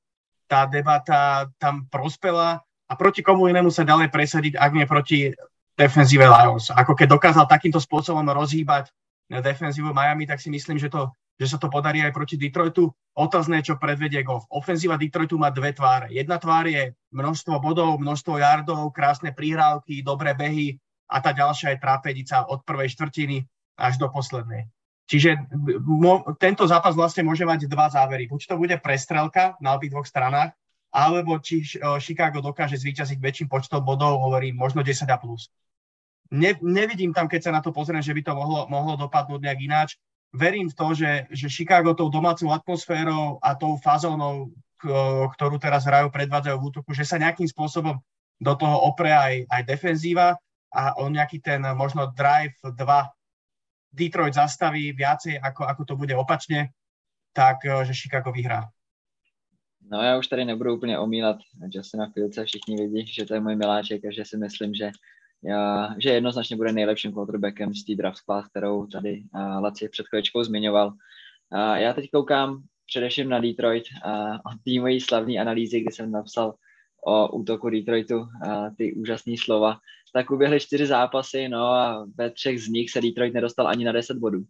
[0.48, 5.18] tá debata tam prospela a proti komu inému sa ďalej presadiť, ak nie proti
[5.76, 6.72] defenzíve Lions.
[6.72, 8.88] Ako keď dokázal takýmto spôsobom rozhýbať
[9.28, 12.88] defenzívu Miami, tak si myslím, že, to, že sa to podarí aj proti Detroitu.
[13.16, 14.48] Otázne, čo predvedie Goff.
[14.48, 16.08] Ofenzíva Detroitu má dve tváre.
[16.12, 20.80] Jedna tvár je množstvo bodov, množstvo yardov, krásne prihrávky, dobré behy
[21.12, 23.44] a tá ďalšia je trápedica od prvej štvrtiny
[23.76, 24.68] až do poslednej.
[25.06, 25.38] Čiže
[25.86, 28.26] mo, tento zápas vlastne môže mať dva závery.
[28.26, 30.50] Buď to bude prestrelka na obých dvoch stranách,
[30.90, 31.62] alebo či
[32.02, 35.52] Chicago dokáže zvíťaziť väčším počtom bodov, hovorím, možno 10 a plus.
[36.34, 39.60] Ne, nevidím tam, keď sa na to pozriem, že by to mohlo, mohlo dopadnúť nejak
[39.62, 39.94] ináč.
[40.34, 44.50] Verím v to, že, že Chicago tou domácou atmosférou a tou fazónou,
[45.32, 47.96] ktorú teraz hrajú, predvádzajú v útoku, že sa nejakým spôsobom
[48.36, 50.36] do toho opre aj, aj defenzíva
[50.68, 52.76] a on nejaký ten možno drive 2
[53.96, 56.76] Detroit zastaví viacej, ako, ako to bude opačne,
[57.32, 58.68] tak eh, že Chicago vyhrá.
[59.90, 61.36] No já už tady nebudu úplně omílat
[61.70, 64.90] Justina Fieldse, všichni vidí, že to je můj miláček a že si myslím, že,
[65.98, 69.22] že jednoznačně bude nejlepším quarterbackem z té draft class, kterou tady
[69.60, 70.92] Laci před chvíličkou zmiňoval.
[71.74, 76.54] Já teď koukám především na Detroit a té mojí slavné analýzy, kdy jsem napsal
[77.06, 78.28] o útoku Detroitu
[78.78, 79.78] ty úžasné slova,
[80.12, 83.92] tak uběhly čtyři zápasy, no a ve třech z nich se Detroit nedostal ani na
[83.92, 84.44] 10 bodů.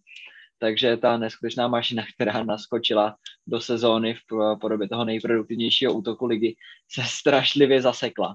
[0.58, 3.16] Takže ta neskutečná mašina, která naskočila
[3.46, 6.56] do sezóny v podobě toho nejproduktivnějšího útoku ligy,
[6.90, 8.34] se strašlivě zasekla.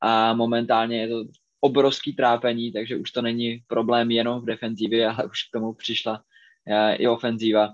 [0.00, 1.24] A momentálně je to
[1.60, 6.22] obrovský trápení, takže už to není problém jenom v defenzivě, ale už k tomu přišla
[6.68, 7.72] eh, i ofenzíva.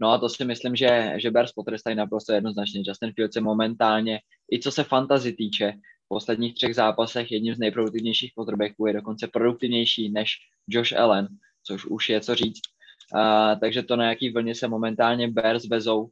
[0.00, 2.82] No a to si myslím, že, že Bears potrestají naprosto jednoznačně.
[2.86, 4.20] Justin Fields je momentálně,
[4.52, 5.72] i co se fantazy týče,
[6.04, 10.36] v posledních třech zápasech jedním z nejproduktivnějších quarterbacků, je dokonce produktivnější než
[10.68, 11.28] Josh Allen,
[11.62, 12.62] což už je co říct.
[13.14, 16.10] Uh, takže to na jaký vlně se momentálně Bears vezou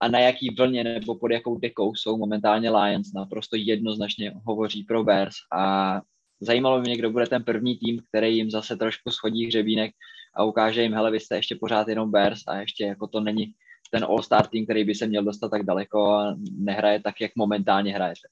[0.00, 5.04] a na jaký vlně nebo pod jakou dekou jsou momentálně Lions, naprosto jednoznačně hovoří pro
[5.04, 6.00] Bears a
[6.40, 9.94] zajímalo by mě, kdo bude ten první tým, který jim zase trošku schodí hřebínek
[10.34, 13.54] a ukáže jim, hele, vy jste ještě pořád jenom Bears a ještě jako to není
[13.90, 17.94] ten All-Star tým, který by se měl dostat tak daleko a nehraje tak, jak momentálně
[17.94, 18.28] hrajete.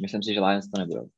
[0.00, 1.08] Myslím si, že Lions to nebudou.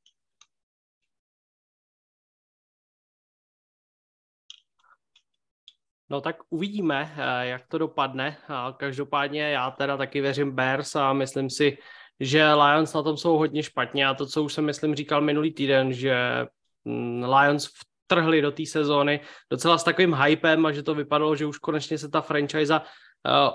[6.10, 8.36] No tak uvidíme, eh, jak to dopadne.
[8.76, 11.78] Každopádně já teda taky věřím Bears a myslím si,
[12.20, 15.52] že Lions na tom jsou hodně špatně a to, co už jsem myslím říkal minulý
[15.52, 16.46] týden, že
[16.84, 17.68] mm, Lions
[18.06, 21.98] vtrhli do té sezóny docela s takovým hypem a že to vypadalo, že už konečně
[21.98, 22.82] se ta franchise uh,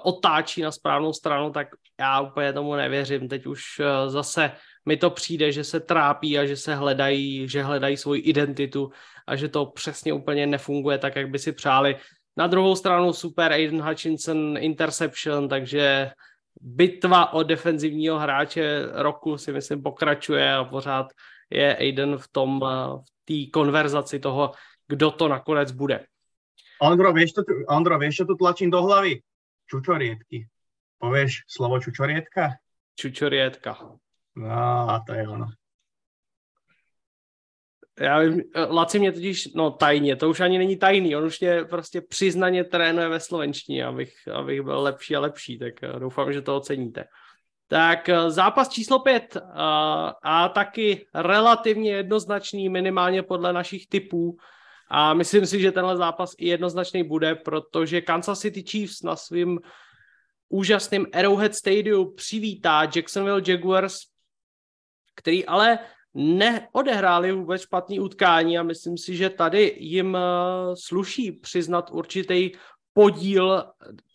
[0.04, 1.68] otáčí na správnou stranu, tak
[2.00, 3.28] já úplně tomu nevěřím.
[3.28, 4.52] Teď už uh, zase
[4.86, 8.92] mi to přijde, že se trápí a že se hledají, že hledají svoji identitu
[9.28, 11.96] a že to přesně úplně nefunguje tak, jak by si přáli.
[12.38, 16.12] Na druhou stranu super Aiden Hutchinson interception, takže
[16.62, 21.08] bitva o defenzivního hráče roku si myslím pokračuje a pořád
[21.50, 24.52] je Aiden v tom, v té konverzaci toho,
[24.88, 26.06] kdo to nakonec bude.
[26.82, 29.24] Ondro, vieš, to, Ondro, vieš, čo tu tlačím do hlavy?
[29.70, 30.48] Čučorietky.
[31.00, 32.60] Povieš slovo čučorietka?
[33.00, 33.78] Čučorietka.
[34.36, 35.48] No, a to je ono.
[38.00, 41.64] Já vím, Laci mě totiž, no tajně, to už ani není tajný, on už mě
[41.64, 46.42] prostě přiznaně trénuje ve slovenštině, abych, abych byl lepší a lepší, tak eh, doufám, že
[46.42, 47.04] to oceníte.
[47.68, 54.38] Tak eh, zápas číslo pět a, eh, a taky relativně jednoznačný, minimálně podle našich typů.
[54.90, 59.60] A myslím si, že tenhle zápas i jednoznačný bude, protože Kansas City Chiefs na svým
[60.50, 63.98] úžasným Arrowhead Stadium přivítá Jacksonville Jaguars,
[65.16, 65.80] který ale
[66.16, 70.20] neodehráli vůbec špatný utkání a myslím si, že tady jim eh,
[70.76, 72.52] sluší přiznat určitý
[72.94, 73.64] podíl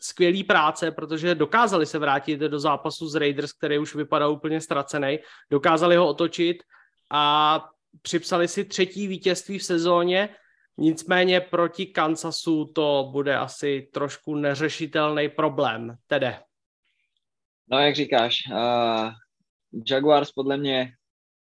[0.01, 5.18] skvělé práce, protože dokázali se vrátit do zápasu s Raiders, který už vypadal úplně ztracený,
[5.51, 6.57] dokázali ho otočit
[7.11, 7.64] a
[8.03, 10.28] připsali si třetí vítězství v sezóně,
[10.78, 15.96] nicméně proti Kansasu to bude asi trošku neřešitelný problém.
[16.07, 16.36] Tedy.
[17.70, 19.11] No, jak říkáš, uh,
[19.90, 20.92] Jaguars podle mě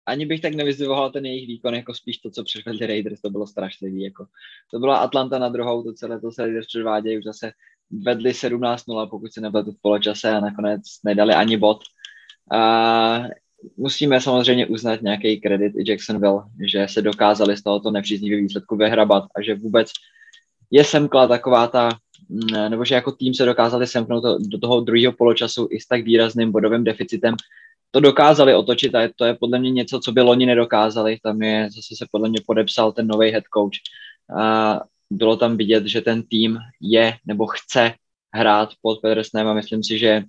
[0.08, 3.48] ani bych tak nevyzdvihoval ten jejich výkon, jako spíš to, co předvedli Raiders, to bylo
[3.48, 4.02] strašlivý.
[4.02, 4.26] Jako.
[4.72, 7.52] To byla Atlanta na druhou, to celé to se Raiders předvádějí, už zase
[7.92, 11.80] vedli 17-0, pokud se nebyl v poločase a nakonec nedali ani bod.
[12.52, 13.24] A
[13.78, 19.24] musíme samozřejmě uznat nějaký kredit i Jacksonville, že se dokázali z tohoto nepříznivého výsledku vyhrabat
[19.36, 19.92] a že vůbec
[20.72, 21.90] je semkla taková ta,
[22.30, 26.04] mm, nebo že jako tým se dokázali semknout do toho druhého poločasu i s tak
[26.04, 27.36] výrazným bodovým deficitem,
[27.92, 31.18] to dokázali otočit a to je podle mě něco, co by loni nedokázali.
[31.24, 33.78] Tam je, zase se podle mě podepsal ten nový head coach.
[34.40, 34.80] A
[35.10, 37.94] bylo tam vidět, že ten tým je nebo chce
[38.34, 40.24] hrát pod Pedersnem a myslím si, že,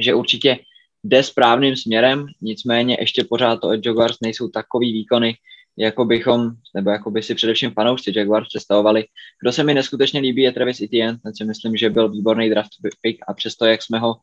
[0.00, 0.58] že určitě
[1.04, 5.34] jde správným směrem, nicméně ještě pořád to od Jaguars nejsou takový výkony,
[5.76, 9.04] jako bychom, nebo jako by si především fanoušci Jaguars představovali.
[9.42, 12.70] Kdo se mi neskutečně líbí je Travis Etienne, ten si myslím, že byl výborný draft
[13.02, 14.16] pick a přesto, jak jsme ho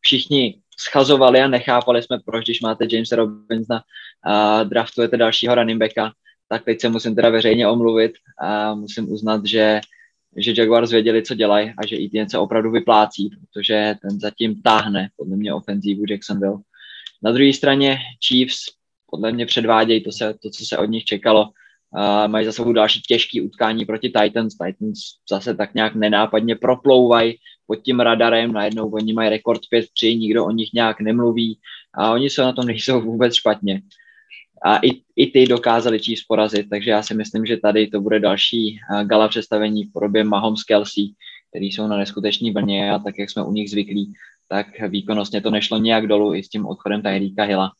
[0.00, 3.82] všichni schazovali a nechápali jsme, proč, když máte Jamesa Robinsona
[4.24, 6.12] a draftujete dalšího running backa,
[6.48, 9.80] tak teď se musím teda veřejně omluvit a musím uznat, že,
[10.36, 15.08] že Jaguars věděli, co dělají a že Etienne se opravdu vyplácí, protože ten zatím táhne
[15.16, 16.58] podle mě ofenzívu Jacksonville.
[17.22, 18.64] Na druhé straně Chiefs
[19.10, 21.48] podle mě předvádějí to, se, to, co se od nich čekalo.
[21.96, 24.54] Uh, mají za sebou další těžké utkání proti Titans.
[24.54, 24.98] Titans
[25.30, 30.50] zase tak nějak nenápadně proplouvají pod tím radarem, najednou oni mají rekord 5-3, nikdo o
[30.50, 31.58] nich nějak nemluví
[31.94, 33.82] a oni se na tom nejsou vůbec špatně.
[34.64, 38.20] A i, i ty dokázali Chiefs porazit, takže já si myslím, že tady to bude
[38.20, 41.12] další gala představení v podobě Mahomes Kelsey,
[41.50, 44.12] který jsou na neskutečný vlně a tak, jak jsme u nich zvyklí,
[44.48, 47.72] tak výkonnostně to nešlo nějak dolů i s tím odchodem Tyreeka Hilla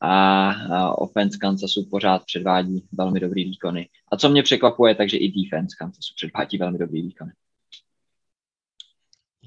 [0.00, 3.88] a, a offense Kansasu pořád předvádí velmi dobrý výkony.
[4.12, 7.32] A co mě překvapuje, takže i defense Kansasu předvádí velmi dobrý výkony.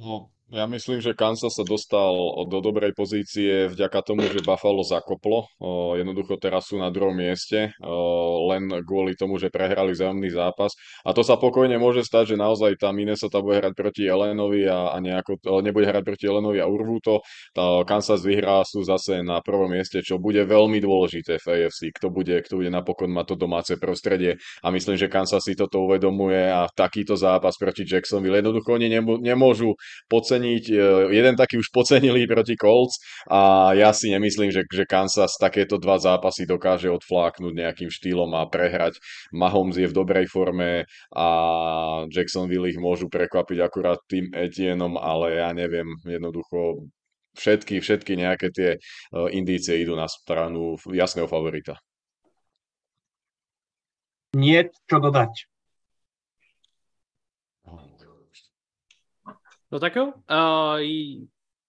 [0.02, 2.12] No, ja myslím, že Kansas sa dostal
[2.52, 5.48] do dobrej pozície vďaka tomu, že Buffalo zakoplo.
[5.96, 7.72] Jednoducho teraz sú na druhom mieste,
[8.52, 10.76] len kvôli tomu, že prehrali zájomný zápas.
[11.08, 14.92] A to sa pokojne môže stať, že naozaj tá Minnesota bude hrať proti Elenovi a,
[14.92, 17.24] a nejako, nebude hrať proti Elenovi a urvú to.
[17.56, 21.96] Tá Kansas vyhrá sú zase na prvom mieste, čo bude veľmi dôležité v AFC.
[21.96, 24.36] Kto bude, kto bude napokon mať to domáce prostredie.
[24.60, 28.92] A myslím, že Kansas si toto uvedomuje a takýto zápas proti Jacksonville jednoducho oni
[29.24, 29.80] nemôžu
[30.12, 30.66] podceniť podceniť.
[30.74, 30.76] E,
[31.14, 32.98] jeden taký už pocenili proti Colts
[33.30, 38.50] a ja si nemyslím, že, že Kansas takéto dva zápasy dokáže odfláknuť nejakým štýlom a
[38.50, 38.98] prehrať.
[39.32, 41.28] Mahomes je v dobrej forme a
[42.10, 46.90] Jacksonville ich môžu prekvapiť akurát tým Etienom, ale ja neviem, jednoducho
[47.38, 48.80] všetky, všetky nejaké tie e,
[49.38, 51.78] indície idú na stranu jasného favorita.
[54.32, 55.51] Nie čo dodať.
[59.72, 60.80] No tak jo, uh,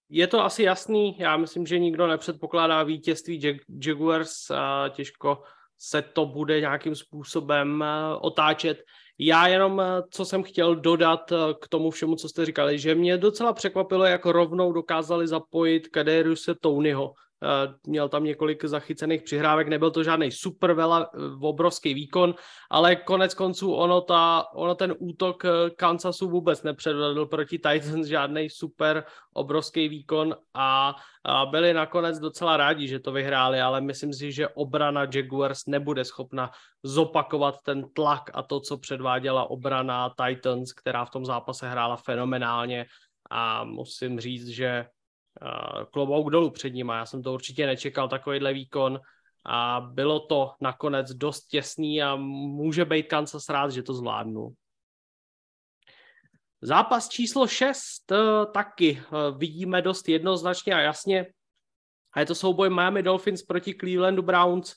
[0.09, 4.57] je to asi jasný, já myslím, že nikdo nepředpokládá vítězství Jag- Jaguars, uh,
[4.89, 5.43] těžko
[5.77, 8.83] se to bude nějakým způsobem uh, otáčet.
[9.17, 9.81] Já jenom,
[10.11, 14.25] co jsem chtěl dodat k tomu všemu, co jste říkali, že mě docela překvapilo, jak
[14.25, 17.13] rovnou dokázali zapojit Kaderiuse Tonyho,
[17.87, 22.35] měl tam několik zachycených přihrávek, nebyl to žádný super vela, eh, obrovský výkon,
[22.71, 28.49] ale konec konců ono, ta, ono ten útok eh, Kansasu vůbec nepředvedl proti Titans žádný
[28.49, 34.31] super obrovský výkon a, a byli nakonec docela rádi, že to vyhráli, ale myslím si,
[34.31, 36.51] že obrana Jaguars nebude schopna
[36.83, 42.85] zopakovat ten tlak a to, co předváděla obrana Titans, která v tom zápase hrála fenomenálně.
[43.29, 44.85] A musím říct, že
[45.91, 48.99] klobouk dolů před ním a já jsem to určitě nečekal, takovýhle výkon
[49.45, 54.53] a bylo to nakonec dost těsný a může být Kansas rád, že to zvládnu.
[56.61, 58.15] Zápas číslo 6 eh,
[58.53, 61.25] taky eh, vidíme dost jednoznačně a jasně.
[62.13, 64.75] A je to souboj Miami Dolphins proti Clevelandu Browns.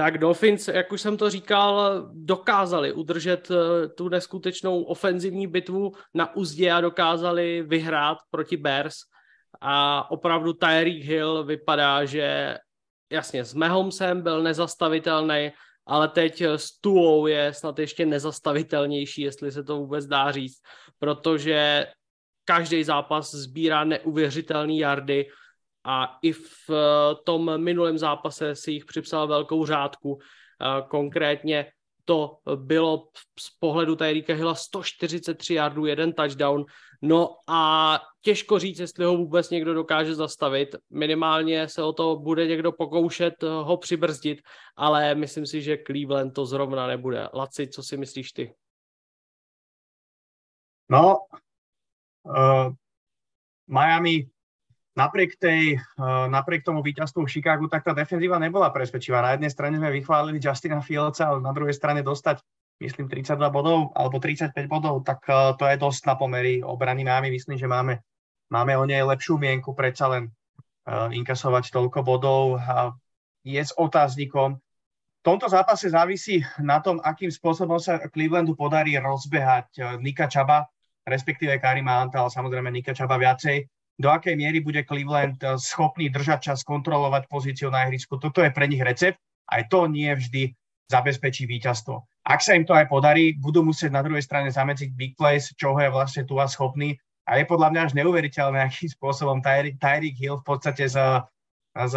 [0.00, 6.36] Tak Dolphins, jak už jsem to říkal, dokázali udržet eh, tu neskutečnou ofenzivní bitvu na
[6.36, 8.96] úzdě a dokázali vyhrát proti Bears.
[9.60, 12.56] A opravdu Tyreek Hill vypadá, že
[13.12, 15.52] jasně s Mahomesem byl nezastavitelný,
[15.86, 20.60] ale teď s Tuou je snad ještě nezastavitelnější, jestli se to vůbec dá říct,
[20.98, 21.86] protože
[22.44, 25.26] každý zápas sbírá neuvěřitelný jardy
[25.84, 30.18] a i v eh, tom minulém zápase si jich připsal velkou řádku.
[30.20, 31.72] Eh, konkrétně
[32.04, 33.08] to bylo
[33.40, 36.64] z pohledu Tyrika Hilla 143 yardů, jeden touchdown.
[37.02, 40.76] No a těžko říct, jestli ho vůbec někdo dokáže zastavit.
[40.90, 44.40] Minimálně se o to bude někdo pokoušet ho přibrzdit,
[44.76, 47.28] ale myslím si, že Cleveland to zrovna nebude.
[47.34, 48.54] Laci, co si myslíš ty?
[50.88, 51.16] No,
[52.22, 52.72] uh,
[53.66, 54.30] Miami
[55.00, 59.24] napriek, tej, uh, napriek tomu víťazstvu v Chicagu, tak tá defenzíva nebola presvedčivá.
[59.24, 62.44] Na jednej strane sme vychválili Justina Fieldsa, ale na druhej strane dostať,
[62.84, 67.32] myslím, 32 bodov alebo 35 bodov, tak uh, to je dosť na pomery obrany máme.
[67.32, 68.04] Myslím, že máme,
[68.52, 72.92] máme o nej lepšiu mienku, predsa len uh, inkasovať toľko bodov a
[73.40, 74.60] je s otáznikom.
[75.20, 80.64] V tomto zápase závisí na tom, akým spôsobom sa Clevelandu podarí rozbehať Nika Čaba,
[81.04, 83.68] respektíve Karima Anta, ale samozrejme Nika Čaba viacej
[84.00, 88.16] do akej miery bude Cleveland eh, schopný držať čas, kontrolovať pozíciu na ihrisku.
[88.16, 89.20] Toto je pre nich recept,
[89.52, 90.56] aj to nie vždy
[90.90, 92.02] zabezpečí víťazstvo.
[92.26, 95.78] Ak sa im to aj podarí, budú musieť na druhej strane zamedziť big plays, čoho
[95.78, 96.98] je vlastne tu schopný.
[97.30, 100.98] A je podľa mňa až neuveriteľné, akým spôsobom Tyreek Hill v podstate s,
[101.76, 101.94] s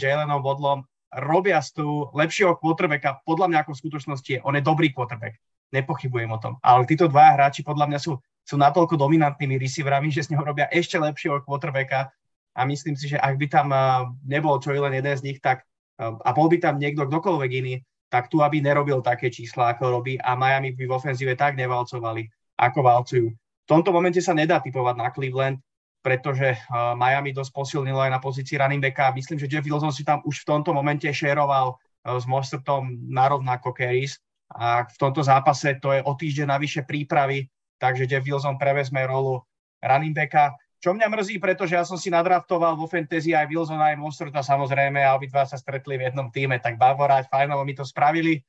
[0.00, 3.20] Jalenom Vodlom robia z tu lepšieho quarterbacka.
[3.28, 4.40] Podľa mňa ako v skutočnosti je.
[4.48, 5.36] On je dobrý quarterback.
[5.72, 6.56] Nepochybujem o tom.
[6.64, 10.66] Ale títo dvaja hráči podľa mňa sú sú natoľko dominantnými receiverami, že z neho robia
[10.70, 12.10] ešte lepšieho quarterbacka
[12.52, 13.80] a myslím si, že ak by tam eh,
[14.26, 15.64] nebol čo len jeden z nich, tak
[15.98, 17.74] eh, a bol by tam niekto kdokoľvek iný,
[18.12, 22.28] tak tu aby nerobil také čísla, ako robí a Miami by v ofenzíve tak nevalcovali,
[22.60, 23.26] ako valcujú.
[23.32, 25.56] V tomto momente sa nedá typovať na Cleveland,
[26.04, 29.16] pretože uh, Miami dosť posilnilo aj na pozícii running backa.
[29.16, 34.18] Myslím, že Jeff Wilson si tam už v tomto momente šeroval s Mostertom narovnako carries
[34.52, 37.48] a v tomto zápase to je o týždeň navyše prípravy
[37.82, 39.42] takže Jeff Wilson prevezme rolu
[39.82, 40.54] running backa.
[40.78, 45.02] Čo mňa mrzí, pretože ja som si nadraftoval vo fantasy aj Wilson aj Monsterta samozrejme
[45.02, 48.42] a obidva sa stretli v jednom týme, tak Bavorať, fajnovo mi to spravili.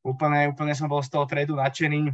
[0.00, 2.12] Úplne, úplne som bol z toho tradu nadšený.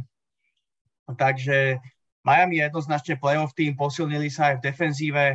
[1.15, 1.79] Takže
[2.27, 5.25] Miami je jednoznačne playoff tým, posilnili sa aj v defenzíve.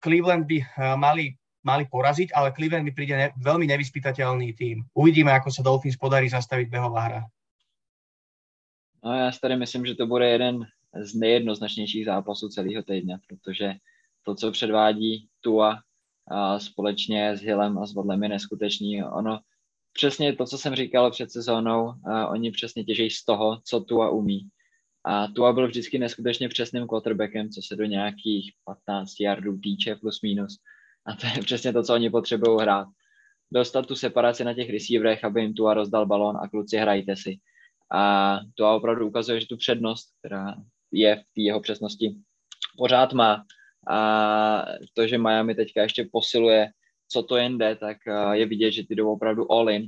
[0.00, 4.80] Cleveland by eh, mali, mali poraziť, ale Cleveland mi príde ne, veľmi nevyspytateľný tým.
[4.96, 7.20] Uvidíme, ako sa Dolphins podarí zastaviť behová hra.
[9.08, 10.66] No já si tady myslím, že to bude jeden
[11.02, 13.74] z nejjednoznačnějších zápasů celého týdne, protože
[14.22, 15.78] to, co předvádí Tua
[16.30, 19.04] a společně s Hillem a s Vodlem je neskutečný.
[19.04, 19.40] Ono
[19.92, 21.92] přesně to, co jsem říkal před sezónou,
[22.30, 24.48] oni přesně těžejí z toho, co Tua umí.
[25.04, 30.22] A Tua byl vždycky neskutečně přesným quarterbackem, co se do nějakých 15 yardů týče plus
[30.22, 30.56] minus.
[31.06, 32.88] A to je přesně to, co oni potřebují hrát.
[33.52, 37.38] Dostat tu separaci na těch receiverech, aby jim Tua rozdal balón a kluci hrajte si.
[37.92, 40.54] A to opravdu ukazuje, že tu přednost, která
[40.92, 42.14] je v té jeho přesnosti,
[42.78, 43.44] pořád má.
[43.90, 46.70] A to, že Miami teďka ještě posiluje,
[47.08, 47.96] co to jen jde, tak
[48.32, 49.86] je vidět, že ty jdou opravdu all in.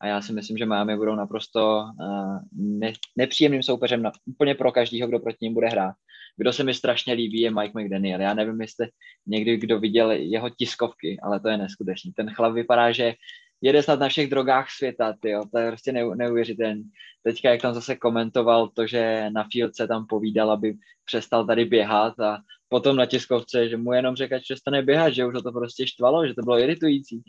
[0.00, 1.84] A já si myslím, že Miami budou naprosto
[2.52, 5.94] ne, nepříjemným soupeřem na, úplně pro každého, kdo proti ním bude hrát.
[6.36, 8.20] Kdo se mi strašně líbí, je Mike McDaniel.
[8.20, 8.88] Já nevím, jestli
[9.26, 12.12] někdy kdo viděl jeho tiskovky, ale to je neskutečný.
[12.12, 13.14] Ten chlap vypadá, že
[13.60, 15.44] jede snad na všech drogách světa, tyjo.
[15.52, 16.82] to je prostě neuvěřitelné.
[17.22, 22.20] Teďka, jak tam zase komentoval to, že na Fieldce tam povídal, aby přestal tady běhat
[22.20, 22.38] a
[22.68, 25.86] potom na tiskovce, že mu jenom řekl, že přestane běhat, že už ho to prostě
[25.86, 27.22] štvalo, že to bylo iritující.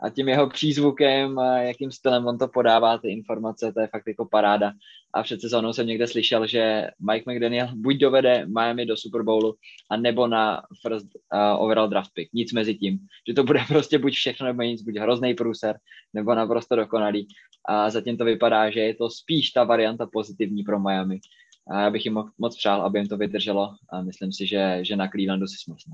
[0.00, 4.06] A tím jeho přízvukem a jakým stylem on to podává, ty informace, to je fakt
[4.06, 4.72] jako paráda.
[5.14, 9.54] A před sezónou jsem někde slyšel, že Mike McDaniel buď dovede Miami do Super Bowlu,
[9.90, 12.32] a nebo na first uh, overall draft pick.
[12.32, 12.98] Nic mezi tím.
[13.28, 15.78] Že to bude prostě buď všechno nebo nic, buď hrozný průser,
[16.14, 17.28] nebo naprosto dokonalý.
[17.68, 21.20] A zatím to vypadá, že je to spíš ta varianta pozitivní pro Miami.
[21.68, 24.96] A já bych jim moc přál, aby jim to vydrželo a myslím si, že, že
[24.96, 25.90] na Clevelandu si smysl.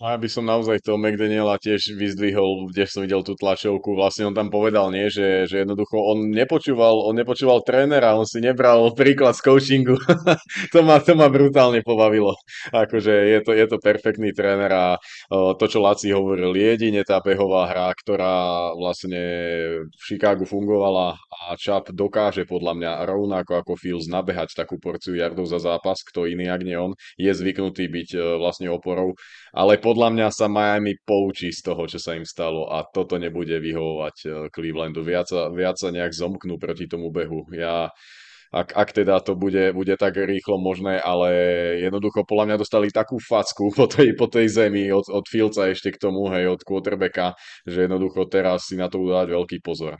[0.00, 4.32] A ja by som naozaj toho McDaniela tiež vyzdvihol, kde som videl tú tlačovku, vlastne
[4.32, 8.96] on tam povedal, nie, že, že jednoducho on nepočúval, on nepočúval trénera, on si nebral
[8.96, 10.00] príklad z coachingu.
[10.72, 12.32] to, ma, to ma brutálne pobavilo.
[12.72, 14.96] Akože je to, je to perfektný tréner a
[15.28, 19.20] to, čo Laci hovoril, jedine tá behová hra, ktorá vlastne
[19.84, 25.44] v Chicagu fungovala a Čap dokáže podľa mňa rovnako ako Fields nabehať takú porciu jardov
[25.44, 29.12] za zápas, kto iný, ak nie on, je zvyknutý byť e, vlastne oporou
[29.54, 33.58] ale podľa mňa sa Miami poučí z toho, čo sa im stalo a toto nebude
[33.58, 35.02] vyhovovať eh, Clevelandu.
[35.02, 37.46] Viac viac sa nejak zomknú proti tomu behu.
[37.54, 37.90] Ja,
[38.50, 41.30] ak, ak teda to bude, bude tak rýchlo možné, ale
[41.86, 45.94] jednoducho podľa mňa dostali takú facku po tej, po tej zemi od, od Fieldsa ešte
[45.94, 49.94] k tomu, hej, od quarterbacka, že jednoducho teraz si na to dať veľký pozor.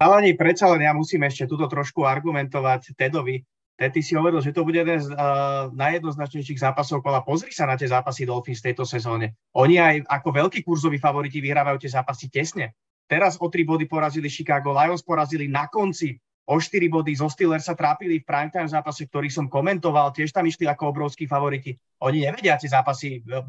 [0.00, 3.44] Ale predsa len ja musím ešte túto trošku argumentovať Tedovi,
[3.74, 7.26] ty si hovoril, že to bude jeden z uh, najjednoznačnejších zápasov kola.
[7.26, 9.34] Pozri sa na tie zápasy Dolphins v tejto sezóne.
[9.58, 12.78] Oni aj ako veľkí kurzoví favoriti vyhrávajú tie zápasy tesne.
[13.10, 16.16] Teraz o 3 body porazili Chicago, Lions porazili na konci
[16.46, 20.44] o 4 body, zo Steelers sa trápili v primetime zápase, ktorý som komentoval, tiež tam
[20.44, 21.76] išli ako obrovskí favoriti.
[22.04, 23.40] Oni nevedia tie zápasy e,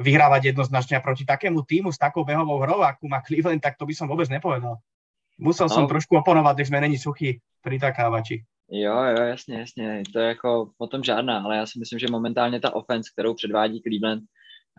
[0.00, 3.88] vyhrávať jednoznačne a proti takému týmu s takou behovou hrou, akú má Cleveland, tak to
[3.88, 4.80] by som vôbec nepovedal.
[5.40, 5.74] Musel no.
[5.74, 8.44] som trošku oponovať, než sme není suchí pritakávači.
[8.74, 10.02] Jo, jo, jasně, jasně.
[10.12, 13.34] To je jako o tom žádná, ale já si myslím, že momentálně ta offense, kterou
[13.34, 14.22] předvádí Cleveland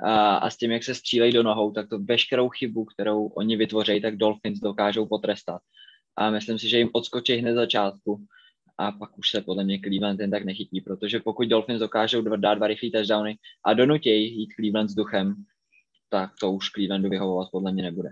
[0.05, 3.57] a, a s tím, jak se střílejí do nohou, tak to veškerou chybu, kterou oni
[3.57, 5.61] vytvoří, tak Dolphins dokážou potrestat.
[6.17, 8.25] A myslím si, že jim odskočí hned začátku
[8.77, 12.53] a pak už se podle mě Cleveland jen tak nechytí, protože pokud Dolphins dokážou dát
[12.53, 15.35] dva rychlé touchdowny a donutějí jít Cleveland s duchem,
[16.09, 18.09] tak to už Clevelandu vyhovovat podle mě nebude.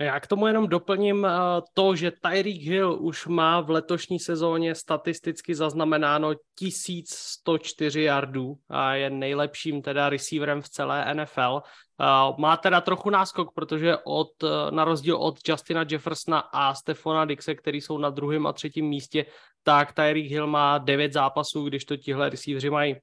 [0.00, 1.30] Já k tomu jenom doplním eh,
[1.74, 9.10] to, že Tyreek Hill už má v letošní sezóně statisticky zaznamenáno 1104 yardů a je
[9.10, 11.62] nejlepším teda receiverem v celé NFL.
[12.00, 12.04] Eh,
[12.38, 17.54] má teda trochu náskok, protože od, eh, na rozdíl od Justina Jeffersona a Stefana Dixe,
[17.54, 19.26] který jsou na druhém a třetím místě,
[19.62, 22.96] tak Tyreek Hill má 9 zápasů, když to tihle receiveri mají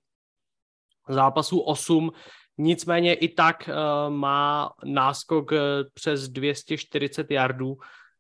[1.10, 2.12] zápasů 8.
[2.58, 5.58] Nicméně i tak uh, má náskok uh,
[5.94, 7.78] přes 240 yardů,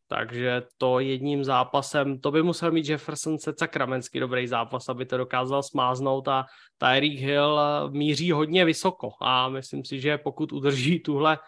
[0.07, 5.17] takže to jedním zápasem, to by musel mít Jefferson se sakramensky dobrý zápas, aby to
[5.17, 6.45] dokázal smáznout a
[6.77, 11.39] Tyreek Hill uh, míří hodně vysoko a myslím si, že pokud udrží tuhle,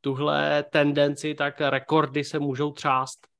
[0.00, 3.30] tuhle tendenci, tak rekordy se můžou třást.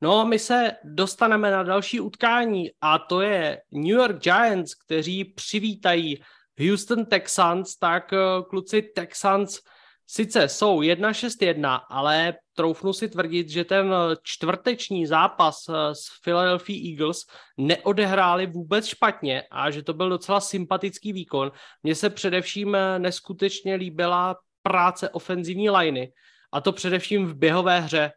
[0.00, 5.24] No a my se dostaneme na další utkání a to je New York Giants, kteří
[5.24, 6.22] přivítají
[6.58, 9.58] Houston Texans, tak eh, kluci Texans
[10.06, 16.90] sice jsou 1-6-1, ale troufnu si tvrdit, že ten eh, čtvrteční zápas eh, s Philadelphia
[16.90, 17.18] Eagles
[17.58, 21.52] neodehráli vůbec špatně a že to byl docela sympatický výkon.
[21.82, 26.12] Mně se především neskutečně líbila práce ofenzivní liney
[26.52, 28.12] a to především v běhové hře.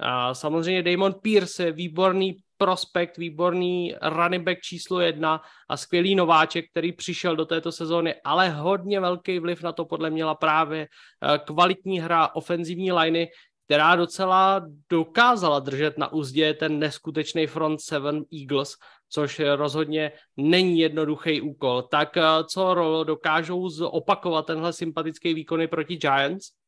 [0.00, 6.70] A samozřejmě Damon Pierce je výborný prospekt, výborný running back číslo jedna a skvělý nováček,
[6.70, 11.38] který přišel do této sezóny, ale hodně velký vliv na to podle měla právě eh,
[11.38, 13.28] kvalitní hra ofenzivní liney,
[13.66, 18.74] která docela dokázala držet na úzdě ten neskutečný front seven Eagles,
[19.08, 21.82] což rozhodně není jednoduchý úkol.
[21.82, 26.61] Tak eh, co dokážou opakovat tenhle sympatický výkony proti Giants?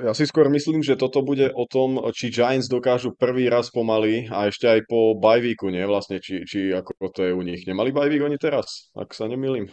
[0.00, 4.24] Ja si skôr myslím, že toto bude o tom, či Giants dokážu prvý raz pomaly
[4.32, 5.84] a ešte aj po bajvíku, nie?
[5.84, 7.68] Vlastne, či, či ako to je u nich.
[7.68, 9.68] Nemali bajvík oni teraz, ak sa nemýlim.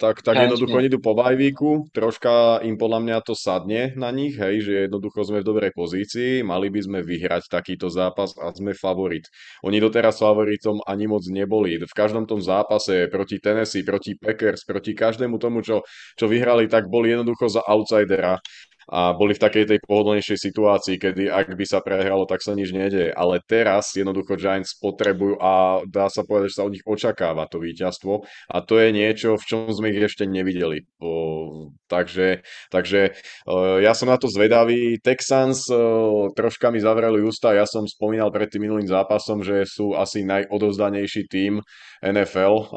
[0.00, 4.40] Tak, tak jednoducho oni idú po bajvíku, troška im podľa mňa to sadne na nich,
[4.40, 8.72] hej, že jednoducho sme v dobrej pozícii, mali by sme vyhrať takýto zápas a sme
[8.72, 9.28] favorit.
[9.68, 11.76] Oni doteraz favoritom ani moc neboli.
[11.76, 15.84] V každom tom zápase proti Tennessee, proti Packers, proti každému tomu, čo,
[16.16, 18.40] čo vyhrali, tak boli jednoducho za outsidera
[18.86, 22.70] a boli v takej tej pohodlnejšej situácii, kedy ak by sa prehralo, tak sa nič
[22.70, 23.10] nedeje.
[23.10, 27.58] Ale teraz jednoducho Giants potrebujú a dá sa povedať, že sa od nich očakáva to
[27.58, 30.86] víťazstvo a to je niečo, v čom sme ich ešte nevideli.
[31.02, 33.18] O, takže takže
[33.50, 35.02] o, ja som na to zvedavý.
[35.02, 39.98] Texans o, troška mi zavreli ústa, ja som spomínal pred tým minulým zápasom, že sú
[39.98, 41.58] asi najodovzdanejší tým
[42.04, 42.72] NFL.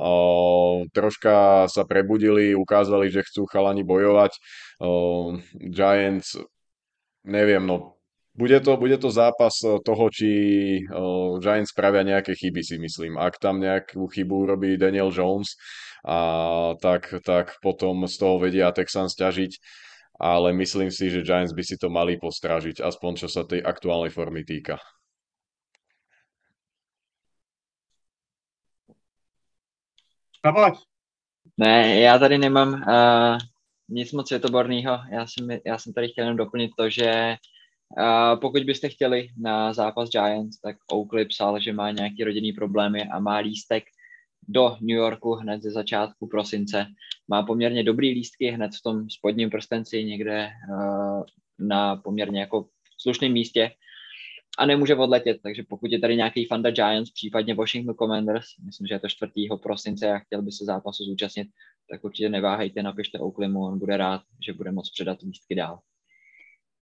[0.94, 4.36] Troška sa prebudili, ukázali, že chcú chalani bojovať
[5.72, 6.40] Giants,
[7.28, 8.00] neviem, no
[8.40, 10.32] bude to, bude to zápas toho, či
[11.44, 13.20] Giants spravia nejaké chyby, si myslím.
[13.20, 15.60] Ak tam nejakú chybu robí Daniel Jones,
[16.08, 19.52] a tak, tak potom z toho vedia Texans ťažiť,
[20.16, 24.08] ale myslím si, že Giants by si to mali postrážiť, aspoň čo sa tej aktuálnej
[24.08, 24.80] formy týka.
[30.46, 30.74] No poď.
[31.58, 33.38] Ne, já tady nemám uh,
[33.90, 35.00] nic moc světoborného.
[35.12, 37.36] Já jsem, já jsem tady chtěl jenom doplnit to, že
[37.98, 43.04] uh, pokud byste chtěli na zápas Giants, tak Oakley psal, že má nějaký rodinný problémy
[43.04, 43.84] a má lístek
[44.48, 46.86] do New Yorku hned ze začátku prosince.
[47.28, 51.24] Má poměrně dobrý lístky hned v tom spodním prstenci někde uh,
[51.60, 52.66] na poměrně jako
[52.98, 53.72] slušném místě
[54.60, 58.94] a nemůže odletět, takže pokud je tady nějaký fanda Giants, případně Washington Commanders, myslím, že
[58.94, 59.32] je to 4.
[59.64, 61.48] prosince a chtěl by se zápasu zúčastnit,
[61.92, 65.80] tak určitě neváhejte, napište Oaklimu, on bude rád, že bude moc předat lístky dál.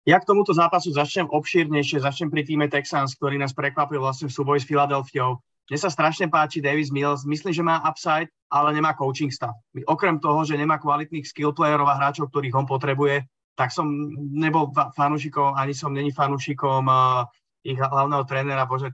[0.02, 4.34] Ja k tomuto zápasu začnem obšírnejšie, začnem pri týme Texans, ktorý nás prekvapil vlastne v
[4.34, 5.38] súboji s Filadelfiou.
[5.70, 9.54] Mne sa strašne páči Davis Mills, myslím, že má upside, ale nemá coaching stav.
[9.86, 13.86] Okrem toho, že nemá kvalitných skill playerov a hráčov, ktorých on potrebuje, tak som
[14.34, 17.30] nebol fanúšikom, ani som není fanúšikom uh,
[17.62, 18.94] ich hlavného trénera, bože,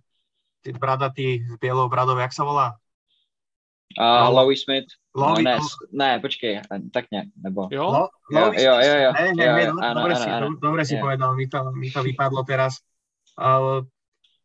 [0.61, 2.67] ty bradatý s bielou bradou, jak sa volá?
[3.95, 4.43] Uh, no.
[4.43, 4.91] Louis Smith.
[5.15, 5.57] Louis, no, ne,
[5.95, 6.61] ne, počkej,
[6.93, 7.71] tak ne, nebo...
[7.73, 7.89] Jo?
[7.89, 10.29] Lo, jo, jo, jo, jo, ne, ne, jo, ne, jo, áno, dobre, si,
[10.61, 12.85] dobre si povedal, mi to, mi to vypadlo teraz.
[13.33, 13.81] Uh,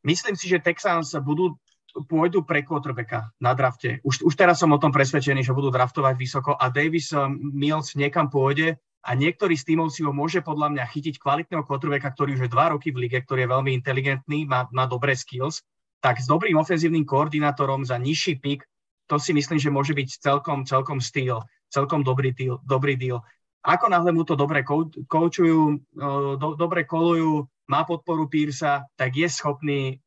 [0.07, 1.61] myslím si, že Texans budú
[2.09, 4.01] pôjdu pre quarterbacka na drafte.
[4.01, 7.93] Už, už teraz som o tom presvedčený, že budú draftovať vysoko a Davis um, Mills
[7.93, 12.39] niekam pôjde a niektorý z tímov si ho môže podľa mňa chytiť kvalitného quarterbacka, ktorý
[12.39, 15.67] už je dva roky v lige, ktorý je veľmi inteligentný, má, má dobré skills,
[16.03, 18.67] tak s dobrým ofenzívnym koordinátorom za nižší pik,
[19.07, 22.59] to si myslím, že môže byť celkom, celkom styl, celkom dobrý deal.
[22.67, 23.23] Dobrý deal.
[23.63, 29.15] Ako náhle mu to dobre kou- koučujú, uh, do, dobre kolujú, má podporu Pírsa, tak
[29.15, 30.02] je schopný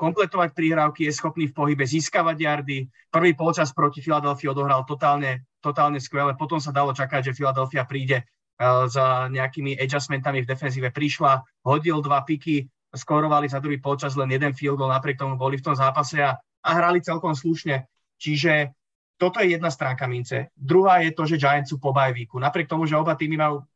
[0.00, 2.88] kompletovať prihrávky, je schopný v pohybe získavať jardy.
[3.12, 6.32] Prvý polčas proti Filadelfii odohral totálne, totálne skvelé.
[6.40, 10.88] Potom sa dalo čakať, že Filadelfia príde uh, za nejakými adjustmentami v defenzíve.
[10.88, 12.64] Prišla, hodil dva piky,
[12.96, 16.40] skorovali za druhý polčas len jeden field goal, napriek tomu boli v tom zápase a,
[16.40, 17.84] a hrali celkom slušne.
[18.16, 18.72] Čiže
[19.20, 20.48] toto je jedna stránka mince.
[20.56, 22.40] Druhá je to, že Giants sú po bajvíku.
[22.40, 23.68] Napriek tomu, že oba týmy majú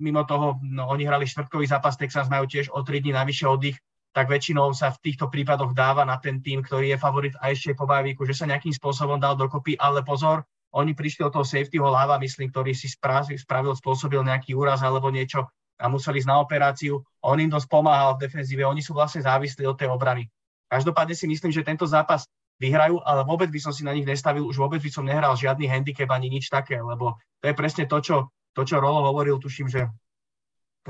[0.00, 3.76] mimo toho, no oni hrali štvrtkový zápas, Texas majú tiež o 3 dní navyše oddych,
[4.18, 7.78] tak väčšinou sa v týchto prípadoch dáva na ten tým, ktorý je favorit a ešte
[7.78, 10.42] po bajvíku, že sa nejakým spôsobom dal dokopy, ale pozor,
[10.74, 15.46] oni prišli od toho safetyho láva, myslím, ktorý si spravil, spôsobil nejaký úraz alebo niečo
[15.78, 16.98] a museli ísť na operáciu.
[17.22, 20.26] On im dosť pomáhal v defenzíve, oni sú vlastne závislí od tej obrany.
[20.66, 22.26] Každopádne si myslím, že tento zápas
[22.58, 25.70] vyhrajú, ale vôbec by som si na nich nestavil, už vôbec by som nehral žiadny
[25.70, 29.70] handicap ani nič také, lebo to je presne to, čo, to, čo Rolo hovoril, tuším,
[29.70, 29.86] že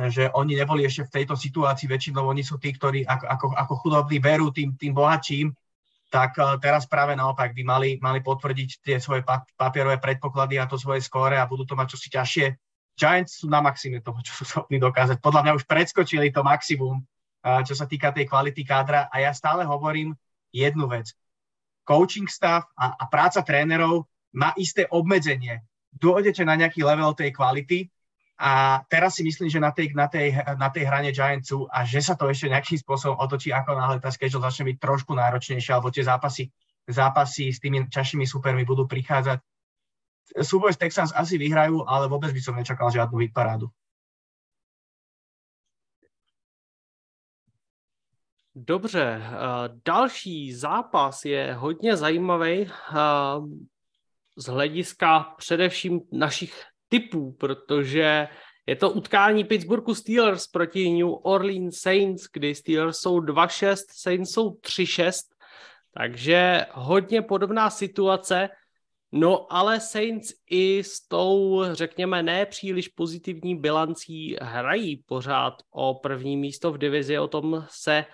[0.07, 3.75] že oni neboli ešte v tejto situácii, väčšinou oni sú tí, ktorí ako, ako, ako
[3.83, 5.51] chudobní berú tým, tým bohatším,
[6.09, 10.71] tak uh, teraz práve naopak by mali, mali potvrdiť tie svoje pa, papierové predpoklady a
[10.71, 12.47] to svoje skóre a budú to mať čosi ťažšie.
[12.95, 15.19] Giants sú na maxime toho, čo sú schopní dokázať.
[15.19, 19.35] Podľa mňa už predskočili to maximum, uh, čo sa týka tej kvality kádra a ja
[19.35, 20.15] stále hovorím
[20.55, 21.11] jednu vec.
[21.83, 25.61] Coaching staff a, a práca trénerov má isté obmedzenie.
[25.91, 27.91] Dôjdete na nejaký level tej kvality,
[28.39, 31.99] a teraz si myslím, že na tej, na tej, na tej hrane Giantsu a že
[31.99, 35.91] sa to ešte nejakým spôsobom otočí, ako náhle tá schedule začne byť trošku náročnejšia, alebo
[35.91, 36.47] tie zápasy,
[36.87, 39.43] zápasy s tými ťažšími supermi budú prichádzať.
[40.39, 43.67] Súboj z Texans asi vyhrajú, ale vôbec by som nečakal žiadnu hitparádu.
[48.55, 49.31] Dobře, eh,
[49.85, 52.97] další zápas je hodně zajímavý eh,
[54.37, 58.29] z hlediska především našich typů, protože
[58.67, 64.51] je to utkání Pittsburghu Steelers proti New Orleans Saints, kdy Steelers jsou 2-6, Saints jsou
[64.51, 65.13] 3-6,
[65.95, 68.49] takže hodně podobná situace.
[69.13, 76.37] No ale Saints i s tou, řekněme, ne příliš pozitivní bilancí hrají pořád o první
[76.37, 78.05] místo v divizi, o tom se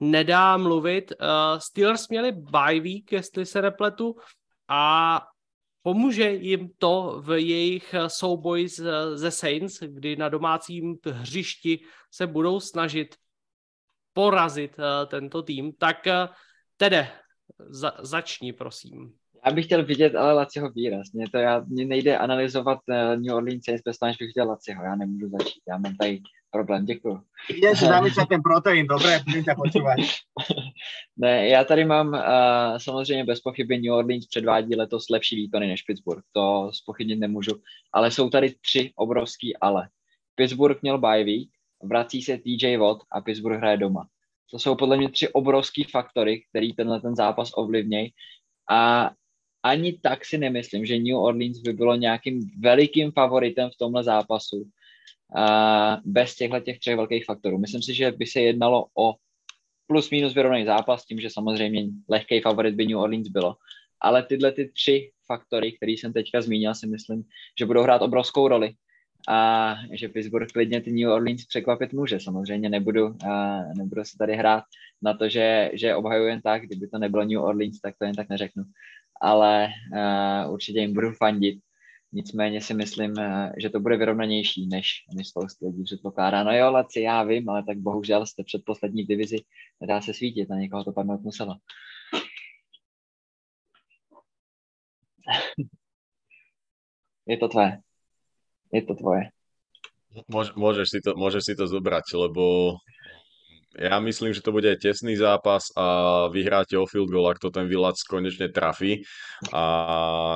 [0.00, 1.12] nedá mluvit.
[1.12, 4.14] Uh, Steelers měli bye week, jestli se nepletu,
[4.68, 5.20] a
[5.82, 8.68] pomůže jim to v jejich souboji
[9.14, 11.80] ze Saints, kdy na domácím hřišti
[12.10, 13.16] se budou snažit
[14.12, 15.72] porazit uh, tento tým.
[15.72, 16.06] Tak
[16.76, 17.08] Tede,
[17.68, 19.12] za, začni, prosím.
[19.46, 21.12] Já bych chtěl vidět ale Laciho výraz.
[21.12, 22.78] Mě to já, mě nejde analyzovat
[23.16, 24.84] New Orleans Saints bez toho, bych viděl Laciho.
[24.84, 25.60] Já nemůžu začít.
[25.68, 26.20] Já mám tady
[26.52, 26.84] problém.
[26.84, 27.20] Děkuju.
[27.48, 29.98] Ideš zamýšľať ten proteín, dobre, budem ťa počúvať.
[31.16, 35.82] ne, já tady mám uh, samozřejmě bez pochyby New Orleans předvádí letos lepší výkony než
[35.82, 36.22] Pittsburgh.
[36.32, 37.52] To spochybnit nemůžu.
[37.92, 39.88] Ale jsou tady tři obrovský ale.
[40.34, 41.48] Pittsburgh měl bye week,
[41.82, 44.06] vrací se TJ Watt a Pittsburgh hraje doma.
[44.50, 48.12] To jsou podle mě tři obrovský faktory, který tenhle ten zápas ovlivnějí.
[48.70, 49.10] A
[49.62, 54.64] ani tak si nemyslím, že New Orleans by bylo nějakým velikým favoritem v tomhle zápasu
[56.04, 57.58] bez těchto těch třech velkých faktorů.
[57.58, 59.14] Myslím si, že by se jednalo o
[59.86, 63.56] plus minus vyrovnaný zápas, tím, že samozřejmě lehký favorit by New Orleans bylo.
[64.00, 67.24] Ale tyhle ty tři faktory, který jsem teďka zmínil, si myslím,
[67.58, 68.74] že budou hrát obrovskou roli
[69.28, 72.20] a že Pittsburgh klidně ty New Orleans překvapit může.
[72.20, 74.64] Samozřejmě nebudu, uh, nebudu se tady hrát
[75.02, 78.14] na to, že, že obhajuji jen tak, kdyby to nebylo New Orleans, tak to jen
[78.14, 78.64] tak neřeknu.
[79.20, 81.58] Ale uh, určitě jim budu fandit.
[82.12, 86.44] Nicméně si myslím, uh, že to bude vyrovnanější, než, než spoustu lidí předpokládá.
[86.44, 89.36] No jo, Laci, já vím, ale tak bohužel jste předposlední v divizi,
[89.80, 91.54] nedá se svítit, na někoho to padnout muselo.
[97.26, 97.78] Je to tvé
[98.72, 99.28] je to tvoje.
[100.32, 102.76] Môžeš si to, môžeš si to zobrať, lebo
[103.78, 107.68] ja myslím, že to bude tesný zápas a vyhráte o field goal, ak to ten
[107.68, 109.04] Vilac konečne trafí
[109.52, 109.64] a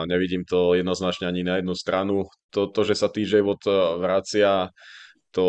[0.09, 2.25] nevidím to jednoznačne ani na jednu stranu.
[2.57, 3.69] To, že sa TJ Watt
[4.01, 4.73] vracia,
[5.37, 5.49] to,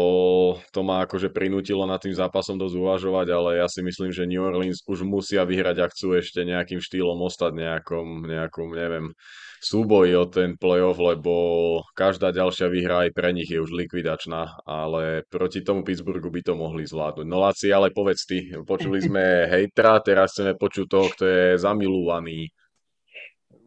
[0.75, 4.43] to ma akože prinútilo nad tým zápasom dosť uvažovať, ale ja si myslím, že New
[4.43, 9.15] Orleans už musia vyhrať, ak chcú ešte nejakým štýlom ostať nejakom, nejakom neviem,
[9.61, 11.33] súboji o ten playoff, lebo
[11.97, 16.53] každá ďalšia výhra aj pre nich je už likvidačná, ale proti tomu Pittsburghu by to
[16.53, 17.25] mohli zvládnuť.
[17.25, 22.49] No Laci, ale povedz ty, počuli sme hejtra, teraz chceme počuť toho, kto je zamilovaný.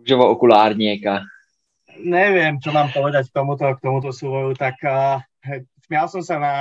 [0.00, 1.26] Rúžovo okulárnieka.
[2.00, 5.20] Neviem, čo mám povedať k tomuto, k tomuto súvoju, tak uh,
[5.84, 6.52] smial som sa na,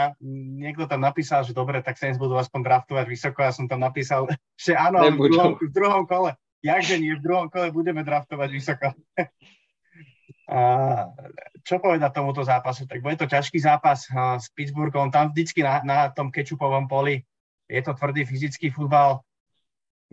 [0.59, 4.27] niekto tam napísal, že dobre, tak Saints budú aspoň draftovať vysoko, ja som tam napísal,
[4.59, 8.87] že áno, v druhom, v druhom kole jakže nie, v druhom kole budeme draftovať vysoko.
[10.49, 10.59] A
[11.61, 12.89] čo povedať tomuto zápasu?
[12.89, 14.09] Tak bude to ťažký zápas
[14.41, 15.13] s Pittsburghom.
[15.13, 17.21] Tam vždycky na, na tom kečupovom poli
[17.69, 19.21] je to tvrdý fyzický futbal.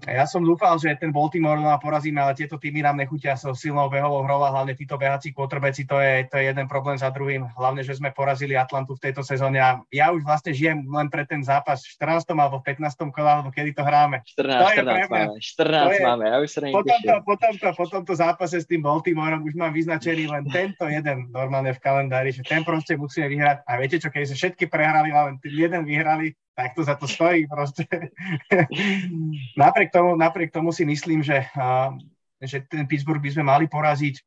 [0.05, 3.89] Ja som dúfal, že ten Baltimore no porazíme, ale tieto týmy nám nechutia so silnou
[3.89, 7.49] behovou hrou a hlavne títo behací quarterbacki, to je, to je jeden problém za druhým.
[7.57, 11.25] Hlavne, že sme porazili Atlantu v tejto sezóne a ja už vlastne žijem len pre
[11.25, 12.29] ten zápas v 14.
[12.29, 13.09] alebo v 15.
[13.09, 14.21] kole, alebo kedy to hráme.
[14.37, 17.87] 14, to 14 máme, 14 je, máme, ja už sa po tomto, po, tomto, po
[17.89, 22.45] tomto zápase s tým Baltimoreom už mám vyznačený len tento jeden normálne v kalendári, že
[22.45, 23.65] ten proste musíme vyhrať.
[23.65, 27.45] A viete čo, keď sa všetky prehrali, len jeden vyhrali, tak to za to stojí
[27.45, 27.85] proste.
[29.61, 31.93] napriek, tomu, napriek tomu si myslím, že, uh,
[32.41, 34.25] že ten Pittsburgh by sme mali poraziť.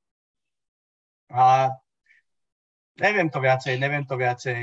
[1.34, 1.74] A
[3.02, 4.62] neviem to viacej, neviem to viacej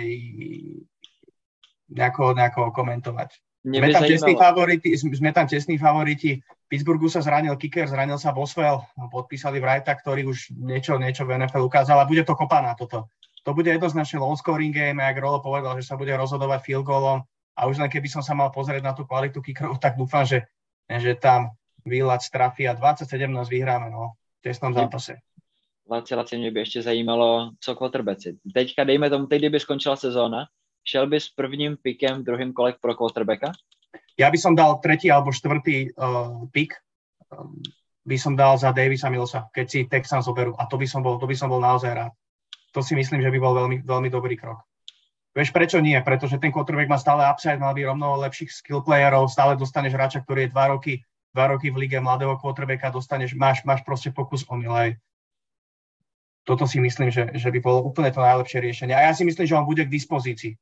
[1.91, 3.35] nejako, nejako komentovať.
[3.67, 6.39] Sme tam, tesní favoriti, sme tam tesní favoriti.
[6.71, 11.67] Pittsburghu sa zranil kicker, zranil sa Boswell, podpísali Wrighta, ktorý už niečo, niečo v NFL
[11.67, 13.11] ukázal a bude to kopaná toto.
[13.43, 17.27] To bude jednoznačne low scoring game, jak Rolo povedal, že sa bude rozhodovať field goalom
[17.57, 20.45] a už len keby som sa mal pozrieť na tú kvalitu kickerov, tak dúfam, že,
[20.87, 21.57] že tam
[21.89, 25.17] výlad trafí a 27 nás vyhráme no, v tesnom zápase.
[25.91, 28.37] Laci, mě by ještě zajímalo, co quarterbacki.
[28.55, 30.47] Teďka, dejme tomu, teď, kdyby skončila sezóna,
[30.85, 33.53] šel by s prvním pikem v druhém kole pro quarterbacka?
[34.19, 36.73] Ja by som dal tretí alebo štvrtý uh, pik.
[37.29, 37.61] Um,
[38.07, 40.55] by som dal za Davisa Millsa, keď si Texans zoberú.
[40.57, 42.13] A to by som bol, to by som bol naozaj rád.
[42.73, 44.63] To si myslím, že by bol veľmi, veľmi dobrý krok.
[45.37, 46.01] Vieš, prečo nie?
[46.01, 50.25] Pretože ten quarterback má stále upside, mal by rovno lepších skill playerov, stále dostaneš hráča,
[50.25, 51.05] ktorý je dva roky,
[51.37, 54.97] dva roky v lige mladého quarterbacka, dostaneš, máš, máš proste pokus o milej.
[56.49, 58.97] Toto si myslím, že, že by bolo úplne to najlepšie riešenie.
[58.97, 60.57] A ja si myslím, že on bude k dispozícii,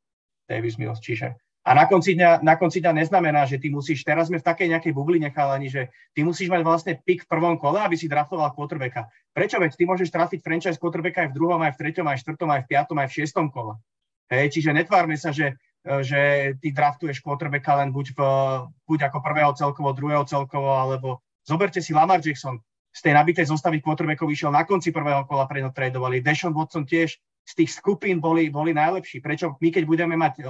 [0.50, 0.98] Davis Mills.
[0.98, 4.44] Čiže a na konci, dňa, na konci dňa neznamená, že ty musíš, teraz sme v
[4.44, 8.04] takej nejakej bubline chalani, že ty musíš mať vlastne pick v prvom kole, aby si
[8.04, 9.08] draftoval quarterbacka.
[9.32, 12.22] Prečo veď ty môžeš trafiť franchise quarterbacka aj v druhom, aj v treťom, aj v
[12.26, 13.80] štvrtom, aj v piatom, aj v šiestom kole.
[14.28, 16.20] Hej, čiže netvárme sa, že, e, že
[16.60, 18.20] ty draftuješ quarterbacka len buď, v,
[18.88, 22.60] buď ako prvého celkovo, druhého celkovo, alebo zoberte si Lamar Jackson,
[22.94, 26.22] z tej nabitej zostavy quarterbackov vyšiel na konci prvého kola tradovali.
[26.22, 29.18] Deshaun Watson tiež z tých skupín boli, boli najlepší.
[29.18, 30.42] Prečo my, keď budeme mať e,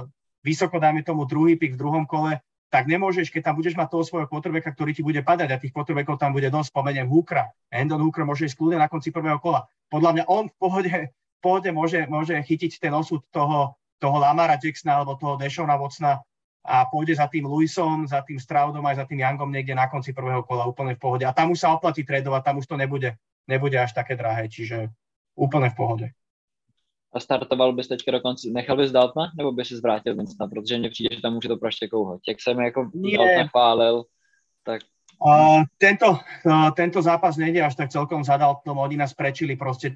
[0.45, 4.03] vysoko, dáme tomu druhý pik v druhom kole, tak nemôžeš, keď tam budeš mať toho
[4.03, 7.49] svojho quarterbacka, ktorý ti bude padať a tých quarterbackov tam bude dosť, spomeniem Hookera.
[7.71, 9.65] Hendon Hooker môže ísť na konci prvého kola.
[9.89, 10.93] Podľa mňa on v pohode
[11.41, 16.19] pohode môže, môže chytiť ten osud toho, toho Lamara Jacksona alebo toho Deshona Watsona
[16.65, 20.17] a pôjde za tým Lewisom, za tým Stroudom aj za tým Youngom niekde na konci
[20.17, 21.23] prvého kola úplne v pohode.
[21.25, 23.13] A tam už sa oplatí tradovať, tam už to nebude,
[23.45, 24.89] nebude až také drahé, čiže
[25.37, 26.07] úplne v pohode.
[27.15, 30.89] A startoval bys teďka dokonce, nechal bys Daltna, nebo bys si zvrátil Vincenta, protože mně
[30.89, 32.19] přijde, že tam může to prostě kouhat.
[32.27, 34.03] Jak jsem jako Daltna chválil,
[34.63, 34.81] tak
[35.15, 39.95] Uh, tento, uh, tento zápas nejde až tak celkom za Daltnom, oni nás prečili proste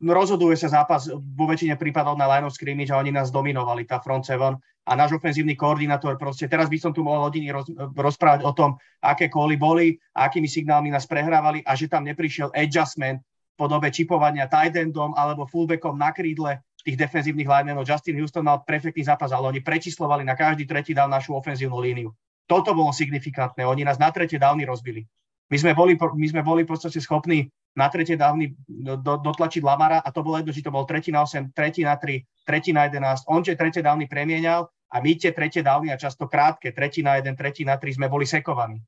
[0.00, 4.00] rozhoduje sa zápas vo väčšine prípadov na line of scrimmage a oni nás dominovali, tá
[4.00, 8.44] front seven a náš ofenzívny koordinátor proste, teraz by som tu mohol hodiny roz, rozprávať
[8.44, 13.54] o tom, aké kóly boli, akými signálmi nás prehrávali a že tam neprišiel adjustment v
[13.56, 17.88] podobe čipovania tight endom alebo fullbackom na krídle tých defenzívnych linemenov.
[17.88, 22.12] Justin Houston mal perfektný zápas, ale oni prečíslovali na každý tretí dal našu ofenzívnu líniu.
[22.44, 23.64] Toto bolo signifikantné.
[23.64, 25.08] Oni nás na tretie dávny rozbili.
[25.48, 30.08] My sme boli, my sme boli podstate schopní na tretie dávny do, dotlačiť Lamara a
[30.14, 33.26] to bolo jedno, či to bol tretí na 8, tretí na 3, tretí na 11.
[33.26, 37.18] On tie tretie dávny premienial a my tie tretie dávny a často krátke, tretí na
[37.18, 38.78] 1, tretí na 3 sme boli sekovaní.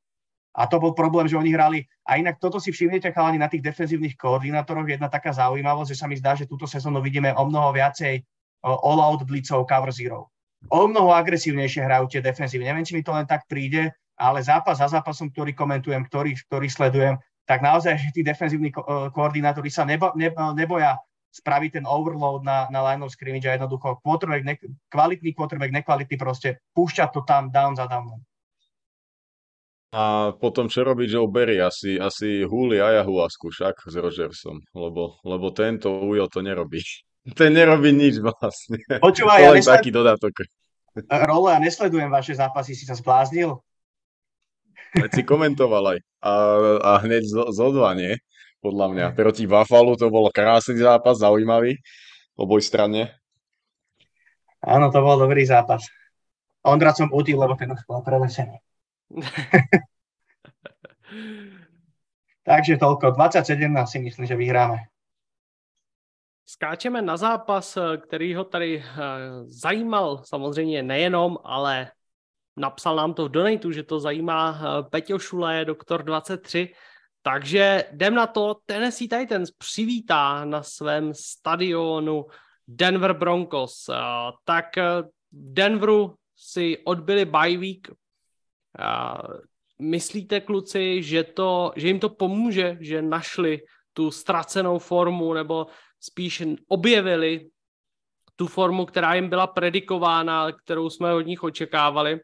[0.56, 1.84] A to bol problém, že oni hrali.
[2.08, 4.88] A inak toto si všimnete, chalani, na tých defenzívnych koordinátoroch.
[4.88, 8.24] Jedna taká zaujímavosť, že sa mi zdá, že túto sezónu vidíme o mnoho viacej
[8.64, 10.32] all-out blitzov cover zero.
[10.72, 12.64] O mnoho agresívnejšie hrajú tie defenzívy.
[12.64, 16.66] Neviem, či mi to len tak príde, ale zápas za zápasom, ktorý komentujem, ktorý, ktorý
[16.72, 20.98] sledujem, tak naozaj že tí defenzívni ko- koordinátori sa nebo, ne, neboja
[21.30, 24.54] spraviť ten overload na, na line of scrimmage a jednoducho quarterback, ne,
[24.90, 28.18] kvalitný quarterback, nekvalitný proste, púšťať to tam down za down.
[29.96, 31.62] A potom čo robí Joe Berry?
[31.62, 36.82] Asi, asi húli Ayahuasku však s Rogersom, lebo, lebo tento Ujo to nerobí.
[37.38, 38.82] Ten nerobí nič vlastne.
[39.00, 39.72] Počúvaj, ja nesled...
[39.80, 40.44] taký dodatok.
[41.06, 43.60] Rolo, ja nesledujem vaše zápasy, si sa zbláznil?
[44.96, 45.98] Veď si komentoval aj.
[46.24, 46.32] A,
[46.80, 48.16] a hneď zo, zo dva, nie?
[48.64, 49.06] Podľa mňa.
[49.12, 51.76] Proti Buffalo to bol krásny zápas, zaujímavý.
[52.36, 53.12] Oboj strane.
[54.64, 55.84] Áno, to bol dobrý zápas.
[56.66, 58.58] Ondra som util, lebo ten už bol prelesený.
[62.48, 63.14] Takže toľko.
[63.14, 64.78] 27 si myslím, že vyhráme.
[66.46, 68.84] Skáčeme na zápas, který ho tady eh,
[69.46, 71.90] zajímal samozřejmě nejenom, ale
[72.56, 76.72] napsal nám to v donatu, že to zajímá eh, Peťo Šule, doktor 23,
[77.22, 78.56] takže jdem na to.
[78.66, 82.26] Tennessee Titans přivítá na svém stadionu
[82.68, 83.88] Denver Broncos.
[83.88, 83.94] Eh,
[84.44, 87.88] tak v Denveru si odbyli bye week
[89.78, 93.60] Myslíte, kluci, že, to, že jim to pomůže, že našli
[93.92, 95.66] tu ztracenou formu, nebo
[96.00, 97.50] spíš objevili
[98.36, 102.20] tu formu, která jim byla predikována, kterou jsme od nich očekávali.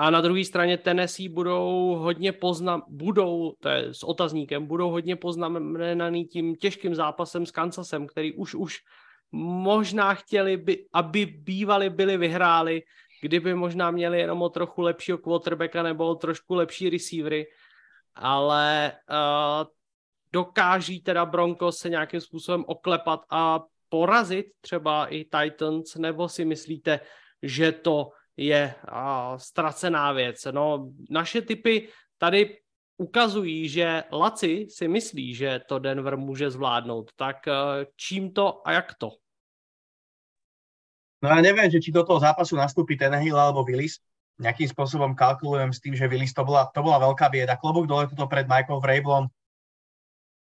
[0.00, 5.16] A na druhé straně Tennessee budou hodně poznam, budou, to je s otazníkem, budou hodně
[5.16, 8.78] poznamenaný tím těžkým zápasem s Kansasem, který už už
[9.32, 12.82] možná chtěli, by, aby bývali byli vyhráli,
[13.22, 17.46] kdyby možná měli jenom o trochu lepšího quarterbacka nebo o trošku lepší receivery,
[18.14, 19.68] ale uh,
[20.32, 27.00] dokáží teda Broncos se nějakým způsobem oklepat a porazit třeba i Titans, nebo si myslíte,
[27.42, 30.46] že to je uh, ztracená věc?
[30.50, 31.88] No, naše typy
[32.18, 32.58] tady
[32.96, 37.10] ukazují, že Laci si myslí, že to Denver může zvládnout.
[37.16, 37.54] Tak uh,
[37.96, 39.10] čím to a jak to?
[41.20, 44.00] No ja neviem, že či do toho zápasu nastúpi Tenehill alebo Willis.
[44.40, 47.60] Nejakým spôsobom kalkulujem s tým, že Willis to bola, to bola veľká bieda.
[47.60, 49.28] Klobúk dole to pred Michael Vrablom,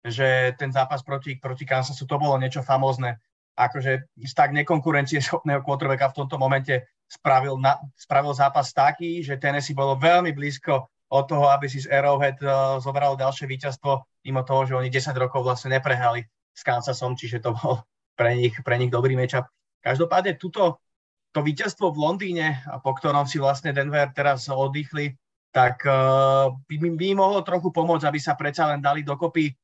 [0.03, 3.23] že ten zápas proti, proti Kansasu to bolo niečo famózne.
[3.57, 9.73] Akože tak nekonkurencie schopného quarterbacka v tomto momente spravil, na, spravil zápas taký, že Tennessee
[9.73, 14.67] bolo veľmi blízko od toho, aby si z Arrowhead uh, zobralo ďalšie víťazstvo, mimo toho,
[14.67, 17.87] že oni 10 rokov vlastne neprehrali s Kansasom, čiže to bol
[18.19, 19.47] pre nich, pre nich dobrý matchup.
[19.87, 20.83] Každopádne tuto,
[21.31, 22.47] to víťazstvo v Londýne,
[22.83, 25.15] po ktorom si vlastne Denver teraz oddychli,
[25.55, 29.55] tak uh, by mi mohlo trochu pomôcť, aby sa predsa len dali dokopy.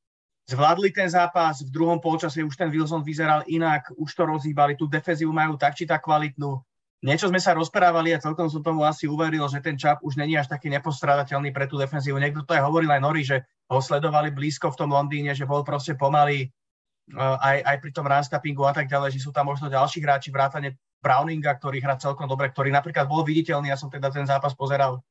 [0.43, 4.91] Zvládli ten zápas, v druhom polčase už ten Wilson vyzeral inak, už to rozhýbali, tú
[4.91, 6.59] defenzívu majú tak či tak kvalitnú.
[7.03, 10.39] Niečo sme sa rozprávali a celkom som tomu asi uveril, že ten čap už není
[10.39, 12.15] až taký nepostradateľný pre tú defenzívu.
[12.15, 15.67] Niekto to aj hovoril aj Nori, že ho sledovali blízko v tom Londýne, že bol
[15.67, 16.47] proste pomalý,
[17.19, 20.79] aj, aj pri tom runstoppingu a tak ďalej, že sú tam možno ďalší hráči, vrátane
[21.03, 25.03] Browninga, ktorý hrá celkom dobre, ktorý napríklad bol viditeľný, ja som teda ten zápas pozeral.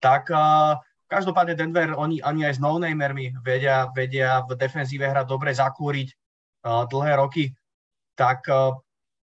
[0.00, 0.80] Tak uh,
[1.12, 6.08] každopádne Denver, oni ani aj s no-namermi vedia, vedia v defenzíve hrať dobre, zakúriť
[6.64, 7.52] uh, dlhé roky.
[8.16, 8.72] Tak uh,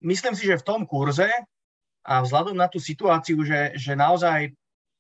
[0.05, 1.33] myslím si, že v tom kurze
[2.05, 4.53] a vzhľadom na tú situáciu, že, že naozaj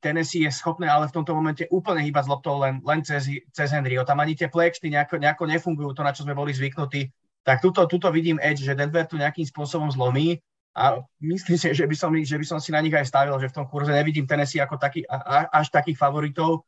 [0.02, 3.68] Tennessee je schopné ale v tomto momente úplne hýbať s loptou len, len cez, cez
[3.70, 4.02] Henryho.
[4.02, 7.06] Tam ani tie plexty nejako, nejako nefungujú, to na čo sme boli zvyknutí.
[7.46, 10.42] Tak tuto, tuto vidím edge, že Denver tu nejakým spôsobom zlomí
[10.72, 13.52] a myslím si, že by, som, že by som si na nich aj stavil, že
[13.52, 15.04] v tom kurze nevidím Tennessee ako taký,
[15.52, 16.64] až takých favoritov.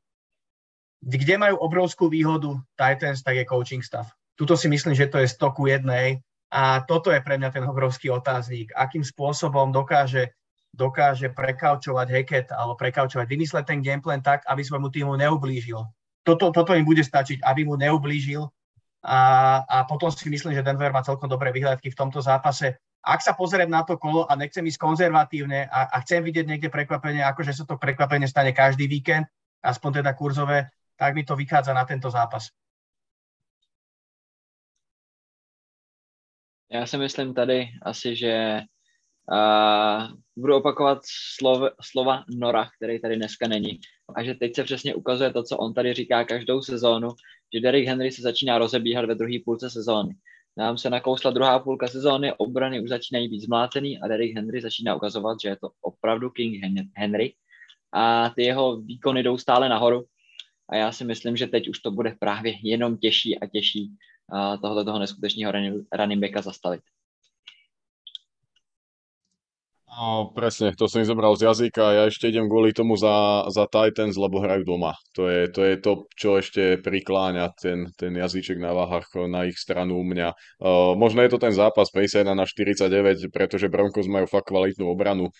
[1.00, 4.12] Kde majú obrovskú výhodu Titans, tak je coaching staff.
[4.36, 6.20] Tuto si myslím, že to je stoku jednej
[6.52, 8.72] a toto je pre mňa ten obrovský otáznik.
[8.76, 10.36] Akým spôsobom dokáže
[10.74, 15.78] dokáže prekaučovať Hackett alebo prekaučovať, vymysleť ten gameplan tak, aby svojmu týmu neublížil.
[16.26, 18.42] Toto, toto im bude stačiť, aby mu neublížil
[19.06, 19.20] a,
[19.62, 22.74] a potom si myslím, že Denver má celkom dobré vyhľadky v tomto zápase.
[23.04, 26.72] Ak sa pozriem na to kolo a nechcem ísť konzervatívne a, a chcem vidieť niekde
[26.72, 29.28] prekvapenie, akože sa to prekvapenie stane každý víkend,
[29.60, 32.48] aspoň teda kurzové, tak mi to vychádza na tento zápas.
[36.72, 38.60] Já si myslím tady asi, že
[39.32, 43.80] Uh, budu opakovat slov, slova Nora, který tady dneska není.
[44.16, 47.08] A že teď se přesně ukazuje to, co on tady říká každou sezónu,
[47.54, 50.14] že Derrick Henry se začíná rozebíhat ve druhé půlce sezóny.
[50.56, 54.94] Nám se nakousla druhá půlka sezóny, obrany už začínají být zmlátený a Derrick Henry začíná
[54.94, 56.64] ukazovat, že je to opravdu King
[56.96, 57.34] Henry
[57.92, 60.04] a ty jeho výkony jdou stále nahoru
[60.68, 63.90] a já si myslím, že teď už to bude právě jenom těžší a těžší
[64.62, 65.52] tohle toho neskutečného
[65.92, 66.82] running backa zastavit.
[69.94, 71.94] No, presne, to som mi zobral z jazyka.
[71.94, 74.98] Ja ešte idem kvôli tomu za, za Titans, lebo hrajú doma.
[75.14, 79.54] To je, to je to, čo ešte prikláňa ten, ten jazyček na váhach na ich
[79.54, 80.34] stranu u mňa.
[80.58, 85.30] Uh, možno je to ten zápas 51 na 49, pretože Broncos majú fakt kvalitnú obranu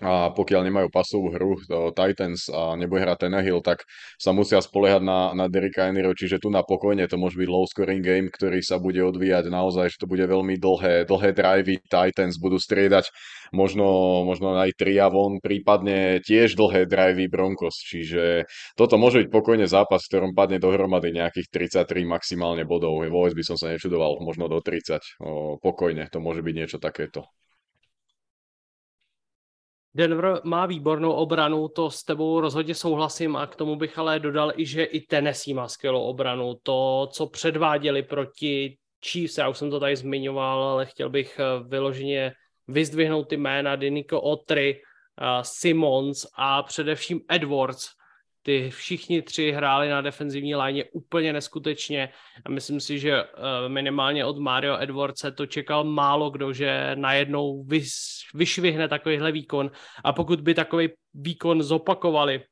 [0.00, 1.60] a pokiaľ nemajú pasovú hru
[1.92, 3.84] Titans a nebude hrať ten Hill, tak
[4.16, 7.68] sa musia spoliehať na, na Derricka Henryho, čiže tu na pokojne to môže byť low
[7.68, 12.40] scoring game, ktorý sa bude odvíjať naozaj, že to bude veľmi dlhé, dlhé drivey, Titans
[12.40, 13.12] budú striedať
[13.52, 18.48] možno, možno aj tria von, prípadne tiež dlhé drivey Broncos, čiže
[18.80, 23.44] toto môže byť pokojne zápas, v ktorom padne dohromady nejakých 33 maximálne bodov, vôbec by
[23.44, 27.28] som sa nečudoval, možno do 30, o, pokojne, to môže byť niečo takéto.
[29.94, 34.52] Denver má výbornou obranu, to s tebou rozhodně souhlasím a k tomu bych ale dodal
[34.56, 36.54] i, že i Tennessee má skvělou obranu.
[36.62, 41.68] To, co předváděli proti Chiefs, já už jsem to tady zmiňoval, ale chtěl bych eh,
[41.68, 42.32] vyloženě
[42.68, 44.82] vyzdvihnout ty jména Dinico Otry,
[45.20, 47.88] uh, Simons a především Edwards,
[48.42, 52.08] ty všichni tři hráli na defenzivní léně úplně neskutečně
[52.44, 57.64] a myslím si, že eh, minimálně od Mario Edwardse to čekal málo kdo, že najednou
[57.64, 57.92] vys,
[58.34, 59.70] vyšvihne takovýhle výkon.
[60.04, 62.44] A pokud by takový výkon zopakovali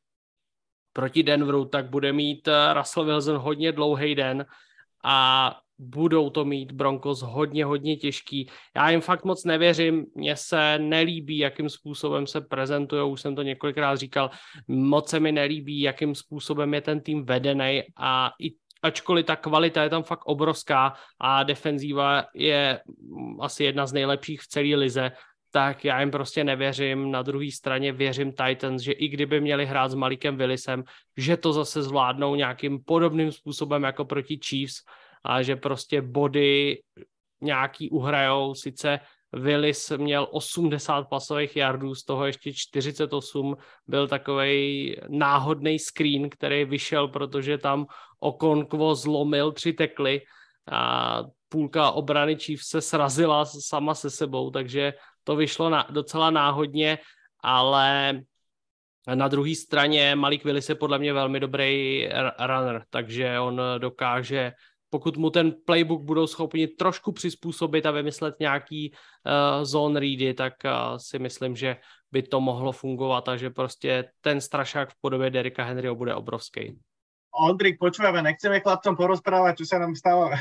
[0.93, 4.47] proti Denveru, tak bude mít eh, Russell Wilson hodně dlouhý den
[5.05, 8.51] a budou to mít Broncos hodně, hodně těžký.
[8.77, 13.43] Já jim fakt moc nevěřím, mně se nelíbí, jakým způsobem se prezentují, už jsem to
[13.43, 14.31] několikrát říkal,
[14.69, 18.53] moc se mi nelíbí, jakým způsobem je ten tým vedený a i
[18.83, 22.81] ačkoliv ta kvalita je tam fakt obrovská a defenzíva je
[23.41, 25.13] asi jedna z nejlepších v celé lize,
[25.51, 27.11] tak já jim prostě nevěřím.
[27.11, 30.85] Na druhé straně věřím Titans, že i kdyby měli hrát s Malikem Willisem,
[31.17, 34.85] že to zase zvládnou nějakým podobným způsobem jako proti Chiefs,
[35.25, 36.81] a že prostě body
[37.41, 39.01] nějaký uhrajou, sice
[39.33, 47.09] Willis měl 80 pasových yardů, z toho ještě 48 byl takový náhodný screen, který vyšel,
[47.09, 47.87] protože tam
[48.21, 50.21] Okonkwo zlomil tři tekly
[50.71, 56.99] a půlka obrany Chiefs se srazila sama se sebou, takže to vyšlo na, docela náhodně,
[57.41, 58.21] ale
[59.15, 62.09] na druhé straně Malik Willis je podle mě velmi dobrý
[62.47, 64.53] runner, takže on dokáže
[64.91, 70.55] pokud mu ten playbook budou schopni trošku přizpůsobit a vymyslet nějaký uh, zone ready, tak
[70.65, 71.77] uh, si myslím, že
[72.13, 76.79] by to mohlo fungovat a že prostě ten strašák v podobě Derika Henryho bude obrovský.
[77.39, 80.35] Ondrik, počúvame, nechceme chlapcom porozprávať, čo sa nám stalo.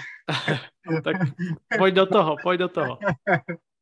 [1.05, 1.29] tak
[1.77, 2.93] pojď do toho, pojď do toho.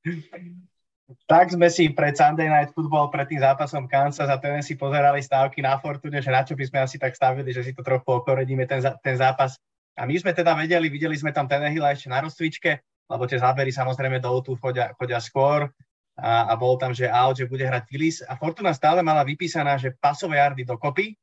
[1.31, 5.61] tak sme si pred Sunday Night Football, pred tým zápasom Kansas a Tennessee pozerali stávky
[5.61, 8.67] na Fortune, že na čo by sme asi tak stavili, že si to trochu okoredíme
[8.67, 9.55] ten, ten zápas
[9.95, 13.71] a my sme teda vedeli, videli sme tam Tenehila ešte na rozcvičke, lebo tie zábery
[13.71, 15.71] samozrejme do tu chodia, chodia skôr
[16.19, 19.79] a, a bol tam, že out, že bude hrať Willis a Fortuna stále mala vypísaná,
[19.79, 21.15] že pasové jardy dokopy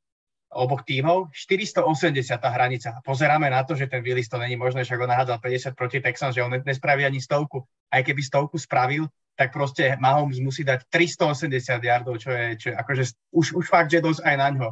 [0.53, 2.93] oboch tímov, 480 tá hranica.
[2.93, 5.99] A pozeráme na to, že ten Willis to není možné, však on nahádzal 50 proti
[6.05, 7.65] Texans, že on nespraví ani stovku.
[7.89, 11.49] Aj keby stovku spravil, tak proste Mahomes musí dať 380
[11.81, 14.69] yardov, čo je, čo je akože už, už fakt, že dosť aj na ňo.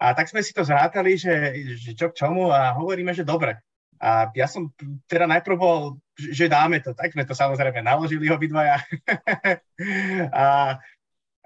[0.00, 3.60] A tak sme si to zrátali, že, že čo k čomu a hovoríme, že dobre.
[4.00, 4.72] A ja som
[5.04, 8.80] teda najprv bol, že dáme to, tak sme to samozrejme naložili obidvaja.
[10.32, 10.80] a,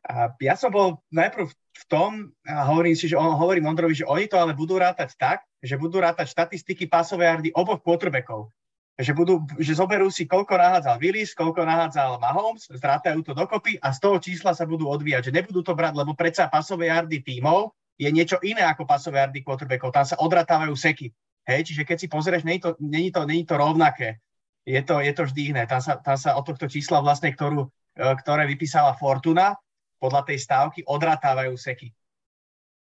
[0.06, 4.06] a ja som bol najprv v tom, a hovorím si, že on, hovorím Ondrovi, že
[4.06, 8.54] oni to ale budú rátať tak, že budú rátať štatistiky pásové jardy oboch quarterbackov.
[8.94, 13.90] Že, budú, že zoberú si, koľko nahádzal Willis, koľko nahádzal Mahomes, zrátajú to dokopy a
[13.90, 15.34] z toho čísla sa budú odvíjať.
[15.34, 19.40] Že nebudú to brať, lebo predsa pasové jardy tímov je niečo iné ako pasové yardy
[19.46, 19.94] quarterbackov.
[19.94, 21.14] Tam sa odratávajú seky.
[21.44, 24.18] Hej, čiže keď si pozrieš, není to, není to, není to rovnaké.
[24.64, 25.62] Je to, je to vždy iné.
[25.68, 27.68] Tam sa, tam sa od tohto čísla vlastne, ktorú, e,
[28.00, 29.52] ktoré vypísala Fortuna,
[30.00, 31.92] podľa tej stávky odratávajú seky.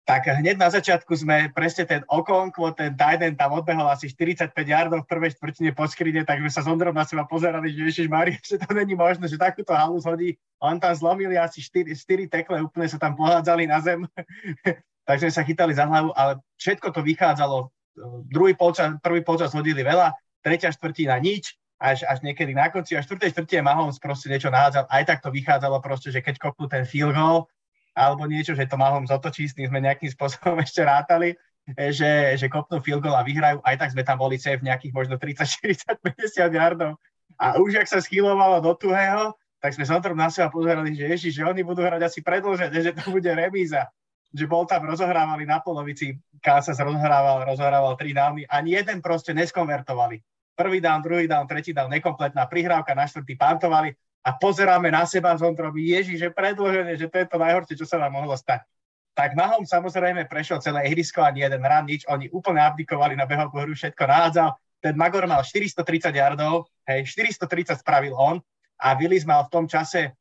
[0.05, 5.09] Tak hneď na začiatku sme presne ten Okonkvo, ten Tiden tam odbehol asi 45 yardov
[5.09, 8.09] v prvej štvrtine po skrine, tak sme sa s Ondrom na seba pozerali, že Ježiš
[8.13, 10.37] Maria, že to není možné, že takúto halu zhodí.
[10.61, 14.05] On tam zlomili asi 4, 4 tekle, úplne sa tam pohádzali na zem.
[15.05, 17.69] tak sme sa chytali za hlavu, ale všetko to vychádzalo.
[18.29, 23.05] Druhý polčas, prvý polčas hodili veľa, tretia štvrtina nič, až, až niekedy na konci, až
[23.13, 23.31] 4.
[23.31, 27.13] štvrtie Mahomes proste niečo nahádzal, aj tak to vychádzalo proste, že keď kopnú ten field
[27.13, 27.47] goal,
[27.95, 31.37] alebo niečo, že to Mahomes otočí, s tým sme nejakým spôsobom ešte rátali,
[31.69, 35.17] že, že kopnú field goal a vyhrajú, aj tak sme tam boli safe nejakých možno
[35.17, 37.01] 30, 40, 50 yardov.
[37.41, 41.41] A už ak sa schylovalo do tuhého, tak sme sa na seba pozerali, že ježiš,
[41.41, 43.89] že oni budú hrať asi predlžené, že to bude remíza.
[44.35, 50.19] Že bol tam rozohrávali na polovici, Kansas rozhrával, rozhrával tri dávny, ani jeden proste neskonvertovali
[50.55, 53.91] prvý down, druhý down, tretí down, nekompletná prihrávka, na štvrtý pantovali
[54.25, 57.87] a pozeráme na seba s Ondrom, Ježiš, že predložené, že to je to najhoršie, čo
[57.87, 58.65] sa nám mohlo stať.
[59.15, 63.63] Tak Mahom samozrejme prešiel celé ihrisko, ani jeden run, nič, oni úplne abdikovali na behovú
[63.63, 64.49] hru, všetko nahádzal.
[64.83, 68.43] Ten Magor mal 430 yardov, hej, 430 spravil on
[68.81, 70.19] a Willis mal v tom čase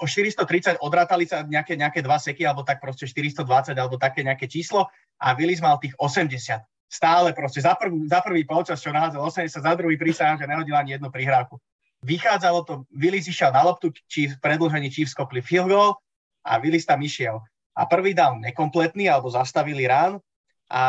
[0.00, 4.44] o 430 odrátali sa nejaké, nejaké dva seky, alebo tak proste 420, alebo také nejaké
[4.44, 6.60] číslo a Willis mal tých 80
[6.94, 10.78] stále proste za prvý, za prvý polčas, čo nahádzal 80, za druhý prísahám, že nehodil
[10.78, 11.58] ani jednu prihrávku.
[12.06, 15.98] Vychádzalo to, Willis išiel na loptu, či v predlžení Chiefs skopli field goal
[16.46, 17.42] a Willis tam išiel.
[17.74, 20.22] A prvý down nekompletný, alebo zastavili rán
[20.70, 20.84] a,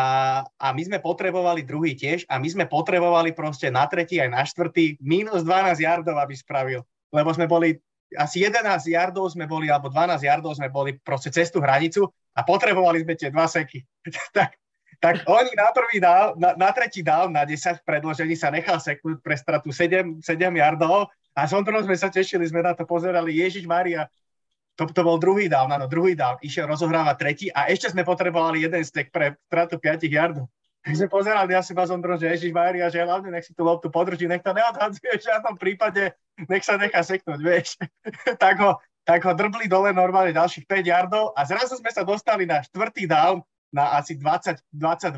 [0.46, 4.46] a my sme potrebovali druhý tiež a my sme potrebovali proste na tretí aj na
[4.46, 6.86] štvrtý minus 12 yardov, aby spravil.
[7.10, 7.82] Lebo sme boli
[8.16, 12.42] asi 11 yardov sme boli, alebo 12 yardov sme boli proste cez tú hranicu a
[12.42, 13.84] potrebovali sme tie dva seky.
[14.38, 14.58] tak
[15.00, 19.20] tak oni na prvý dál, na, na tretí dál, na 10 predložení sa nechal seknúť
[19.20, 23.36] pre stratu 7, 7 yardov a s Ondrom sme sa tešili, sme na to pozerali,
[23.36, 24.08] Ježiš Maria,
[24.76, 28.64] to, to bol druhý dál, áno, druhý dál, išiel rozohrávať tretí a ešte sme potrebovali
[28.64, 30.48] jeden stek pre stratu 5 yardov.
[30.86, 33.90] Sme pozerali na seba s Ondrom, že Ježiš Maria, že hlavne nech si tú loptu
[33.90, 36.14] podrží, nech to neodhadzuje v žiadnom prípade,
[36.46, 37.82] nech sa nechá seknúť, vieš.
[38.44, 42.46] tak, ho, tak ho drbli dole normálne ďalších 5 yardov a zrazu sme sa dostali
[42.46, 43.42] na štvrtý down,
[43.74, 45.18] na asi 20, 22,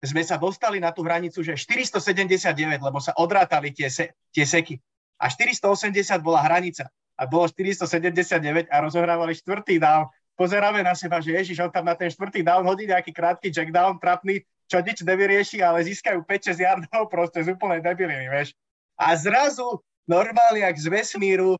[0.00, 4.80] sme sa dostali na tú hranicu, že 479, lebo sa odrátali tie, se, tie seky.
[5.20, 6.88] A 480 bola hranica.
[7.20, 10.08] A bolo 479 a rozohrávali štvrtý down.
[10.32, 13.68] Pozeráme na seba, že Ježiš, on tam na ten štvrtý down hodí nejaký krátky jack
[13.68, 18.54] down, trapný, čo nič nevyrieši, ale získajú 5-6 yardov proste z úplnej debiliny, vieš.
[18.94, 21.58] A zrazu, normálne, jak z vesmíru,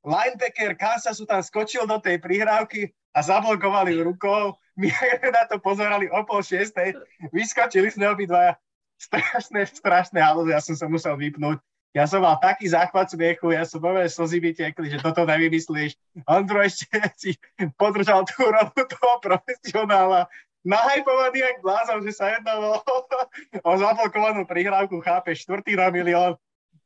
[0.00, 4.88] linebacker Kansasu tam skočil do tej prihrávky a zablokovali rukou my
[5.36, 6.94] na to pozerali o pol šiestej,
[7.34, 8.54] vyskočili sme obidvaja,
[8.98, 11.58] strašné, strašné halúzy, ja som sa musel vypnúť.
[11.96, 15.98] Ja som mal taký záchvat smiechu, ja som nové slzy vytiekli, že toto nevymyslíš.
[16.30, 16.86] Ondro ešte
[17.20, 17.34] si
[17.74, 20.30] podržal tú rolu toho profesionála,
[20.66, 22.82] nahajpovaný jak blázon, že sa jednalo
[23.68, 26.32] o zablokovanú prihrávku, chápeš, štvrtý na milión.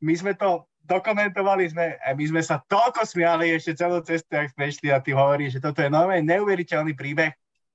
[0.02, 4.50] My sme to dokumentovali sme, a my sme sa toľko smiali ešte celú cestu, ak
[4.52, 7.30] sme išli a ty hovoríš, že toto je nové neuveriteľný príbeh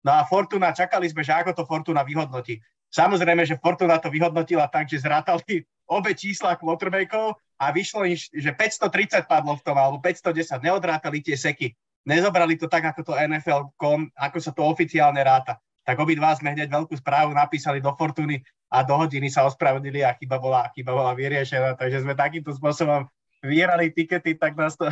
[0.07, 2.63] No a Fortuna, čakali sme, že ako to Fortuna vyhodnotí.
[2.87, 8.55] Samozrejme, že Fortuna to vyhodnotila tak, že zrátali obe čísla quarterbackov a vyšlo im, že
[8.55, 11.75] 530 padlo v tom, alebo 510, neodrátali tie seky.
[12.07, 15.59] Nezobrali to tak, ako to NFL.com, ako sa to oficiálne ráta.
[15.87, 20.11] Tak obidva sme hneď veľkú správu napísali do Fortuny a do hodiny sa ospravedlili a
[20.19, 21.79] chyba bola, chyba bola vyriešená.
[21.79, 23.07] Takže sme takýmto spôsobom
[23.39, 24.91] vyrali tikety, tak nás to,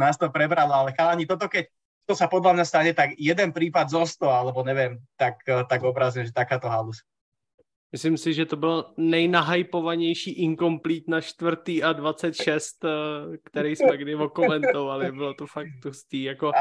[0.00, 0.76] nás to prebralo.
[0.76, 1.72] Ale chalani, toto keď
[2.04, 6.28] to sa podľa mňa stane tak jeden prípad zo 100, alebo neviem, tak, tak obrazne,
[6.28, 7.00] že takáto halus.
[7.92, 12.90] Myslím si, že to byl nejnahajpovanější incomplete na čtvrtý a 26, eh,
[13.44, 15.12] který jsme kdy komentovali.
[15.12, 16.22] Bylo to fakt tustý.
[16.22, 16.52] Jako,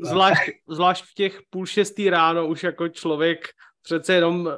[0.00, 3.48] zvlášť, zvlášť v těch půl šestý ráno už jako člověk
[3.82, 4.52] přece jenom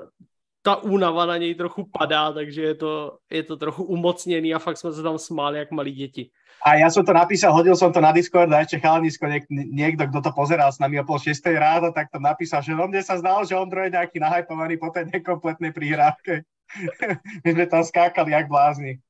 [0.62, 4.76] ta únava na něj trochu padá, takže je to, je to trochu umocněný a fakt
[4.76, 6.30] jsme se tam smáli jak malí děti.
[6.64, 10.08] A ja som to napísal, hodil som to na Discord a ešte chalanisko, niek, niekto,
[10.08, 13.04] kto to pozeral s nami o pol šiestej ráno, tak to napísal, že no mne
[13.04, 16.48] sa zdalo, že Ondro je nejaký nahajpovaný po tej nekompletnej prihrávke.
[17.44, 18.96] My sme tam skákali jak blázni.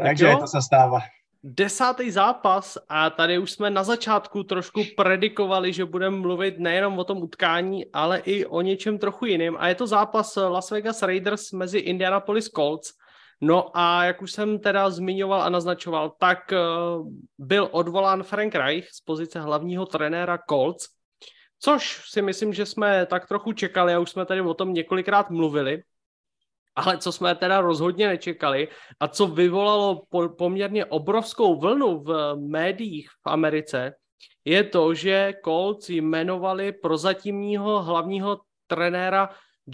[0.00, 1.04] Takže to sa stáva.
[1.42, 7.04] Desátý zápas a tady už jsme na začátku trošku predikovali, že budeme mluvit nejenom o
[7.04, 9.56] tom utkání, ale i o něčem trochu jiným.
[9.58, 12.92] A je to zápas Las Vegas Raiders mezi Indianapolis Colts
[13.40, 17.08] No a jak už jsem teda zmiňoval a naznačoval, tak uh,
[17.38, 20.86] byl odvolán Frank Reich z pozice hlavního trenéra Colts,
[21.58, 25.30] což si myslím, že jsme tak trochu čekali a už jsme tady o tom několikrát
[25.30, 25.82] mluvili,
[26.76, 28.68] ale co jsme teda rozhodně nečekali
[29.00, 33.94] a co vyvolalo po, poměrně obrovskou vlnu v médiích v Americe,
[34.44, 39.28] je to, že Colts jmenovali prozatímního hlavního trenéra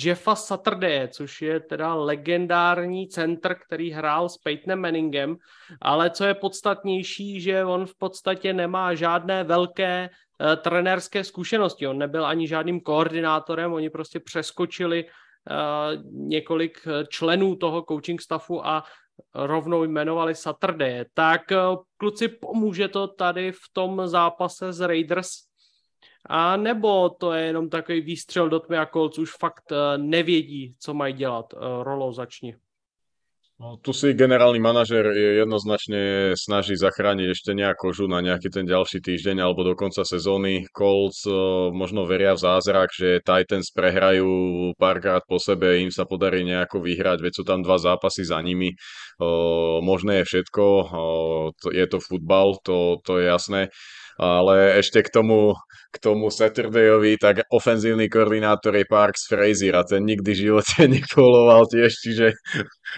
[0.05, 5.37] Jeffa Saturdaye, což je teda legendární centr, který hrál s Peytonem Manningem,
[5.83, 11.87] ale co je podstatnější, že on v podstatě nemá žádné velké uh, trenérské zkušenosti.
[11.87, 15.05] On nebyl ani žádným koordinátorem, oni prostě přeskočili
[16.11, 18.85] několik členů toho coaching staffu a
[19.35, 21.05] rovnou jmenovali Saturday.
[21.15, 21.43] Tak
[21.97, 25.29] kluci, pomůže to tady v tom zápase s Raiders?
[26.27, 30.95] A nebo to je jenom takový výstřel do tmy a Colts už fakt nevědí, co
[30.95, 31.47] mají dělat?
[31.83, 32.57] Rolo, začni.
[33.57, 39.01] No, tu si generálny manažer jednoznačne snaží zachrániť ešte nejakú kožu na nejaký ten ďalší
[39.01, 40.69] týždeň alebo do konca sezóny.
[40.77, 44.29] Colts uh, možno veria v zázrak, že Titans prehrajú
[44.77, 48.77] párkrát po sebe, im sa podarí nejako vyhrať, veď sú tam dva zápasy za nimi.
[49.17, 53.73] Uh, možné je všetko, uh, je to futbal, to, to je jasné
[54.17, 55.53] ale ešte k tomu,
[55.93, 61.69] k tomu Saturdayovi, tak ofenzívny koordinátor je Parks Frazier a ten nikdy v živote nekoloval
[61.69, 62.29] tiež, čiže,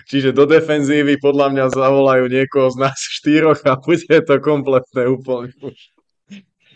[0.07, 5.51] čiže do defenzívy podľa mňa zavolajú niekoho z nás štyroch a bude to kompletné úplne.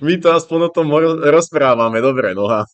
[0.03, 0.91] My to aspoň o tom
[1.23, 2.67] rozprávame, dobre, no a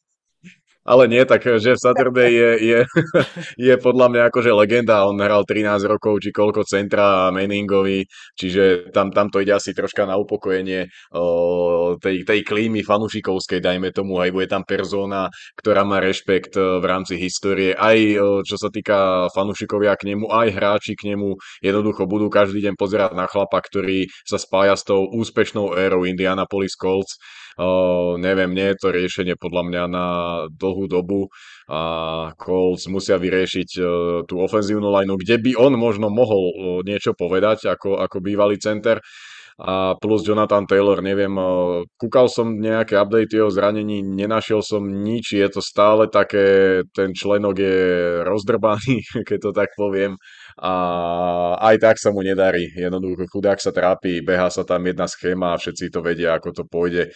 [0.88, 2.80] ale nie, tak že v Saturday je, je,
[3.68, 9.12] je podľa mňa akože legenda, on hral 13 rokov, či koľko centra Meningovi, čiže tam,
[9.12, 14.32] tam to ide asi troška na upokojenie o, tej, tej klímy fanušikovskej, dajme tomu, aj
[14.32, 15.28] bude tam persona,
[15.60, 20.48] ktorá má rešpekt v rámci histórie, aj o, čo sa týka fanušikovia k nemu, aj
[20.56, 21.36] hráči k nemu.
[21.60, 26.72] Jednoducho budú každý deň pozerať na chlapa, ktorý sa spája s tou úspešnou érou Indianapolis
[26.78, 27.20] Colts
[27.58, 30.06] Uh, neviem, nie je to riešenie podľa mňa na
[30.46, 31.26] dlhú dobu
[31.66, 33.86] a Colts musia vyriešiť uh,
[34.30, 36.54] tú ofenzívnu lineu, kde by on možno mohol uh,
[36.86, 39.02] niečo povedať ako, ako bývalý center.
[39.58, 41.34] A plus Jonathan Taylor, neviem,
[41.98, 47.58] kúkal som nejaké update jeho zranení, nenašiel som nič, je to stále také, ten členok
[47.58, 47.78] je
[48.22, 50.14] rozdrbaný, keď to tak poviem
[50.58, 50.74] a
[51.58, 52.70] aj tak sa mu nedarí.
[52.74, 56.64] Jednoducho chudák sa trápi, beha sa tam jedna schéma a všetci to vedia, ako to
[56.66, 57.14] pôjde.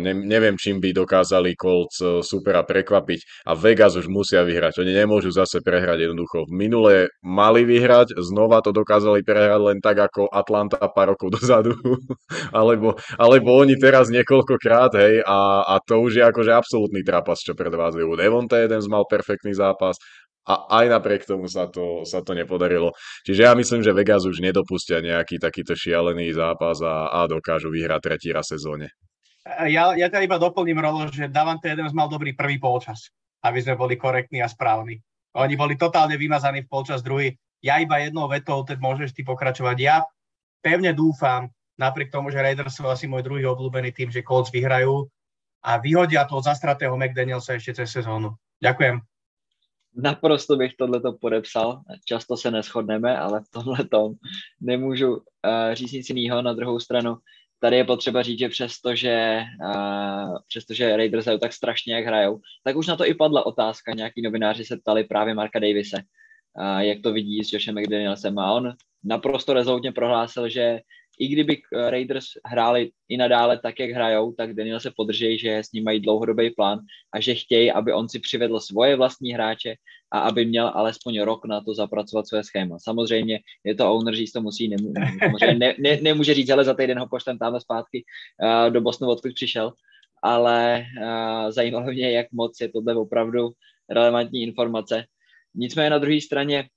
[0.00, 4.80] Ne, neviem, čím by dokázali Colts supera prekvapiť a Vegas už musia vyhrať.
[4.82, 6.48] Oni nemôžu zase prehrať jednoducho.
[6.50, 11.76] Minule mali vyhrať, znova to dokázali prehrať len tak ako Atlanta pár rokov dozadu.
[12.58, 17.54] alebo, alebo oni teraz niekoľkokrát, hej, a, a to už je akože absolútny trapas, čo
[17.54, 18.06] predvádzajú.
[18.16, 20.00] Devonta Adams mal perfektný zápas,
[20.46, 22.94] a aj napriek tomu sa to, sa to nepodarilo.
[23.26, 28.00] Čiže ja myslím, že Vegas už nedopustia nejaký takýto šialený zápas a, a dokážu vyhrať
[28.00, 28.94] tretí raz sezóne.
[29.66, 33.10] Ja, ja ťa iba doplním, Rolo, že Davante Adams mal dobrý prvý polčas,
[33.46, 34.98] aby sme boli korektní a správni.
[35.38, 37.34] Oni boli totálne vymazaní v polčas druhý.
[37.62, 39.76] Ja iba jednou vetou, teď môžeš ty pokračovať.
[39.78, 40.02] Ja
[40.62, 45.06] pevne dúfam, napriek tomu, že Raiders sú asi môj druhý obľúbený tým, že Colts vyhrajú
[45.62, 48.34] a vyhodia toho zastratého McDanielsa ešte cez sezónu.
[48.58, 49.15] Ďakujem.
[49.96, 51.80] Naprosto bych tohleto podepsal.
[52.04, 54.12] Často se neschodneme, ale v tomhle tom
[54.60, 55.20] nemůžu uh,
[55.72, 56.42] říct nic jiného.
[56.42, 57.16] Na druhou stranu,
[57.60, 62.06] tady je potřeba říct, že přesto, že, uh, přesto, že Raiders hrajou tak strašně, jak
[62.06, 63.94] hrajou, tak už na to i padla otázka.
[63.94, 68.38] Nějaký novináři se ptali právě Marka Davise, uh, jak to vidí s Joshem McDanielsem.
[68.38, 68.72] A on
[69.04, 70.80] naprosto rezolutně prohlásil, že
[71.18, 75.72] i kdyby Raiders hráli i nadále tak, jak hrajou, tak Daniel se podrží, že s
[75.72, 76.78] ním mají dlouhodobý plán
[77.12, 79.74] a že chtějí, aby on si přivedl svoje vlastní hráče
[80.10, 82.78] a aby měl alespoň rok na to zapracovat své schéma.
[82.78, 84.92] Samozřejmě je to owner, že to musí, nemů-
[85.58, 88.04] ne, ne, nemůže říct, ale za týden ho pošlem tamhle zpátky
[88.42, 89.72] uh, do Bosnu, odkud přišel,
[90.22, 93.50] ale uh, zajímalo mě, jak moc je tohle opravdu
[93.90, 95.04] relevantní informace.
[95.54, 96.68] Nicméně na druhé straně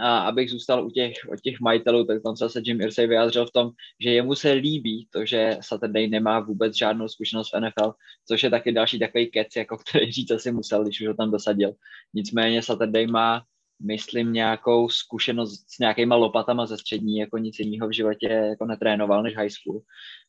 [0.00, 3.50] a abych zůstal u těch, u těch majitelů, tak tam se Jim Irsay vyjádřil v
[3.50, 7.94] tom, že jemu se líbí to, že Saturday nemá vůbec žádnou zkušenost v NFL,
[8.28, 11.30] což je taky další takový kec, jako který říct asi musel, když už ho tam
[11.30, 11.72] dosadil.
[12.14, 13.42] Nicméně Saturday má,
[13.82, 19.22] myslím, nějakou zkušenost s nějakýma lopatama ze střední, jako nic jiného v životě jako netrénoval
[19.22, 19.80] než high school.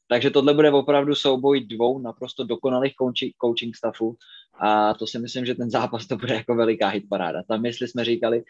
[0.08, 2.94] Takže tohle bude opravdu souboj dvou naprosto dokonalých
[3.42, 4.18] coaching staffů
[4.60, 7.44] a to si myslím, že ten zápas to bude jako veliká hitparáda.
[7.44, 8.44] Tam, jestli jsme říkali,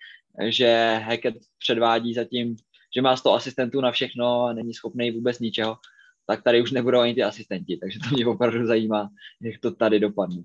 [0.47, 2.55] že Hackett předvádí zatím,
[2.95, 5.77] že má 100 asistentů na všechno a není schopný vůbec ničeho,
[6.25, 9.09] tak tady už nebudou ani ty asistenti, takže to mě opravdu zajímá,
[9.41, 10.43] jak to tady dopadne.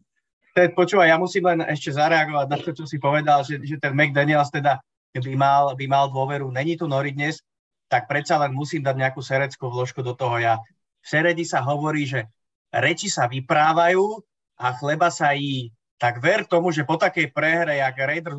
[0.55, 3.90] Ted, počúvaj, ja musím len ešte zareagovať na to, čo si povedal, že, že ten
[3.90, 4.78] McDaniels teda
[5.11, 6.47] by mal, by mal dôveru.
[6.55, 7.43] Není tu Nori dnes,
[7.90, 10.39] tak predsa len musím dať nejakú sereckú vložku do toho.
[10.39, 10.62] Ja
[11.02, 12.31] v Seredi sa hovorí, že
[12.70, 14.23] reči sa vyprávajú,
[14.59, 18.37] a chleba sa jí, tak ver tomu, že po takej prehre, jak Raiders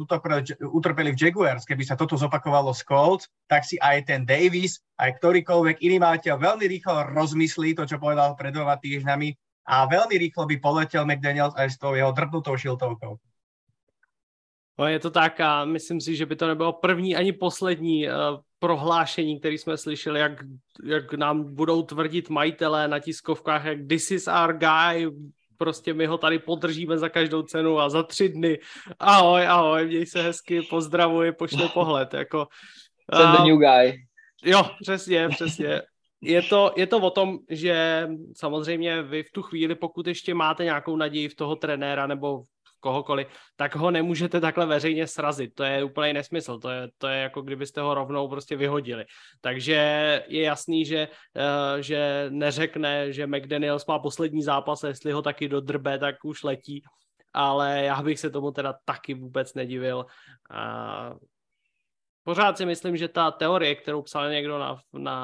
[0.59, 5.15] utrpeli v Jaguars, keby sa toto zopakovalo s Colts, tak si aj ten Davis, aj
[5.17, 9.31] ktorýkoľvek iný majiteľ veľmi rýchlo rozmyslí to, čo povedal pred dvoma týždňami
[9.71, 13.17] a veľmi rýchlo by poletel McDaniels aj s tou jeho drbnutou šiltovkou.
[14.75, 18.13] No, je to tak a myslím si, že by to nebylo první ani poslední uh,
[18.59, 20.31] prohlášení, které jsme slyšeli, jak,
[20.83, 25.07] jak nám budou tvrdit majitelé na tiskovkách, jak this is our guy,
[25.57, 28.59] prostě my ho tady podržíme za každou cenu a za tři dny.
[28.99, 32.13] Ahoj, ahoj, měj se hezky, pozdravuji, pošli pohled.
[32.13, 32.47] Jako,
[33.13, 34.05] Jsem the new guy.
[34.45, 35.81] Jo, přesně, přesně.
[36.21, 38.07] Je to, je to o tom, že
[38.37, 42.43] samozřejmě vy v tu chvíli, pokud ještě máte nějakou naději v toho trenéra nebo
[42.85, 45.55] kohokoliv, tak ho nemůžete takhle veřejně srazit.
[45.57, 46.59] To je úplný nesmysl.
[46.59, 49.05] To je, to je jako kdybyste ho rovnou prostě vyhodili.
[49.41, 49.73] Takže
[50.29, 55.49] je jasný, že, uh, že neřekne, že McDaniels má poslední zápas a jestli ho taky
[55.49, 56.83] dodrbe, tak už letí.
[57.33, 60.05] Ale já bych se tomu teda taky vůbec nedivil.
[60.53, 61.17] Uh,
[62.23, 65.17] pořád si myslím, že ta teorie, kterou psal někdo na, na,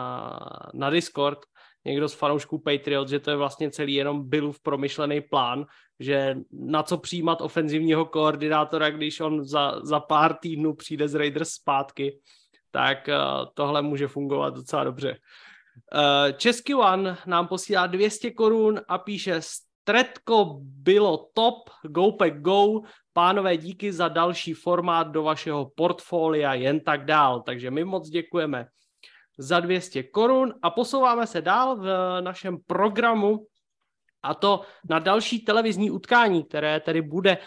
[0.74, 1.40] na Discord,
[1.86, 5.66] někdo z fanoušků Patriot, že to je vlastně celý jenom Billův promyšlený plán,
[6.00, 11.50] že na co přijímat ofenzivního koordinátora, když on za, za pár týdnů přijde z Raiders
[11.50, 12.20] zpátky,
[12.72, 15.18] tak uh, tohle může fungovat docela dobře.
[15.94, 22.82] Uh, Český One nám posílá 200 korun a píše Stretko bylo top, go pack go,
[23.14, 27.42] pánové díky za další formát do vašeho portfolia, jen tak dál.
[27.42, 28.66] Takže my moc děkujeme
[29.42, 31.86] za 200 korun a posouváme se dál v
[32.22, 33.46] našem programu
[34.24, 37.38] a to na další televizní utkání, které tedy bude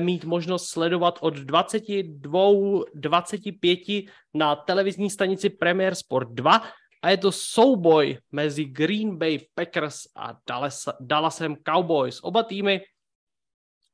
[0.00, 6.62] mít možnost sledovat od 22.25 na televizní stanici Premier Sport 2
[7.02, 12.20] a je to souboj mezi Green Bay Packers a Dallas, Dallasem Cowboys.
[12.22, 12.80] Oba týmy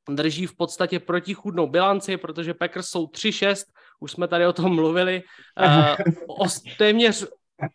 [0.08, 3.64] drží v podstatě protichůdnou bilanci, protože Packers jsou 3-6,
[4.00, 5.22] už jsme tady o tom mluvili,
[5.60, 5.96] uh,
[6.38, 7.26] os, téměř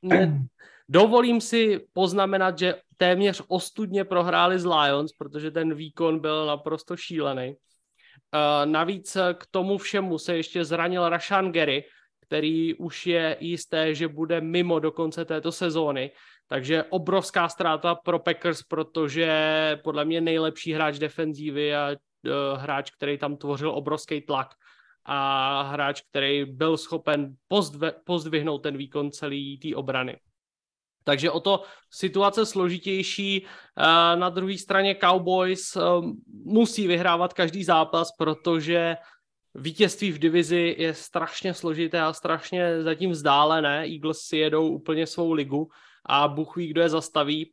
[0.02, 0.46] ne,
[0.90, 7.50] dovolím si poznamenat, že téměř ostudně prohráli z Lions, protože ten výkon byl naprosto šílený.
[7.50, 11.84] Uh, navíc k tomu všemu se ještě zranil Rashan Gary,
[12.22, 16.12] který už je jisté, že bude mimo do konce této sezóny.
[16.48, 19.30] Takže obrovská ztráta pro Packers, protože
[19.84, 21.96] podle mě nejlepší hráč defenzívy a
[22.56, 24.56] hráč, který tam tvořil obrovský tlak
[25.06, 30.20] a hráč, který byl schopen pozdve, pozdvihnout ten výkon celý té obrany.
[31.04, 33.42] Takže o to situace složitější.
[33.42, 36.06] Uh, na druhé straně Cowboys uh,
[36.46, 38.98] musí vyhrávat každý zápas, protože
[39.56, 43.86] vítězství v divizi je strašně složité a strašně zatím vzdálené.
[43.88, 45.70] Eagles si jedou úplně svou ligu
[46.06, 47.52] a Bůh ví, kdo je zastaví.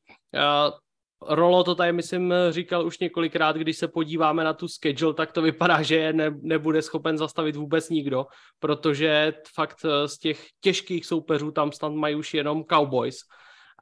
[1.27, 5.43] Rolo to tady, myslím, říkal už několikrát, když se podíváme na tu schedule, tak to
[5.43, 8.27] vypadá, že je ne, nebude schopen zastavit vůbec nikdo,
[8.59, 13.17] protože fakt z těch těžkých soupeřů tam snad mají už jenom Cowboys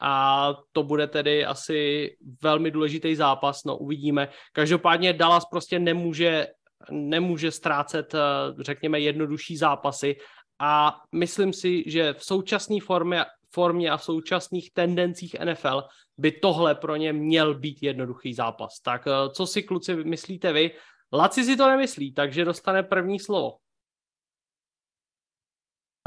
[0.01, 2.11] a to bude tedy asi
[2.43, 4.29] velmi důležitý zápas, no uvidíme.
[4.53, 6.47] Každopádně Dallas prostě nemůže,
[6.91, 8.19] nemůže ztrácet, eh,
[8.61, 10.17] řekněme, jednodušší zápasy
[10.59, 15.83] a myslím si, že v současné formě, formě a v současných tendencích NFL
[16.19, 18.81] by tohle pro ně měl být jednoduchý zápas.
[18.81, 20.71] Tak eh, co si kluci myslíte vy?
[21.13, 23.59] Laci si to nemyslí, takže dostane první slovo.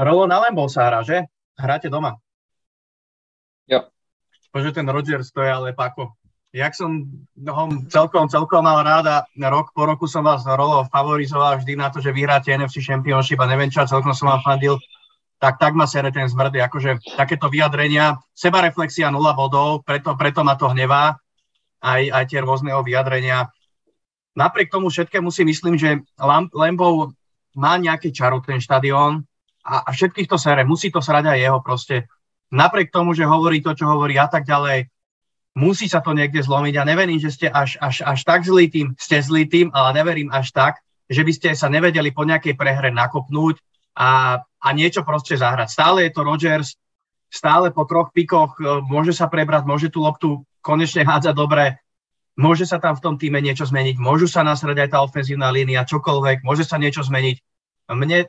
[0.00, 1.28] Rolo na Lambo sa hra, že?
[1.60, 2.16] Hráte doma.
[3.68, 3.80] Jo.
[4.52, 6.08] Protože ten Rodgers to je ale pako.
[6.52, 7.06] Jak som
[7.48, 9.16] ho celkom, celkom mal rád a
[9.50, 13.46] rok po roku som vás Rolo favorizoval vždy na to, že vyhráte NFC Championship a
[13.46, 14.74] neviem čo, celkom som vám fandil
[15.40, 20.52] tak tak ma sere ten zmrd, akože takéto vyjadrenia, sebareflexia nula bodov, preto, preto ma
[20.52, 21.16] to hnevá,
[21.80, 23.48] aj, aj tie rôzneho vyjadrenia.
[24.36, 26.04] Napriek tomu všetkému si myslím, že
[26.52, 27.16] Lambov
[27.56, 29.24] má nejaký čaro ten štadión
[29.64, 32.04] a, a všetkých to sere, musí to srať aj jeho proste.
[32.52, 34.92] Napriek tomu, že hovorí to, čo hovorí a tak ďalej,
[35.56, 36.74] musí sa to niekde zlomiť.
[36.76, 40.28] Ja neverím, že ste až, až, až tak zlý tým, ste zlý tým, ale neverím
[40.28, 43.56] až tak, že by ste sa nevedeli po nejakej prehre nakopnúť
[43.96, 45.68] a, a niečo proste zahrať.
[45.72, 46.76] Stále je to Rodgers,
[47.32, 51.80] stále po troch pikoch e, môže sa prebrať, môže tú loptu konečne hádzať dobre,
[52.36, 55.88] môže sa tam v tom týme niečo zmeniť, môžu sa nasrať aj tá ofenzívna línia,
[55.88, 57.36] čokoľvek, môže sa niečo zmeniť.
[57.90, 58.28] Mne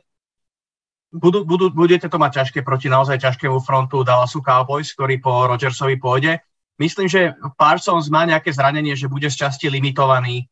[1.12, 6.00] budú, budú, budete to mať ťažké proti naozaj ťažkému frontu Dallasu Cowboys, ktorý po Rodgersovi
[6.00, 6.40] pôjde.
[6.80, 10.48] Myslím, že Parsons má nejaké zranenie, že bude z časti limitovaný,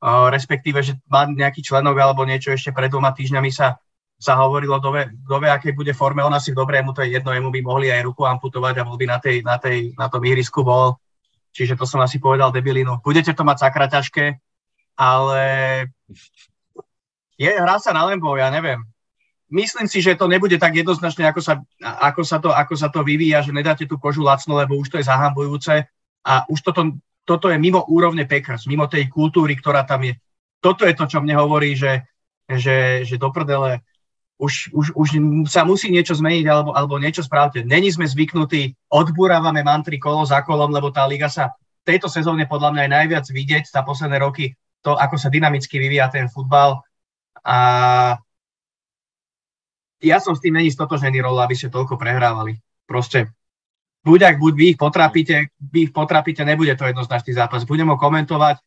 [0.00, 3.76] uh, respektíve, že má nejaký členok alebo niečo ešte pred dvoma týždňami sa
[4.18, 7.30] sa hovorilo, kto vie, akej bude forme, on asi v dobrej, mu to je jedno,
[7.30, 10.26] jemu by mohli aj ruku amputovať a bol by na, tej, na, tej, na tom
[10.26, 10.98] ihrisku bol.
[11.54, 12.98] Čiže to som asi povedal debilinu.
[12.98, 14.42] Budete to mať sakra ťažké,
[14.98, 15.42] ale
[17.38, 18.82] je, hrá sa na Lembo, ja neviem.
[19.48, 23.00] Myslím si, že to nebude tak jednoznačne, ako sa, ako sa, to, ako sa to
[23.06, 25.88] vyvíja, že nedáte tú kožu lacno, lebo už to je zahambujúce
[26.26, 30.18] a už toto, toto je mimo úrovne Packers, mimo tej kultúry, ktorá tam je.
[30.58, 32.02] Toto je to, čo mne hovorí, že,
[32.50, 33.80] že, že do prdele
[34.38, 35.08] už, už, už
[35.50, 37.66] sa musí niečo zmeniť alebo, alebo niečo správte.
[37.66, 42.70] Není sme zvyknutí, odburávame mantry kolo za kolom, lebo tá liga sa tejto sezóne podľa
[42.74, 44.54] mňa aj najviac vidieť za posledné roky
[44.86, 46.86] to, ako sa dynamicky vyvíja ten futbal.
[47.42, 47.58] A
[49.98, 52.62] ja som s tým není stotožený rol, aby ste toľko prehrávali.
[52.86, 53.34] Proste
[54.06, 57.66] buď ak buď vy ich potrápite, vy ich potrápite, nebude to jednoznačný zápas.
[57.66, 58.62] Budem ho komentovať,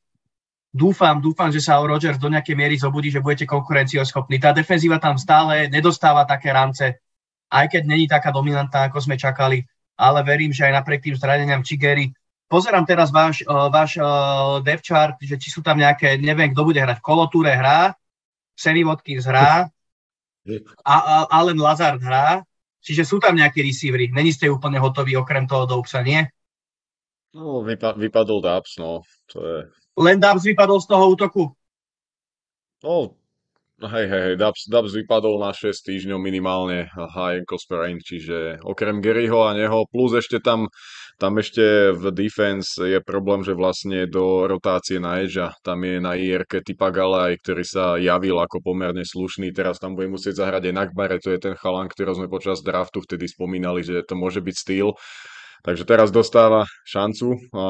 [0.72, 4.40] dúfam, dúfam, že sa o do nejakej miery zobudí, že budete konkurencioschopní.
[4.40, 7.04] Tá defenzíva tam stále nedostáva také rance,
[7.52, 9.68] aj keď není taká dominantná, ako sme čakali,
[10.00, 12.16] ale verím, že aj napriek tým zraneniam Chigery.
[12.48, 16.68] Pozerám teraz váš, uh, váš uh, dev chart, že či sú tam nejaké, neviem, kto
[16.68, 17.00] bude hrať.
[17.00, 17.96] Kolotúre hrá,
[18.56, 19.72] Sammy Watkins hrá,
[20.84, 22.44] a, a Allen Lazard hrá,
[22.84, 24.12] čiže sú tam nejakí receivery.
[24.12, 26.28] Není ste úplne hotoví okrem toho Doubsa, nie?
[27.32, 29.08] No, vypa- vypadol Dubs, no.
[29.32, 29.58] To je,
[29.98, 31.44] len Dubs vypadol z toho útoku.
[33.82, 38.62] No, hej, hej, hej, Dubs, Dubs vypadol na 6 týždňov minimálne high ankle sprain, čiže
[38.62, 40.70] okrem Garyho a neho, plus ešte tam,
[41.18, 46.14] tam ešte v defense je problém, že vlastne do rotácie na edge tam je na
[46.14, 51.18] IRK typa Galaj, ktorý sa javil ako pomerne slušný, teraz tam bude musieť zahrať Nakbare,
[51.18, 54.94] to je ten chalan, ktorý sme počas draftu vtedy spomínali, že to môže byť styl.
[55.66, 57.38] Takže teraz dostáva šancu.
[57.54, 57.66] A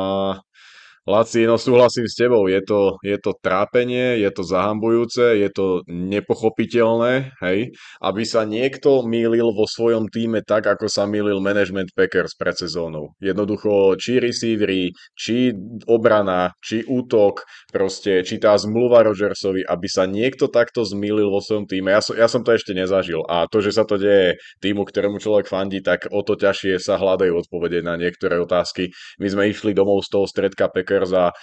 [1.01, 5.81] Laci, no súhlasím s tebou, je to, je to trápenie, je to zahambujúce, je to
[5.89, 7.73] nepochopiteľné, hej,
[8.05, 13.17] aby sa niekto mýlil vo svojom týme tak, ako sa mýlil management Packers pred sezónou.
[13.17, 15.49] Jednoducho, či receivery, či
[15.89, 21.65] obrana, či útok, proste, či tá zmluva Rodgersovi, aby sa niekto takto zmýlil vo svojom
[21.65, 21.97] týme.
[21.97, 25.17] Ja som, ja som to ešte nezažil a to, že sa to deje týmu, ktorému
[25.17, 28.93] človek fandí, tak o to ťažšie sa hľadajú odpovede na niektoré otázky.
[29.17, 31.33] My sme išli domov z toho stredka Packers Packers a,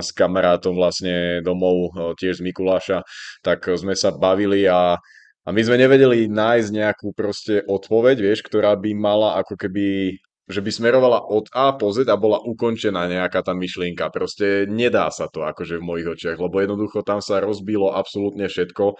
[0.00, 2.98] s kamarátom vlastne domov tiež z Mikuláša,
[3.40, 5.00] tak sme sa bavili a
[5.48, 10.20] a my sme nevedeli nájsť nejakú proste odpoveď, vieš, ktorá by mala ako keby
[10.50, 14.10] že by smerovala od A po Z a bola ukončená nejaká tá myšlienka.
[14.10, 18.98] Proste nedá sa to akože v mojich očiach, lebo jednoducho tam sa rozbilo absolútne všetko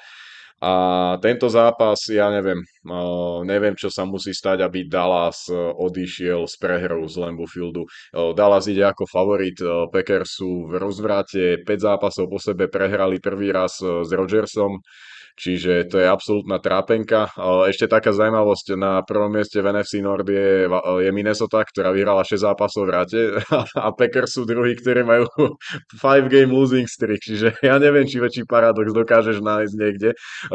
[0.60, 0.72] a
[1.24, 2.60] tento zápas, ja neviem,
[3.48, 7.88] neviem, čo sa musí stať, aby Dallas e, odišiel z prehrou z Lambeau Fieldu.
[8.36, 9.56] Dallas ide ako favorit,
[9.88, 14.84] Packers sú v rozvrate, 5 zápasov po sebe prehrali prvý raz e, s Rodgersom
[15.38, 17.30] Čiže to je absolútna trápenka.
[17.68, 20.66] Ešte taká zaujímavosť, na prvom mieste v NFC Nord je,
[21.04, 23.20] je Minnesota, ktorá vyhrala 6 zápasov v rate
[23.84, 25.26] a Packers sú druhí, ktorí majú
[26.02, 30.10] 5 game losing streak, čiže ja neviem, či väčší paradox dokážeš nájsť niekde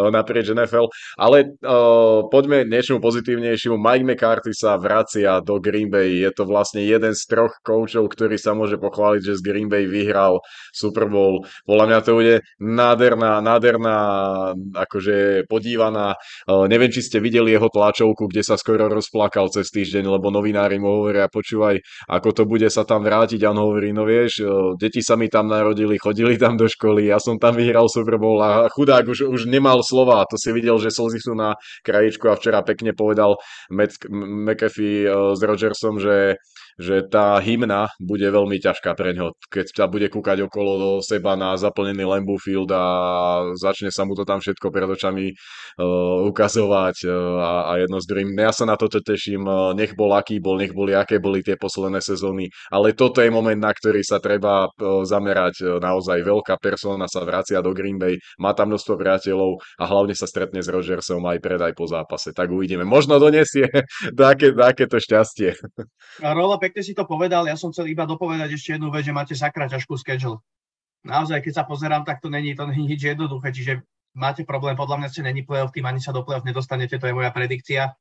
[0.10, 0.90] naprieč NFL.
[1.20, 3.76] Ale uh, poďme niečomu pozitívnejšiemu.
[3.76, 6.24] Mike McCarthy sa vracia do Green Bay.
[6.24, 9.86] Je to vlastne jeden z troch koučov, ktorý sa môže pochváliť, že z Green Bay
[9.86, 10.40] vyhral
[10.72, 11.44] Super Bowl.
[11.68, 13.98] Podľa mňa to bude nádherná, nádherná
[14.74, 16.18] akože podívaná.
[16.48, 21.02] Neviem, či ste videli jeho tlačovku, kde sa skoro rozplakal cez týždeň, lebo novinári mu
[21.02, 21.78] hovoria, počúvaj,
[22.10, 23.42] ako to bude sa tam vrátiť.
[23.46, 24.42] A on hovorí, no vieš,
[24.82, 28.42] deti sa mi tam narodili, chodili tam do školy, ja som tam vyhral Super Bowl
[28.42, 30.26] a chudák už, už nemal slova.
[30.30, 31.54] To si videl, že slzy sú na
[31.86, 33.38] krajičku a včera pekne povedal
[33.70, 36.40] McAfee s Rodgersom, že
[36.76, 41.56] že tá hymna bude veľmi ťažká pre ňo, keď sa bude kúkať okolo seba na
[41.56, 42.84] zaplnený Lambeau Field a
[43.56, 48.06] začne sa mu to tam všetko pred očami uh, ukazovať uh, a, a jedno z
[48.12, 48.30] druhým.
[48.36, 51.56] Ja sa na toto teším, uh, nech bol aký bol, nech boli aké boli tie
[51.56, 55.64] posledné sezóny, ale toto je moment, na ktorý sa treba uh, zamerať.
[55.64, 60.16] Uh, naozaj veľká persona sa vracia do Green Bay, má tam množstvo priateľov a hlavne
[60.18, 62.36] sa stretne s Rodgersom aj pred aj po zápase.
[62.36, 62.84] Tak uvidíme.
[62.84, 63.68] Možno donesie
[64.20, 64.52] také,
[64.86, 65.56] to šťastie.
[66.20, 69.14] A rola pekne si to povedal, ja som chcel iba dopovedať ešte jednu vec, že
[69.14, 70.42] máte sakra ťažkú schedule.
[71.06, 73.86] Naozaj, keď sa pozerám, tak to není, to není nič jednoduché, čiže
[74.18, 77.14] máte problém, podľa mňa ste není playoff tým, ani sa do playoff nedostanete, to je
[77.14, 77.94] moja predikcia.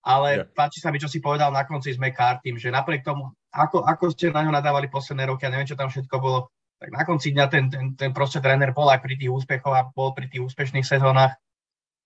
[0.00, 0.48] Ale yeah.
[0.48, 4.16] páči sa mi, čo si povedal na konci s McCartym, že napriek tomu, ako, ako
[4.16, 6.48] ste na ňo nadávali posledné roky, a neviem, čo tam všetko bolo,
[6.80, 9.92] tak na konci dňa ten, ten, ten proste tréner bol aj pri tých úspechoch a
[9.92, 11.36] bol pri tých úspešných sezónach,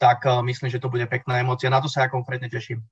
[0.03, 1.71] tak uh, myslím, že to bude pekná emócia.
[1.71, 2.83] Na to sa ja konkrétne teším.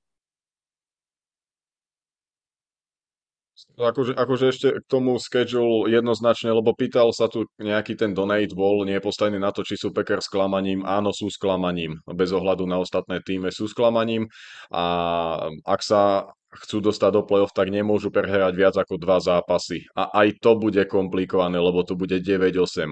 [3.77, 8.81] Akože, akože ešte k tomu schedule jednoznačne, lebo pýtal sa tu nejaký ten donate bol,
[8.81, 10.81] nie je postavený na to, či sú Packers sklamaním.
[10.81, 12.01] Áno, sú sklamaním.
[12.09, 14.25] Bez ohľadu na ostatné týmy sú sklamaním.
[14.73, 14.83] A
[15.69, 19.85] ak sa chcú dostať do play-off, tak nemôžu prehrať viac ako dva zápasy.
[19.93, 22.89] A aj to bude komplikované, lebo to bude 9-8.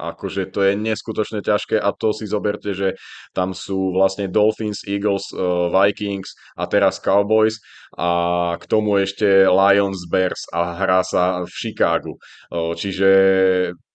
[0.00, 2.96] Akože to je neskutočne ťažké a to si zoberte, že
[3.36, 7.60] tam sú vlastne Dolphins, Eagles, eh, Vikings a teraz Cowboys
[7.98, 12.14] a k tomu ešte Lions, Bears a hrá sa v Chicagu.
[12.50, 13.10] Čiže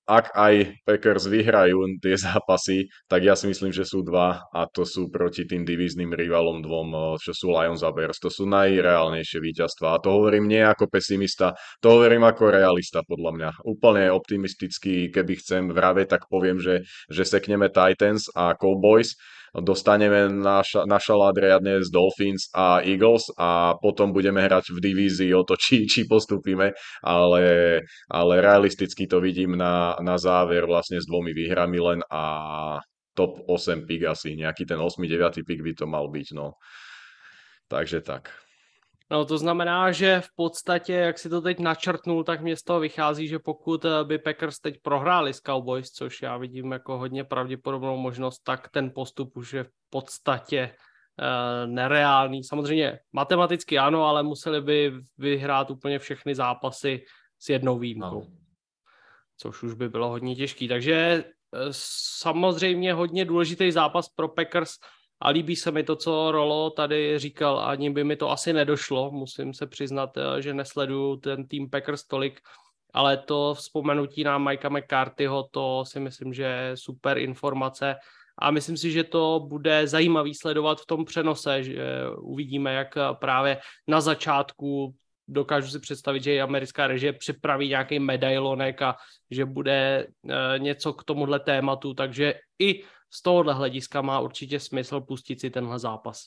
[0.05, 4.85] ak aj Packers vyhrajú tie zápasy, tak ja si myslím, že sú dva a to
[4.85, 8.21] sú proti tým divíznym rivalom dvom, eh, čo sú Lions a Bears.
[8.21, 9.97] To sú najreálnejšie víťazstva.
[9.97, 13.49] A to hovorím nie ako pesimista, to hovorím ako realista podľa mňa.
[13.65, 19.17] Úplne optimisticky, keby chcem vrave, tak poviem, že, že sekneme Titans a Cowboys
[19.61, 25.31] dostaneme na, na šalát riadne z Dolphins a Eagles a potom budeme hrať v divízii
[25.31, 27.43] o to, či, či postupíme, ale,
[28.11, 32.23] ale realisticky to vidím na, na záver vlastne s dvomi výhrami len a
[33.15, 36.59] top 8 pick asi, nejaký ten 8-9 pick by to mal byť, no.
[37.71, 38.44] Takže tak.
[39.11, 42.79] No to znamená, že v podstatě, jak si to teď načrtnul, tak mě z toho
[42.79, 47.23] vychází, že pokud eh, by Packers teď prohráli s Cowboys, což já vidím jako hodně
[47.23, 52.43] pravděpodobnou možnost, tak ten postup už je v podstatě uh, nereálný.
[52.43, 57.05] Samozřejmě matematicky ano, ale museli by vyhrát úplně všechny zápasy
[57.39, 58.21] s jednou výjimkou.
[58.21, 58.27] No.
[59.37, 60.67] Což už by bylo hodně těžký.
[60.67, 64.71] Takže eh, samozřejmě hodně důležitý zápas pro Packers
[65.25, 69.11] a líbí se mi to, co Rolo tady říkal, ani by mi to asi nedošlo,
[69.11, 72.39] musím se přiznat, eh, že nesleduju ten tým Packers tolik,
[72.93, 77.95] ale to vzpomenutí na Mikea McCarthyho, to si myslím, že je super informace.
[78.37, 83.57] A myslím si, že to bude zajímavý sledovat v tom přenose, že uvidíme, jak právě
[83.87, 84.95] na začátku
[85.27, 88.95] dokážu si představit, že i americká režie připraví nějaký medailonek a
[89.31, 90.07] že bude
[90.57, 92.83] něco k tomuhle tématu, takže i
[93.15, 96.25] z tohohle hlediska má určitě smysl pustit si tenhle zápas.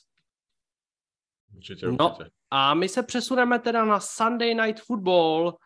[1.55, 2.23] Určitě, určitě.
[2.23, 5.57] No a my se přesuneme teda na Sunday Night Football.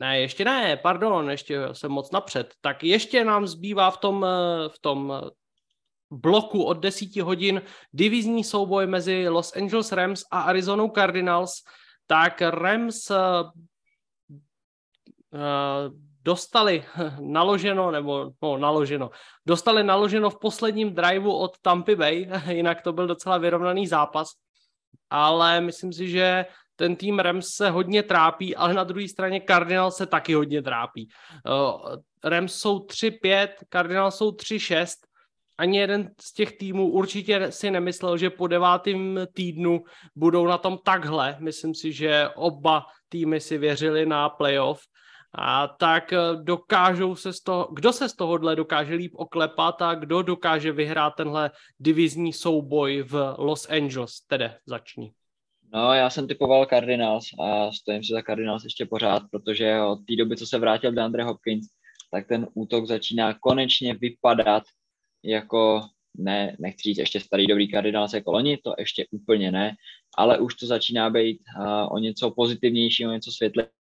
[0.00, 2.54] Ne, ještě ne, pardon, ještě jsem moc napřed.
[2.60, 4.26] Tak ještě nám zbývá v tom,
[4.68, 5.20] v tom
[6.10, 7.62] bloku od 10 hodin
[7.92, 11.52] divizní souboj mezi Los Angeles Rams a Arizona Cardinals.
[12.06, 13.50] Tak Rams uh,
[16.22, 16.84] dostali
[17.20, 19.10] naloženo, nebo no, naloženo,
[19.46, 24.28] dostali naloženo v posledním driveu od Tampa Bay, jinak to byl docela vyrovnaný zápas,
[25.10, 29.96] ale myslím si, že ten tým Rams se hodně trápí, ale na druhé straně Cardinals
[29.96, 31.08] se taky hodně trápí.
[31.44, 34.86] Uh, Rams jsou 3-5, Cardinals jsou 3-6,
[35.58, 39.80] ani jeden z těch týmů určitě si nemyslel, že po devátém týdnu
[40.16, 41.36] budou na tom takhle.
[41.40, 44.80] Myslím si, že oba týmy si věřili na playoff
[45.34, 49.94] a tak eh, dokážou se z toho, kdo se z tohohle dokáže líp oklepat a
[49.94, 55.12] kdo dokáže vyhrát tenhle divizní souboj v Los Angeles, tedy začni.
[55.72, 60.16] No, já jsem typoval Cardinals a stojím si za Cardinals ještě pořád, protože od té
[60.16, 61.66] doby, co se vrátil DeAndre Hopkins,
[62.10, 64.62] tak ten útok začíná konečně vypadat
[65.24, 65.82] jako,
[66.16, 69.74] ne, nechci říct ještě starý dobrý Cardinals jako loni, to ještě úplně ne,
[70.18, 73.79] ale už to začíná být uh, o něco pozitivnější, o něco světlejší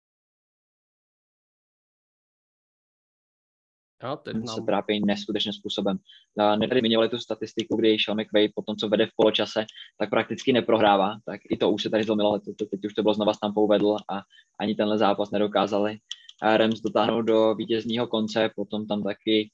[4.05, 4.47] Jo, teď nám...
[4.47, 5.99] se trápí neskutečným způsobem.
[6.69, 9.67] Tady zmiňovali tu statistiku, kdy Sean McVay po tom, co vede v poločase,
[9.99, 11.19] tak prakticky neprohrává.
[11.27, 13.39] Tak i to už se tady zlomilo, ale to, teď už to bylo znova s
[13.39, 14.23] Tampou vedl a
[14.61, 15.99] ani tenhle zápas nedokázali
[16.43, 19.51] Rams dotáhnout do vítězního konce, potom tam taky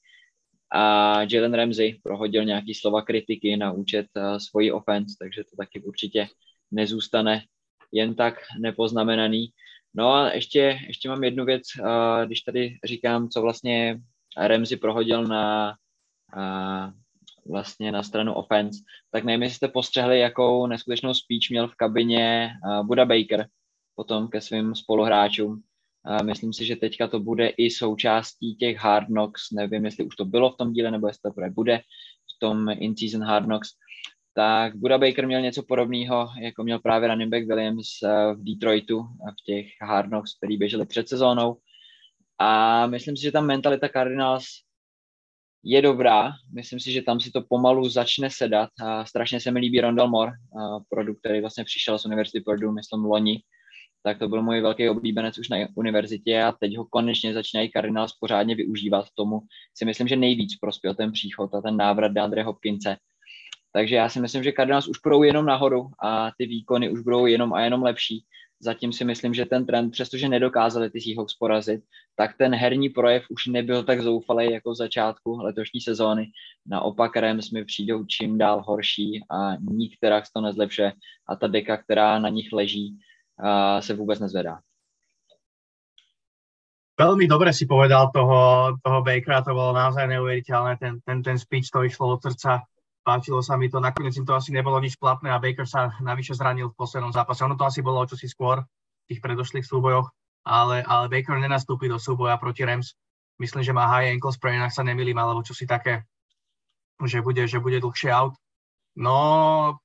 [0.73, 4.05] a Jalen Ramsey prohodil nějaký slova kritiky na účet
[4.37, 6.27] svojí offense, takže to taky určitě
[6.71, 7.41] nezůstane
[7.91, 9.47] jen tak nepoznamenaný.
[9.95, 11.63] No a ještě, ještě mám jednu věc,
[12.25, 13.99] když tady říkám, co vlastně
[14.37, 15.75] Remzi prohodil na
[16.37, 16.91] a,
[17.49, 18.79] vlastně na stranu offense,
[19.11, 22.51] tak nevím, jestli jste postřehli, jakou neskutečnou speech měl v kabině
[22.83, 23.47] Buda Baker
[23.95, 25.51] potom ke svým spoluhráčům.
[26.09, 30.15] Uh, myslím si, že teďka to bude i součástí těch Hard Knocks, nevím, jestli už
[30.15, 31.77] to bylo v tom díle, nebo jestli to bude
[32.35, 33.69] v tom in-season Hard Knocks,
[34.33, 37.87] tak Buda Baker měl něco podobného, jako měl právě running back Williams
[38.33, 41.57] v Detroitu v těch Hard Knocks, který běželi před sezónou.
[42.39, 44.45] A myslím si, že ta mentalita Cardinals
[45.63, 46.31] je dobrá.
[46.53, 48.69] Myslím si, že tam si to pomalu začne sedat.
[48.81, 50.31] A strašně se mi líbí Rondell Moore,
[50.89, 53.41] produkt, který vlastně přišel z Univerzity Purdue, myslím loni.
[54.03, 58.13] Tak to byl můj velký oblíbenec už na univerzitě a teď ho konečně začínají Cardinals
[58.19, 59.05] pořádně využívat.
[59.15, 59.39] Tomu
[59.77, 62.97] si myslím, že nejvíc prospěl ten příchod a ten návrat DeAndre Hopkinse.
[63.73, 67.25] Takže já si myslím, že Cardinals už budou jenom nahoru a ty výkony už budou
[67.25, 68.25] jenom a jenom lepší
[68.59, 71.83] zatím si myslím, že ten trend, přestože nedokázali ty Seahawks porazit,
[72.15, 76.31] tak ten herní projev už nebyl tak zoufalý jako v začátku letošní sezóny.
[76.65, 80.93] Naopak Rams mi přijdou čím dál horší a nikterak to nezlepšuje
[81.29, 82.97] a ta deka, která na nich leží,
[83.79, 84.59] se vůbec nezvedá.
[86.95, 91.67] Veľmi dobre si povedal toho, toho Bakera, to bolo naozaj neuveriteľné, ten, ten, ten speech
[91.67, 92.63] to išlo od srdca
[93.05, 96.33] páčilo sa mi to, nakoniec im to asi nebolo nič platné a Baker sa navyše
[96.33, 97.45] zranil v poslednom zápase.
[97.45, 100.09] Ono to asi bolo čo si skôr v tých predošlých súbojoch,
[100.41, 102.97] ale, ale Baker nenastúpi do súboja proti Rams
[103.39, 106.07] myslím, že má high ankle sprain, ak sa nemýlim, alebo čo si také,
[107.03, 108.35] že bude, že bude dlhšie out.
[108.95, 109.75] No,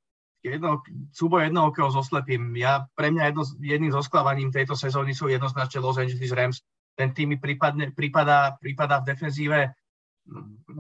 [0.40, 2.54] jedno, súboj jednoho so slepým.
[2.54, 6.58] Ja, pre mňa jedno, jedným zo sklavaním tejto sezóny sú jednoznačne Los Angeles Rams.
[6.94, 9.74] Ten tým mi prípadne, prípada, prípada v defenzíve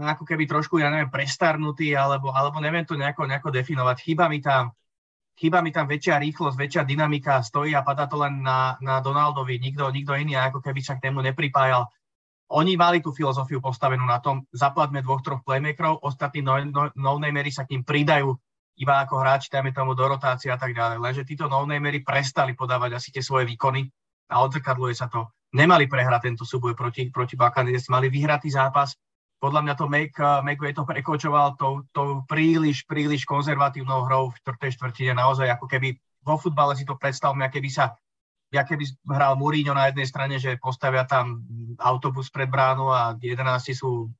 [0.00, 3.96] ako keby trošku, ja neviem, prestarnutý, alebo, alebo neviem to nejako, nejako definovať.
[4.04, 4.70] Chýba mi tam
[5.40, 9.56] chýba mi tam väčšia rýchlosť, väčšia dynamika, stojí a padá to len na, na Donaldovi,
[9.56, 11.88] nikto, nikto iný ako keby sa k tému nepripájal.
[12.52, 17.10] Oni mali tú filozofiu postavenú na tom, zaplatme dvoch, troch playmakerov, ostatní no, no, no
[17.48, 18.36] sa k ním pridajú
[18.80, 20.98] iba ako hráči, dajme tomu do rotácie a tak ďalej.
[21.00, 21.64] Lenže títo no
[22.04, 23.86] prestali podávať asi tie svoje výkony
[24.28, 25.30] a odzrkadluje sa to.
[25.56, 28.96] Nemali prehrať tento súboj proti, proti Buccaneers, mali vyhratý zápas,
[29.40, 34.76] podľa mňa to Make, McVay to prekočoval tou, tou príliš, príliš konzervatívnou hrou v čtvrtej
[34.76, 35.12] štvrtine.
[35.16, 37.96] Naozaj ako keby vo futbale si to predstavme, aké by sa
[38.50, 41.46] ja keby hral Mourinho na jednej strane, že postavia tam
[41.78, 43.46] autobus pred bránu a 11
[43.78, 44.10] sú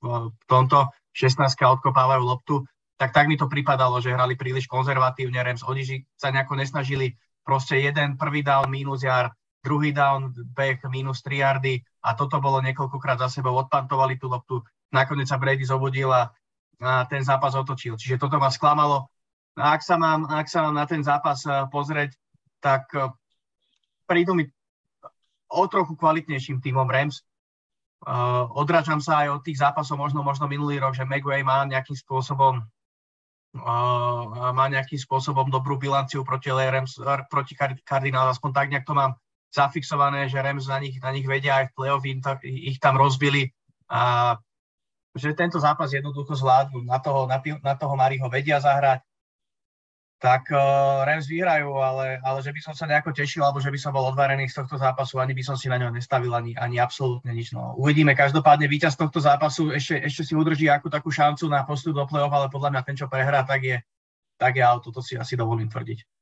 [0.00, 2.54] v tomto, 16 odkopávajú loptu,
[2.96, 7.80] tak tak mi to pripadalo, že hrali príliš konzervatívne, Rams, oni sa nejako nesnažili proste
[7.80, 9.32] jeden prvý down minus jar,
[9.64, 14.60] druhý down, beh minus 3 yardy a toto bolo niekoľkokrát za sebou, odpantovali tú loptu,
[14.92, 16.28] nakoniec sa Brady zobudil a,
[17.08, 17.96] ten zápas otočil.
[17.96, 19.08] Čiže toto ma sklamalo.
[19.56, 22.18] A ak sa mám, ak sa mám na ten zápas eh, pozrieť,
[22.58, 23.08] tak eh,
[24.04, 24.44] prídu mi
[25.48, 27.22] o trochu kvalitnejším týmom Rams.
[28.04, 31.96] Uh, odrážam sa aj od tých zápasov možno, možno minulý rok, že Megway má nejakým
[31.96, 32.60] spôsobom
[33.54, 36.98] má nejakým spôsobom dobrú bilanciu proti Rams,
[37.30, 37.54] proti
[37.86, 39.14] Cardinal, aspoň tak nejak to mám
[39.54, 42.02] zafixované, že Rams na nich, na nich vedia aj v play-off,
[42.42, 43.54] ich tam rozbili
[43.86, 44.34] a
[45.14, 49.06] že tento zápas jednoducho zvládnu, na toho, na, na toho Mariho vedia zahrať,
[50.18, 53.78] tak uh, Rams vyhrajú, ale, ale že by som sa nejako tešil, alebo že by
[53.78, 56.80] som bol odvarený z tohto zápasu, ani by som si na ňo nestavil ani, ani
[56.80, 57.52] absolútne nič.
[57.52, 57.76] No.
[57.76, 62.08] Uvidíme, každopádne víťaz tohto zápasu ešte, ešte si udrží ako takú šancu na postup do
[62.08, 63.76] play-off, ale podľa mňa ten, čo prehrá, tak je,
[64.40, 66.13] tak je auto, to si asi dovolím tvrdiť.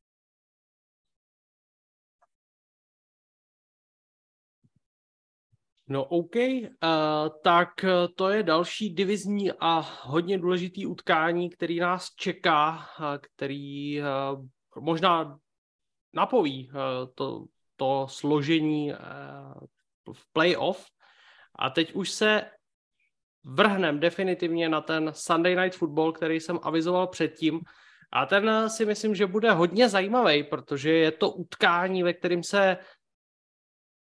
[5.93, 6.71] No OK, uh,
[7.43, 12.89] tak eh, to je další divizní a hodně důležitý utkání, který nás čeká,
[13.21, 14.05] který uh,
[14.81, 15.39] možná
[16.13, 17.45] napoví uh, to,
[17.77, 18.99] to složení uh,
[20.13, 20.87] v playoff.
[21.59, 22.51] A teď už se
[23.45, 27.61] vrhnem definitivně na ten Sunday Night Football, který jsem avizoval předtím.
[28.13, 32.77] A ten si myslím, že bude hodně zajímavý, protože je to utkání, ve kterém se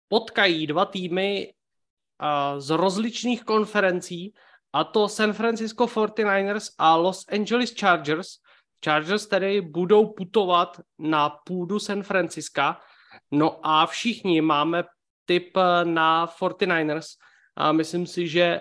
[0.09, 1.55] potkají dva týmy
[2.59, 4.35] z rozličných konferencí,
[4.73, 8.29] a to San Francisco 49ers a Los Angeles Chargers.
[8.85, 12.81] Chargers tedy budou putovat na půdu San Francisca,
[13.31, 14.85] no a všichni máme
[15.25, 17.07] tip na 49ers
[17.57, 18.61] a myslím si, že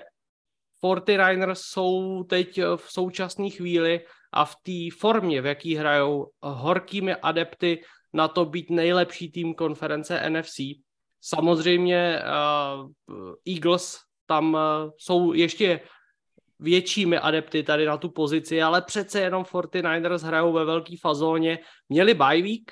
[0.84, 7.82] 49ers jsou teď v současné chvíli a v té formě, v jaký hrajou horkými adepty
[8.14, 10.60] na to být nejlepší tým konference NFC.
[11.22, 14.60] Samozřejmě uh, Eagles tam uh,
[14.98, 15.80] jsou ještě
[16.60, 21.60] většími adepty tady na tu pozici, ale přece jenom 49ers hrajou ve velké fazóně.
[21.90, 22.72] Měli bye week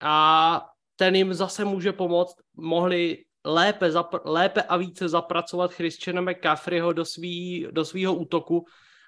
[0.00, 2.36] a ten jim zase může pomoct.
[2.56, 8.64] Mohli lépe, zapr- lépe a více zapracovat Christiana McCaffreyho do, svý, do svýho útoku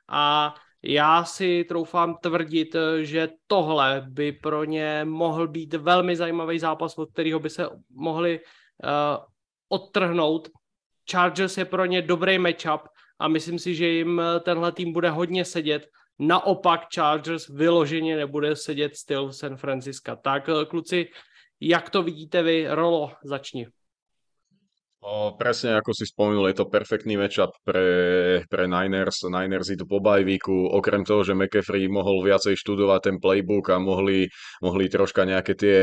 [0.08, 6.98] a já si troufám tvrdit, že tohle by pro ně mohl být velmi zajímavý zápas,
[6.98, 8.40] od kterého by se mohli
[9.68, 10.48] odtrhnout.
[11.10, 12.80] Chargers je pro ně dobrý matchup
[13.18, 15.86] a myslím si, že jim eh, tenhle tým bude hodně sedět.
[16.18, 20.16] Naopak Chargers vyloženě nebude sedět styl San Francisco.
[20.16, 21.08] Tak eh, kluci,
[21.60, 22.66] jak to vidíte vy?
[22.68, 23.66] Rolo, začni.
[25.02, 29.26] O, presne ako si spomenul, je to perfektný matchup pre, pre Niners.
[29.26, 34.30] Niners idú po bajvíku, okrem toho, že McAfee mohol viacej študovať ten playbook a mohli,
[34.62, 35.78] mohli troška nejaké tie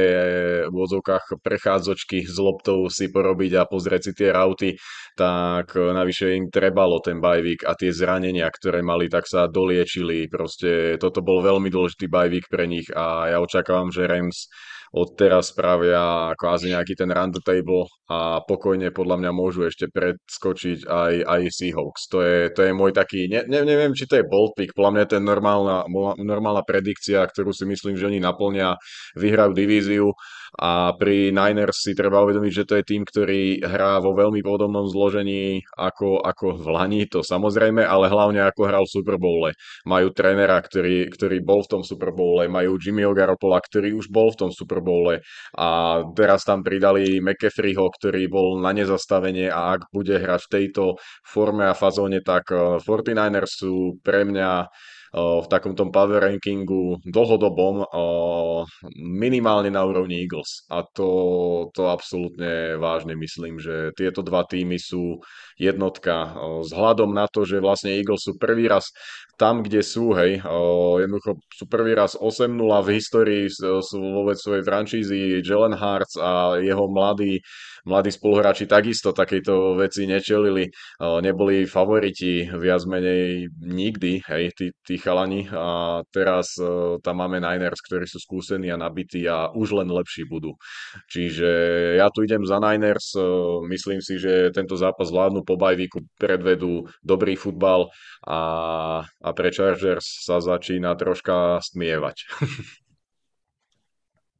[0.71, 4.79] v odzovkách prechádzočky s loptou si porobiť a pozrieť si tie rauty,
[5.19, 10.31] tak navyše im trebalo ten bajvík a tie zranenia, ktoré mali, tak sa doliečili.
[10.31, 14.47] Proste toto bol veľmi dôležitý bajvík pre nich a ja očakávam, že Rams
[14.93, 19.85] od teraz spravia kvázi nejaký ten run the table a pokojne podľa mňa môžu ešte
[19.93, 22.09] predskočiť aj, aj Seahawks.
[22.09, 24.93] To je, to je môj taký, ne, ne, neviem, či to je bold pick, podľa
[24.97, 25.77] mňa to je normálna,
[26.17, 28.81] normálna predikcia, ktorú si myslím, že oni naplnia,
[29.13, 30.09] vyhrajú divíziu
[30.57, 34.87] a pri Niners si treba uvedomiť, že to je tým, ktorý hrá vo veľmi podobnom
[34.89, 39.53] zložení ako, ako v Lani, to samozrejme, ale hlavne ako hral v Super Bowle.
[39.85, 44.33] Majú trénera, ktorý, ktorý bol v tom Super Bowle, majú Jimmyho Garoppola, ktorý už bol
[44.33, 45.21] v tom Super Bowle
[45.53, 50.83] a teraz tam pridali McAfreeho, ktorý bol na nezastavenie a ak bude hrať v tejto
[51.25, 54.69] forme a fazóne, tak 49ers eh, sú pre mňa
[55.13, 57.81] v takom tom power rankingu dlhodobom
[58.99, 60.69] minimálne na úrovni Eagles.
[60.69, 61.09] A to,
[61.73, 65.17] to absolútne vážne myslím, že tieto dva týmy sú
[65.57, 66.37] jednotka.
[66.37, 68.93] Vzhľadom na to, že vlastne Eagles sú prvý raz
[69.39, 70.43] tam, kde sú, hej,
[70.99, 73.47] jednoducho sú prvý raz 8-0 v histórii
[73.95, 77.39] vôbec svojej franšízy Jalen Hartz a jeho mladý
[77.89, 80.69] mladí spoluhráči takisto takejto veci nečelili,
[81.01, 86.53] neboli favoriti viac menej nikdy, hej, tí, tí chalani a teraz
[87.01, 90.53] tam máme Niners, ktorí sú skúsení a nabití a už len lepší budú.
[91.09, 91.49] Čiže
[91.97, 93.17] ja tu idem za Niners,
[93.65, 97.89] myslím si, že tento zápas vládnu po bajvíku, predvedú dobrý futbal
[98.29, 98.39] a,
[99.03, 102.17] a pre Chargers sa začína troška stmievať.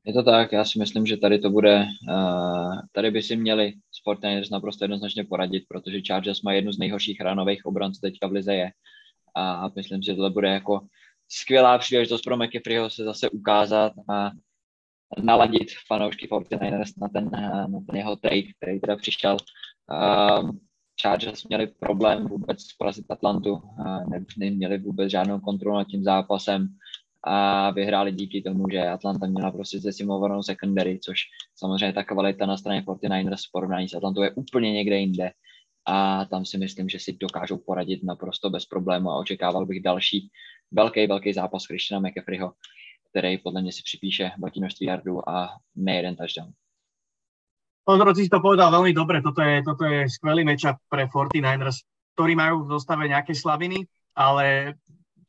[0.09, 3.73] Je to tak, já si myslím, že tady to bude, uh, tady by si měli
[3.91, 8.31] Sportiners naprosto jednoznačně poradit, protože Chargers má jednu z nejhorších ránových obran, co teďka v
[8.31, 8.71] lize je.
[9.35, 10.79] A myslím si, že tohle bude jako
[11.27, 14.31] skvělá příležitost pro McAfreeho se zase ukázat a
[15.21, 17.29] naladit fanoušky 49ers na ten,
[17.71, 19.37] na ten jeho trade, který teda přišel.
[19.91, 20.51] Uh,
[21.01, 24.03] Chargers měli problém vůbec porazit Atlantu, uh,
[24.37, 26.67] neměli vůbec žádnou kontrolu nad tím zápasem
[27.29, 31.19] a vyhráli díky tomu, že Atlanta měla prostě zdesimovanou secondary, což
[31.55, 35.31] samozřejmě ta kvalita na straně 49ers v porovnání s Atlantou je úplně někde jinde
[35.85, 40.29] a tam si myslím, že si dokážou poradit naprosto bez problému a očekával bych další
[40.71, 42.53] velký, velký zápas Christiana McAfreeho,
[43.09, 46.51] který podle mě si připíše velké množství yardů a nejeden touchdown.
[47.89, 51.81] Ondro, si to povedal veľmi dobre, toto je, toto je skvelý matchup pre 49ers,
[52.13, 53.81] ktorí majú v zostave nejaké slabiny,
[54.13, 54.77] ale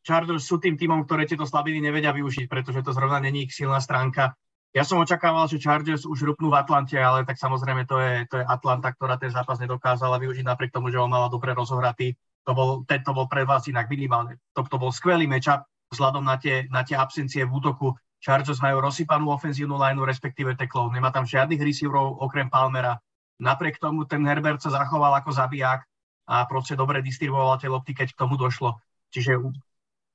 [0.01, 3.81] Chargers sú tým týmom, ktoré tieto slabiny nevedia využiť, pretože to zrovna není ich silná
[3.81, 4.33] stránka.
[4.71, 8.39] Ja som očakával, že Chargers už rupnú v Atlante, ale tak samozrejme to je, to
[8.39, 12.15] je Atlanta, ktorá ten zápas nedokázala využiť napriek tomu, že on mala dobre rozohratý.
[12.47, 14.39] To bol, tento bol pre vás inak minimálne.
[14.55, 17.99] To, to bol skvelý matchup vzhľadom na tie, na tie absencie v útoku.
[18.23, 20.95] Chargers majú rozsypanú ofenzívnu lineu, respektíve teklov.
[20.95, 23.03] Nemá tam žiadnych receiverov okrem Palmera.
[23.43, 25.83] Napriek tomu ten Herbert sa zachoval ako zabijak
[26.31, 28.79] a proste dobre distribuoval tie lopty, keď k tomu došlo.
[29.11, 29.41] Čiže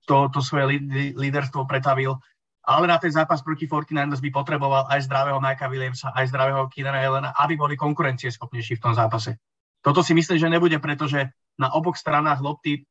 [0.05, 0.79] to, to svoje
[1.17, 2.21] líderstvo pretavil.
[2.65, 6.97] Ale na ten zápas proti 49ers by potreboval aj zdravého Mikea Williamsa, aj zdravého Keenana
[6.97, 9.37] Helena, aby boli konkurencieschopnejší v tom zápase.
[9.85, 11.29] Toto si myslím, že nebude, pretože
[11.61, 12.83] na oboch stranách lopty, e,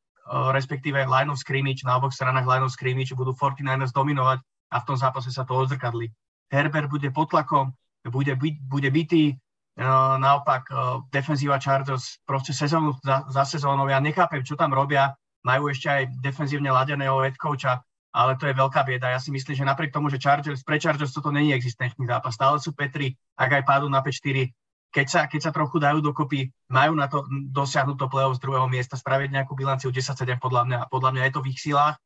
[0.55, 4.39] respektíve line of scrimmage, na oboch stranách line of scrimmage budú 49ers dominovať
[4.71, 6.07] a v tom zápase sa to odzrkadli.
[6.47, 7.75] Herbert bude pod tlakom,
[8.07, 9.83] bude, bude bytý, e,
[10.23, 10.73] naopak e,
[11.11, 13.91] defenzíva Chargers proste sezónu za, za sezónou.
[13.91, 18.57] Ja nechápem, čo tam robia, majú ešte aj defenzívne ladeného head coacha, ale to je
[18.57, 19.13] veľká bieda.
[19.13, 22.57] Ja si myslím, že napriek tomu, že Chargers, pre Chargers toto není existentný zápas, stále
[22.57, 24.49] sú Petri, ak aj pádu na 5-4,
[24.95, 28.71] keď sa, keď sa trochu dajú dokopy, majú na to dosiahnuť to play-off z druhého
[28.71, 30.79] miesta, spraviť nejakú bilanciu 10-7 podľa mňa.
[30.87, 31.99] Podľa mňa je to v ich silách,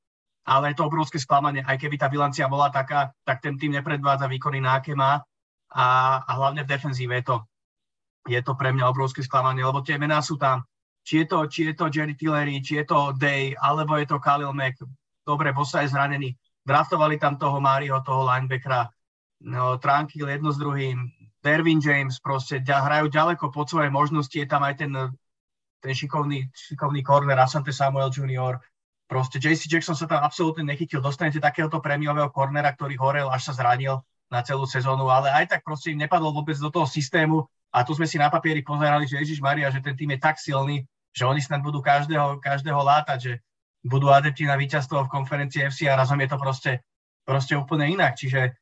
[0.49, 1.61] ale je to obrovské sklamanie.
[1.61, 5.21] Aj keby tá bilancia bola taká, tak ten tým nepredvádza výkony na aké má
[5.69, 5.85] a,
[6.25, 7.37] a hlavne v defenzíve je to,
[8.25, 10.65] je to pre mňa obrovské sklamanie, lebo tie mená sú tam
[11.09, 14.21] či je to, či je to Jerry Tillery, či je to Day, alebo je to
[14.21, 14.77] Khalil Mack.
[15.25, 16.37] Dobre, Bosa je zranený.
[16.61, 18.85] Draftovali tam toho Máriho, toho linebackera.
[19.41, 21.09] No, Tranquil jedno s druhým.
[21.41, 24.37] Dervin James proste hrajú ďaleko pod svoje možnosti.
[24.37, 24.93] Je tam aj ten,
[25.81, 28.61] ten šikovný, šikovný corner Asante Samuel Jr.
[29.09, 31.01] Proste JC Jackson sa tam absolútne nechytil.
[31.01, 33.97] Dostanete takéhoto prémiového cornera, ktorý horel, až sa zranil
[34.29, 38.05] na celú sezónu, ale aj tak proste nepadol vôbec do toho systému a tu sme
[38.05, 41.41] si na papieri pozerali, že Ježiš Maria, že ten tým je tak silný, že oni
[41.41, 43.33] snad budú každého, každého látať, že
[43.85, 46.71] budú adepti na víťazstvo v konferencii FC a razom je to proste,
[47.23, 48.19] proste úplne inak.
[48.19, 48.53] Čiže,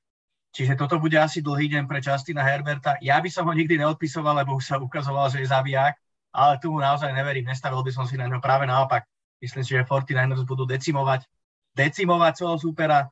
[0.53, 3.01] čiže toto bude asi dlhý deň pre Justina Herberta.
[3.01, 5.97] Ja by som ho nikdy neodpisoval, lebo už sa ukazoval, že je zabijak,
[6.31, 9.09] ale tu mu naozaj neverím, nestavil by som si na ňo práve naopak.
[9.41, 11.25] Myslím si, že 49ers budú decimovať,
[11.73, 13.09] decimovať svojho súpera.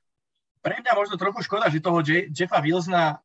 [0.62, 3.22] Pre mňa možno trochu škoda, že toho Jeffa Wilsona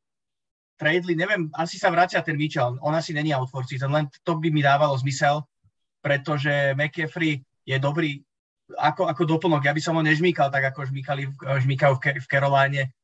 [0.80, 4.48] Tradely, neviem, asi sa vracia ten Mitchell, on asi není out for len to by
[4.48, 5.44] mi dávalo zmysel,
[6.00, 8.20] pretože McCaffrey je dobrý
[8.78, 9.66] ako, ako doplnok.
[9.66, 12.26] Ja by som ho nežmýkal tak, ako žmýkali, žmýkajú v, v.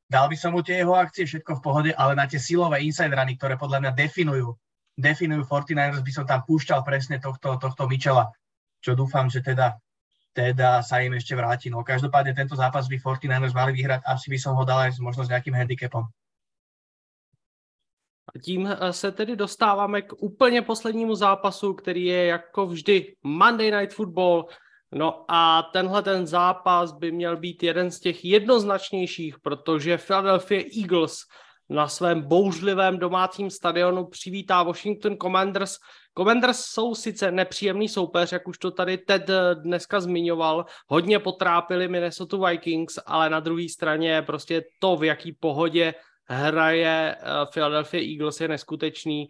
[0.06, 3.10] Dal by som mu tie jeho akcie, všetko v pohode, ale na tie silové inside
[3.10, 4.55] runy, ktoré podľa mňa definujú,
[4.94, 8.31] definujú 49ers, by som tam púšťal presne tohto, tohto Michela,
[8.78, 9.74] čo dúfam, že teda,
[10.31, 11.74] teda sa im ešte vráti.
[11.74, 15.27] No každopádne tento zápas by 49ers mali vyhrať, asi by som ho dal aj možno
[15.27, 16.06] s nejakým handicapom.
[18.44, 23.94] Tím eh, se tedy dostáváme k úplně poslednímu zápasu, který je jako vždy Monday Night
[23.94, 24.47] Football.
[24.93, 31.16] No a tenhle ten zápas by měl být jeden z těch jednoznačnějších, protože Philadelphia Eagles
[31.69, 35.77] na svém bouřlivém domácím stadionu přivítá Washington Commanders.
[36.19, 42.36] Commanders jsou sice nepříjemný soupeř, jak už to tady Ted dneska zmiňoval, hodně potrápili Minnesota
[42.48, 45.94] Vikings, ale na druhé straně prostě to, v jaký pohodě
[46.28, 49.28] hraje eh, Philadelphia Eagles je neskutečný.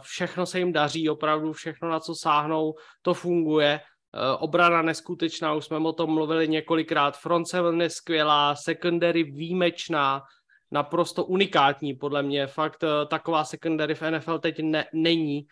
[0.00, 3.80] Všechno se jim daří, opravdu všechno, na co sáhnou, to funguje.
[4.14, 7.18] Eh, obrana neskutečná, už jsme o tom mluvili několikrát.
[7.18, 10.22] Front seven je skvělá, secondary výjimečná,
[10.70, 12.46] naprosto unikátní, podle mě.
[12.46, 15.46] Fakt eh, taková secondary v NFL teď ne, není.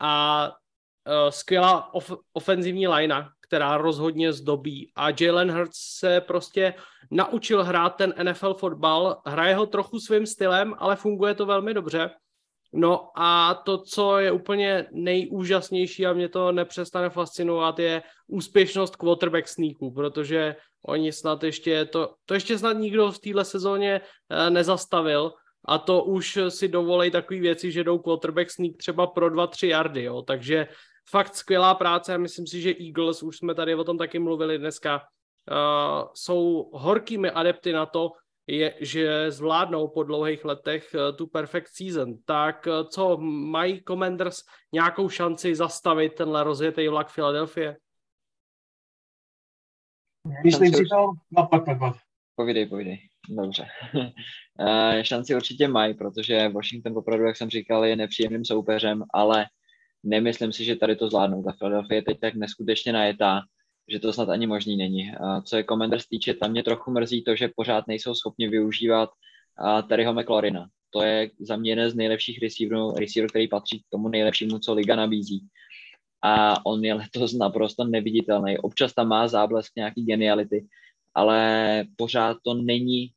[0.00, 0.52] A
[1.30, 4.92] skvělá of, ofenzivní linea, která rozhodně zdobí.
[4.96, 6.74] A Jalen Hurts se prostě
[7.10, 12.10] naučil hrát ten NFL fotbal, hraje ho trochu svým stylem, ale funguje to velmi dobře.
[12.72, 19.48] No a to, co je úplně nejúžasnější a mě to nepřestane fascinovat, je úspěšnost quarterback
[19.48, 20.56] sneaku, protože
[20.86, 25.32] oni snad ještě, to, to ještě snad nikdo v téhle sezóně eh, nezastavil
[25.64, 30.02] a to už si dovolej takové věci, že jdou quarterback sneak třeba pro 2-3 yardy,
[30.02, 30.22] jo.
[30.22, 30.68] takže
[31.10, 34.58] fakt skvělá práce a myslím si, že Eagles, už jsme tady o tom taky mluvili
[34.58, 38.12] dneska, uh, jsou horkými adepty na to,
[38.46, 42.14] je, že zvládnou po dlouhých letech uh, tu perfect season.
[42.24, 44.40] Tak uh, co, mají Commanders
[44.72, 47.76] nějakou šanci zastavit tenhle rozjetý vlak Filadelfie?
[50.44, 51.12] Myslím si to...
[51.30, 51.94] No, pojď, pojď, pojď.
[52.34, 52.98] Povídej, povídej.
[53.28, 53.66] Dobře.
[55.02, 59.46] šanci určitě mají, protože Washington opravdu, jak jsem říkal, je nepříjemným soupeřem, ale
[60.02, 61.42] nemyslím si, že tady to zvládnou.
[61.42, 63.40] Ta Philadelphia je teď tak neskutečně najetá,
[63.88, 65.12] že to snad ani možný není.
[65.44, 69.10] Co je Commanders týče, tam mě trochu mrzí to, že pořád nejsou schopni využívat
[69.88, 70.68] Terryho McLaurina.
[70.90, 74.74] To je za mě jeden z nejlepších receiverů, receiver, který patří k tomu nejlepšímu, co
[74.74, 75.46] liga nabízí.
[76.22, 78.58] A on je letos naprosto neviditelný.
[78.58, 80.66] Občas tam má záblesk nějaký geniality,
[81.14, 83.10] ale pořád to není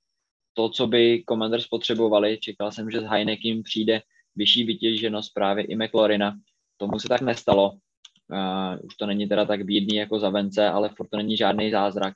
[0.54, 2.38] to, co by Commanders potřebovali.
[2.38, 4.02] Čekal jsem, že s Heinekem přijde
[4.36, 6.36] vyšší vytěženost právě i McLaurina.
[6.82, 7.72] Tomu se tak nestalo.
[7.72, 11.72] Uh, už to není teda tak bídný jako za vence, ale furt to není žádný
[11.72, 12.14] zázrak.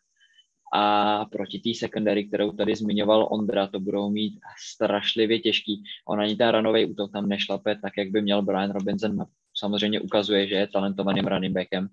[0.73, 4.39] A proti té secondary, kterou tady zmiňoval Ondra, to budou mít
[4.73, 5.83] strašlivě těžký.
[6.07, 9.25] On ani ten ranový útok tam nešlape tak, jak by měl Brian Robinson.
[9.53, 11.87] Samozřejmě ukazuje, že je talentovaným running backem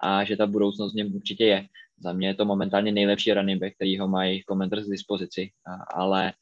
[0.00, 1.66] a že ta budoucnost v něm určitě je.
[1.98, 5.50] Za mě je to momentálně nejlepší running back, který ho mají Commanders k dispozici,
[5.94, 6.32] ale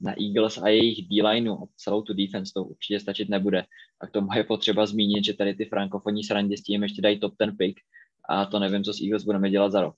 [0.00, 3.64] na Eagles a jejich D-lineu a celou tu defense to určitě stačit nebude.
[4.00, 7.20] A k tomu je potřeba zmínit, že tady ty frankofonní srandě s tím ještě dají
[7.20, 7.80] top ten pick
[8.28, 9.96] a to nevím, co s Eagles budeme dělat za rok.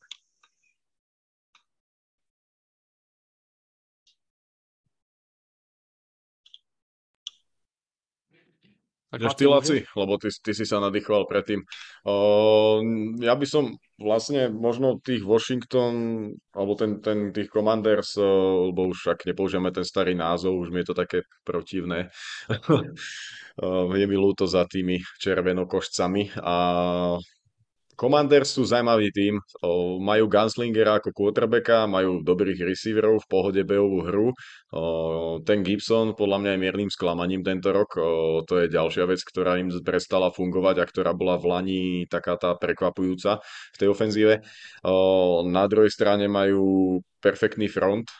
[9.12, 11.60] Takže ty, Laci, lebo ty, ty si sa nadýchoval predtým.
[12.00, 12.80] Uh,
[13.20, 15.92] ja by som vlastne možno tých Washington,
[16.56, 20.80] alebo ten, ten tých Commanders, uh, lebo už ak nepoužijeme ten starý názov, už mi
[20.80, 22.08] je to také protivné.
[23.60, 26.56] uh, je mi ľúto za tými červenokošcami a
[28.02, 29.38] Commanders sú zaujímavý tým,
[30.02, 34.28] majú Gunslingera ako quarterbacka, majú dobrých receiverov, v pohode behovú hru.
[35.46, 37.94] Ten Gibson podľa mňa je miernym sklamaním tento rok.
[38.42, 42.58] To je ďalšia vec, ktorá im prestala fungovať a ktorá bola v Lani taká tá
[42.58, 43.38] prekvapujúca
[43.70, 44.42] v tej ofenzíve.
[45.46, 48.10] Na druhej strane majú perfektný front.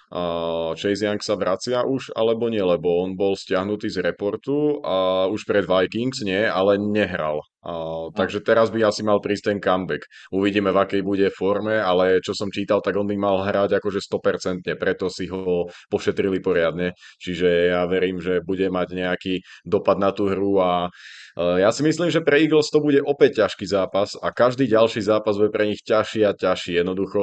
[0.79, 5.43] Chase Young sa vracia už, alebo nie, lebo on bol stiahnutý z reportu a už
[5.43, 7.43] pred Vikings nie, ale nehral.
[7.63, 10.03] Uh, takže teraz by asi mal prísť ten comeback.
[10.35, 14.03] Uvidíme, v akej bude forme, ale čo som čítal, tak on by mal hrať akože
[14.03, 16.91] 100%, preto si ho pošetrili poriadne.
[17.23, 21.81] Čiže ja verím, že bude mať nejaký dopad na tú hru a uh, ja si
[21.81, 25.65] myslím, že pre Eagles to bude opäť ťažký zápas a každý ďalší zápas bude pre
[25.65, 26.85] nich ťažší a ťažší.
[26.85, 27.23] Jednoducho,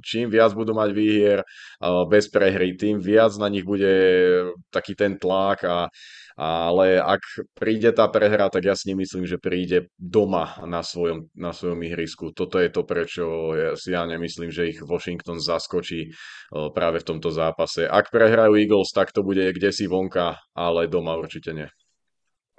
[0.00, 3.92] čím viac budú mať výhier uh, bez prehry, tým viac na nich bude
[4.72, 5.92] taký ten tlak a
[6.32, 7.20] ale ak
[7.52, 12.32] príde tá prehra, tak ja si nemyslím, že príde doma na svojom, na svojom ihrisku.
[12.32, 16.08] Toto je to, prečo ja si ja nemyslím, že ich Washington zaskočí
[16.72, 17.84] práve v tomto zápase.
[17.84, 21.68] Ak prehrajú Eagles, tak to bude kde si vonka, ale doma určite nie.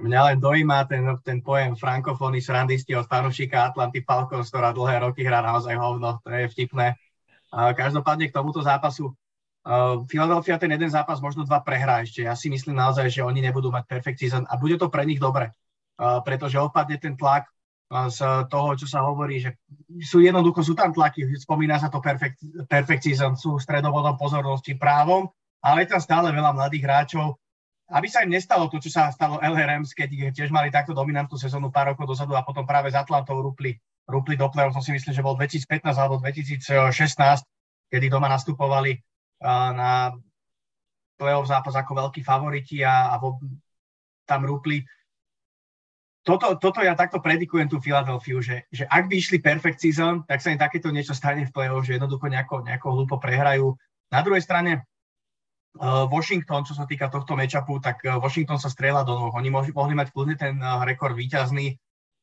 [0.04, 5.24] Mňa len dojíma ten, ten pojem frankofóny srandisti od fanúšika Atlanty Falcons, ktorá dlhé roky
[5.24, 6.20] hrá naozaj hovno.
[6.20, 7.00] To je vtipné.
[7.50, 9.16] Každopádne k tomuto zápasu
[10.12, 12.28] Philadelphia ten jeden zápas, možno dva prehrá ešte.
[12.28, 15.24] Ja si myslím naozaj, že oni nebudú mať perfect season a bude to pre nich
[15.24, 15.56] dobre,
[16.28, 17.48] pretože opadne ten tlak
[17.88, 18.20] z
[18.52, 19.56] toho, čo sa hovorí, že
[20.04, 25.32] sú jednoducho, sú tam tlaky, spomína sa to perfect, perfect season, sú stredobodom pozornosti právom,
[25.64, 27.40] ale je tam stále veľa mladých hráčov
[27.94, 31.70] aby sa im nestalo to, čo sa stalo LRMs, keď tiež mali takto dominantnú sezónu
[31.70, 33.78] pár rokov dozadu a potom práve s Atlantou rúpli,
[34.10, 36.66] rúpli do play to si myslím, že bol 2015 alebo 2016,
[37.94, 38.98] kedy doma nastupovali
[39.46, 40.10] na
[41.20, 43.22] playoff zápas ako veľkí favoriti a, a
[44.26, 44.82] tam rúpli.
[46.24, 50.40] Toto, toto ja takto predikujem tú Filadelfiu, že, že ak by išli perfect season, tak
[50.40, 53.76] sa im takéto niečo stane v play-off, že jednoducho nejako, nejako hlúpo prehrajú.
[54.08, 54.88] Na druhej strane,
[55.82, 59.34] Washington, čo sa týka tohto matchupu, tak uh, Washington sa strieľa do nôh.
[59.34, 61.74] Oni mohli, mať kľudne ten uh, rekord výťazný.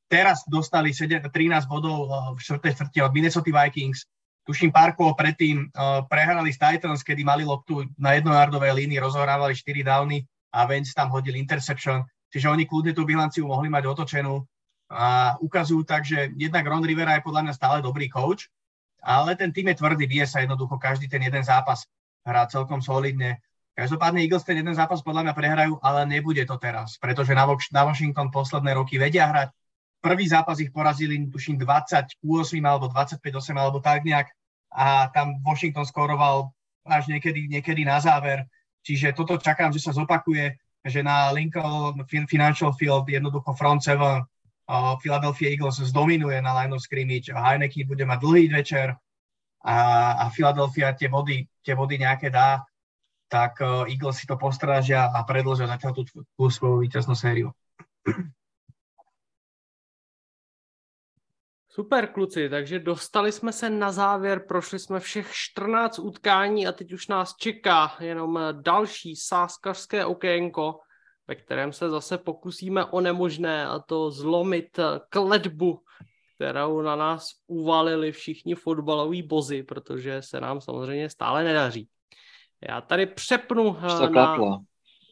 [0.07, 2.75] Teraz dostali 7, 13 bodov v 4.
[2.75, 4.07] čtvrte od Minnesota Vikings.
[4.43, 5.71] Tuším, pár kôl predtým
[6.11, 11.15] prehrali s Titans, kedy mali loptu na jednojardovej línii, rozohrávali 4 downy a Vance tam
[11.15, 12.03] hodil interception.
[12.35, 14.43] Čiže oni kľudne tú bilanciu mohli mať otočenú
[14.91, 18.51] a ukazujú tak, že jednak Ron Rivera je podľa mňa stále dobrý coach,
[18.99, 21.87] ale ten tým je tvrdý, vie sa jednoducho každý ten jeden zápas
[22.25, 23.41] hrá celkom solidne.
[23.75, 27.83] Každopádne Eagles ten jeden zápas podľa mňa prehrajú, ale nebude to teraz, pretože na, na
[27.87, 29.49] Washington posledné roky vedia hrať.
[30.01, 32.21] Prvý zápas ich porazili, tuším, 28
[32.65, 34.29] alebo 25-8 alebo tak nejak
[34.73, 36.53] a tam Washington skoroval
[36.89, 38.49] až niekedy, niekedy na záver.
[38.81, 44.97] Čiže toto čakám, že sa zopakuje že na Lincoln Financial Field jednoducho front seven uh,
[45.05, 48.97] Philadelphia Eagles zdominuje na line of scrimmage Heineken bude mať dlhý večer
[49.61, 49.77] a,
[50.17, 52.65] a Philadelphia tie body, tie body nejaké dá,
[53.31, 57.55] tak uh, Eagles si to postrážia a predlžia zatiaľ tú, tú svoju víťaznú sériu.
[61.73, 66.93] Super kluci, takže dostali jsme se na závěr, prošli jsme všech 14 utkání a teď
[66.93, 70.81] už nás čeká jenom další sáskařské okénko,
[71.29, 74.79] ve kterém se zase pokusíme o nemožné a to zlomit
[75.09, 75.83] kletbu,
[76.41, 81.89] kterou na nás uvalili všichni fotbaloví bozy, protože se nám samozřejmě stále nedaří.
[82.69, 83.77] Já tady přepnu
[84.11, 84.61] na...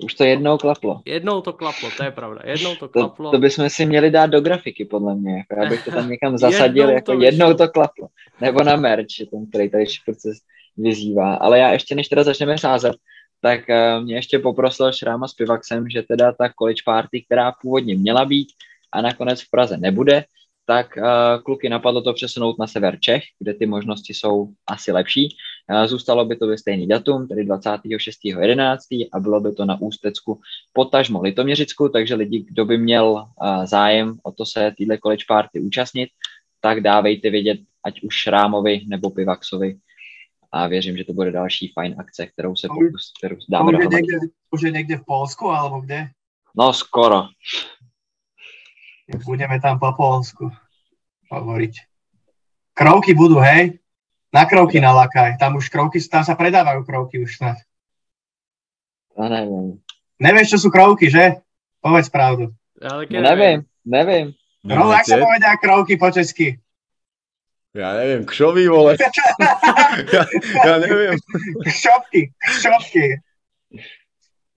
[0.04, 1.00] Už to jednou klaplo.
[1.04, 2.40] Jednou to klaplo, to je pravda.
[2.44, 3.30] Jednou to klaplo.
[3.30, 5.36] To, to bychom si měli dát do grafiky, podle mě.
[5.36, 8.08] Jako já bych to tam někam zasadil, jednou jako to jednou to klaplo.
[8.40, 10.38] Nebo na merch, ten, který tady proces
[10.76, 11.34] vyzývá.
[11.34, 12.96] Ale já ještě, než teda začneme sázet,
[13.40, 17.94] tak uh, mě ještě poprosil Šráma s Pivaxem, že teda ta college party, která původně
[17.94, 18.48] měla být
[18.92, 20.24] a nakonec v Praze nebude,
[20.68, 25.36] tak uh, kluky napadlo to přesunout na sever Čech, kde ty možnosti jsou asi lepší.
[25.72, 29.08] Uh, zůstalo by to ve stejný datum, tedy 26.11.
[29.12, 30.40] a bylo by to na Ústecku,
[30.72, 35.60] potažmo Litoměřicku, takže lidi, kdo by měl uh, zájem o to se týhle college party
[35.60, 36.08] účastnit,
[36.60, 39.76] tak dávejte vědět, ať už Šrámovi nebo Pivaxovi.
[40.52, 43.88] A věřím, že to bude další fajn akce, kterou se pokus, kterou dáme už je,
[43.88, 44.18] někde,
[44.50, 46.08] už je někde v Polsku, alebo kde?
[46.56, 47.24] No, skoro.
[49.08, 50.52] Budeme tam po Polsku
[51.32, 51.74] hovoriť.
[52.76, 53.80] Krovky budú, hej?
[54.28, 55.40] Na krovky nalakaj.
[55.40, 57.56] Tam už krovky, tam sa predávajú krovky už snad.
[59.16, 59.80] No neviem.
[60.20, 61.40] Nevieš, čo sú krovky, že?
[61.80, 62.52] Povedz pravdu.
[62.78, 64.36] Ja, no, neviem, neviem.
[64.62, 66.60] No, ak sa povedia krovky po česky?
[67.72, 68.98] Ja neviem, kšový, vole.
[70.14, 70.22] ja,
[70.66, 71.16] ja neviem.
[71.64, 73.04] Kšovky, kšovky.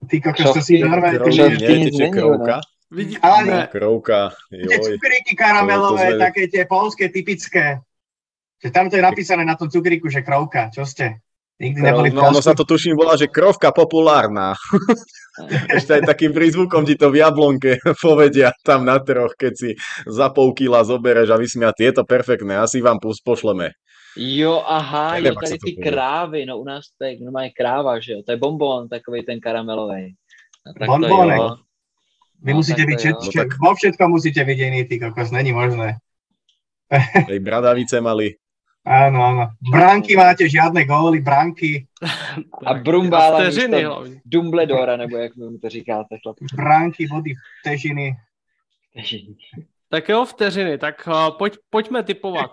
[0.09, 1.21] Ty kokos, to si normálne.
[1.21, 2.61] Kšovky, nie, krovka.
[2.91, 3.71] Vidí, ale...
[3.71, 4.67] Krouka, joj.
[4.67, 7.79] Tie cukríky karamelové, to také tie polské, typické.
[8.59, 10.67] Že tam to je napísané na tom cukríku, že krouka.
[10.69, 11.23] Čo ste?
[11.61, 14.57] Nikdy neboli no, no sa to tuším volá, že krovka populárna.
[15.77, 19.69] Ešte aj takým prízvukom ti to v jablonke povedia tam na troch, keď si
[20.09, 23.71] za pol kila zobereš a vysmia, je to perfektné, asi vám pošleme.
[24.17, 28.11] Jo, aha, Nevím, jo, tady ty krávy, no u nás to je normálně kráva, že
[28.11, 30.11] jo, to je bonbon, takový ten karamelový.
[30.85, 31.39] Bonbonek.
[32.41, 33.49] Vy no, musíte byť, no, tak...
[33.61, 36.01] vo všetkom musíte byť iný, ty kokos, není možné.
[37.29, 38.35] Tej bradavice mali.
[38.81, 39.43] Áno, áno.
[39.61, 41.85] Bránky máte, žiadne góly, bránky.
[42.65, 43.53] A brumbála
[44.25, 46.45] Dumbledora, nebo jak mi to říkáte, chlapi.
[46.55, 48.17] Bránky, vody, vteřiny.
[48.89, 49.35] Vteřiny.
[49.89, 52.51] Tak jo, vteřiny, tak uh, pojď, pojďme typovat.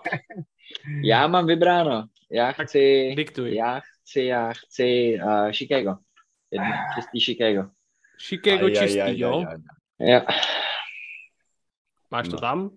[1.03, 2.05] Já mám vybráno.
[2.31, 3.13] Já chci...
[3.17, 3.55] Diktuj.
[3.55, 5.97] Já chci, já chci uh, Chicago.
[6.51, 7.69] Jedno, čistý Chicago.
[8.21, 9.33] Chicago aj, čistý, aj, aj, jo?
[9.37, 9.78] Aj, aj.
[9.99, 10.25] Ja.
[12.11, 12.41] Máš to no.
[12.41, 12.69] tam?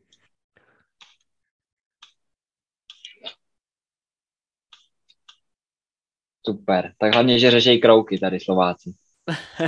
[6.47, 6.94] Super.
[6.99, 8.90] Tak hlavně, že řešejí krouky tady Slováci.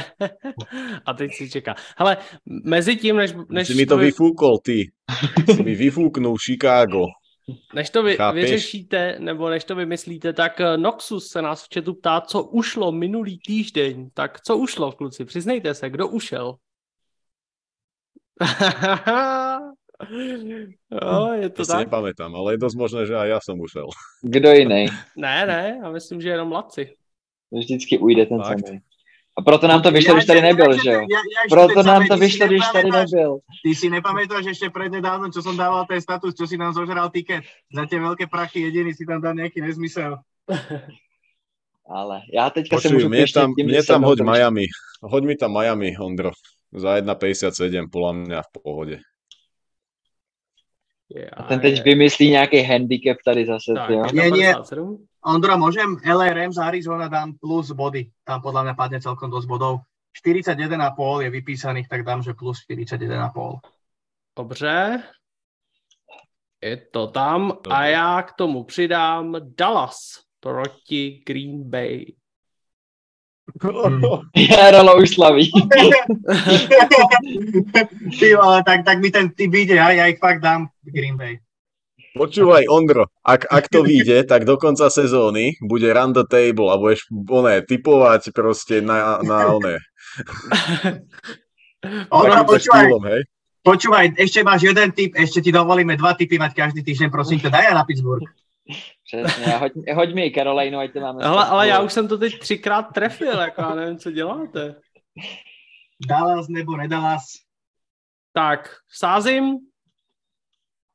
[1.06, 1.74] A teď si čeká.
[1.96, 2.16] Hele,
[2.64, 3.32] mezi tím, než...
[3.48, 4.92] než si mi to vyfúkol, ty.
[5.54, 7.06] si mi vyfúknul Chicago.
[7.74, 11.94] Než to vy, vyřešíte, nebo než to vymyslíte, tak eh, Noxus se nás v chatu
[11.94, 14.10] ptá, co ušlo minulý týždeň.
[14.14, 15.24] Tak co ušlo, kluci?
[15.24, 16.56] Přiznejte se, kdo ušel?
[20.90, 21.78] jo, je to ja tak?
[21.78, 23.86] si nepamätám, ale je dosť možné, že aj ja som ušel.
[24.22, 24.90] Kdo jiný?
[25.16, 26.94] ne, ne, já myslím, že jenom Laci.
[27.52, 28.82] Vždycky ujde ten samý.
[29.38, 31.06] A proto nám to vyšlo, když tady nebyl, že jo?
[31.50, 33.38] Proto nám to vyšlo, když tady nebyl.
[33.64, 37.42] Ty si nepamätáš ešte prednedávno, čo som dával ten status, čo si nám zožral tiket.
[37.66, 40.22] Za tie veľké prachy jediný si tam dal nejaký nezmysel.
[41.90, 44.20] Ale já teďka Počuj, se můžu mne tam, tím, že tam jsem hoď.
[44.20, 44.66] Miami.
[45.02, 46.30] Hoď mi tam Miami, Ondro.
[46.74, 48.96] Za 1,57 podľa mňa v pohode.
[51.36, 54.02] A ten teď vymyslí nějaký handicap tady zase, tak, jo?
[54.12, 54.54] Nie, nie.
[54.54, 55.06] 1,57.
[55.24, 55.96] Ondro, môžem?
[56.04, 58.12] LA Rams Arizona dám plus body.
[58.28, 59.88] Tam podľa mňa padne celkom dosť bodov.
[60.12, 63.58] 41,5 je vypísaných, tak dám, že plus 41,5.
[64.36, 65.02] Dobře.
[66.62, 67.52] Je to tam.
[67.70, 69.96] A já k tomu přidám Dallas
[70.40, 72.04] proti Green Bay.
[74.34, 75.50] Jarolo už slaví.
[78.18, 81.38] Ty, ale tak, tak mi ten typ ide, ja, ja ich fakt dám Green Bay.
[82.14, 86.78] Počúvaj, Ondro, ak, ak to vyjde, tak do konca sezóny bude run the table a
[86.78, 89.82] budeš oné, typovať proste na, na oné.
[92.14, 93.20] Ondro, počúvaj, štýlom, hej?
[93.66, 97.50] počúvaj, ešte máš jeden typ, ešte ti dovolíme dva typy mať každý týždeň, prosím ťa,
[97.50, 98.30] daj ja na Pittsburgh.
[99.24, 101.24] Přesně, hoď, hoď mi Karolajnu, ať to máme.
[101.24, 104.80] Ale, ale já už jsem to teď třikrát trefil, jako já nevím, co děláte.
[106.08, 107.22] Dallas nebo Nedalas.
[108.32, 109.58] Tak, sázím.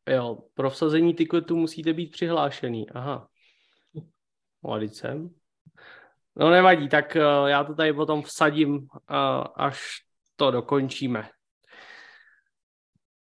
[0.10, 2.90] Jo, pro vsazení tiketu musíte být přihlášený.
[2.90, 3.28] Aha.
[4.62, 5.30] Mladý jsem.
[6.36, 8.88] No nevadí, tak uh, já to tady potom vsadím, uh,
[9.56, 9.82] až
[10.36, 11.30] to dokončíme.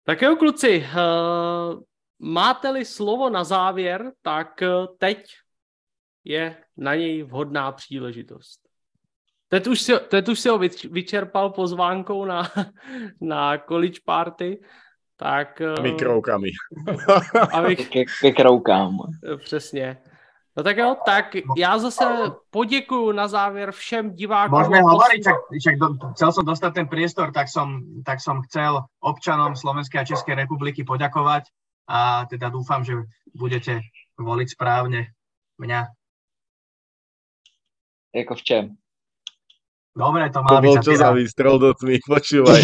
[0.05, 1.83] Tak jo, kluci, uh,
[2.19, 5.27] máte-li slovo na závěr, tak uh, teď
[6.25, 8.61] je na něj vhodná příležitost.
[9.49, 12.43] Teď už si, teď už si ho vyč- vyčerpal pozvánkou na,
[13.21, 14.61] na college party,
[15.17, 15.61] tak...
[15.61, 16.49] eh, Mikrovkami.
[17.53, 18.99] Abych, Ke, ke kroukám.
[19.37, 19.99] přesně.
[20.57, 22.05] No tak jo, tak já zase
[22.51, 24.59] poděkuju na závěr všem divákům.
[24.59, 25.87] A hovoriť, poslu- však, však do,
[26.17, 30.81] chcel som dostať ten priestor, tak som, tak som chcel občanom Slovenskej a Českej republiky
[30.85, 31.45] poďakovať
[31.87, 32.99] a teda dúfam, že
[33.33, 33.83] budete
[34.19, 35.15] voliť správne
[35.59, 35.81] mňa.
[38.17, 38.65] Jako v čem?
[39.97, 42.61] Dobre, To to má bol byť čo za výstrel do tmy, počúvaj.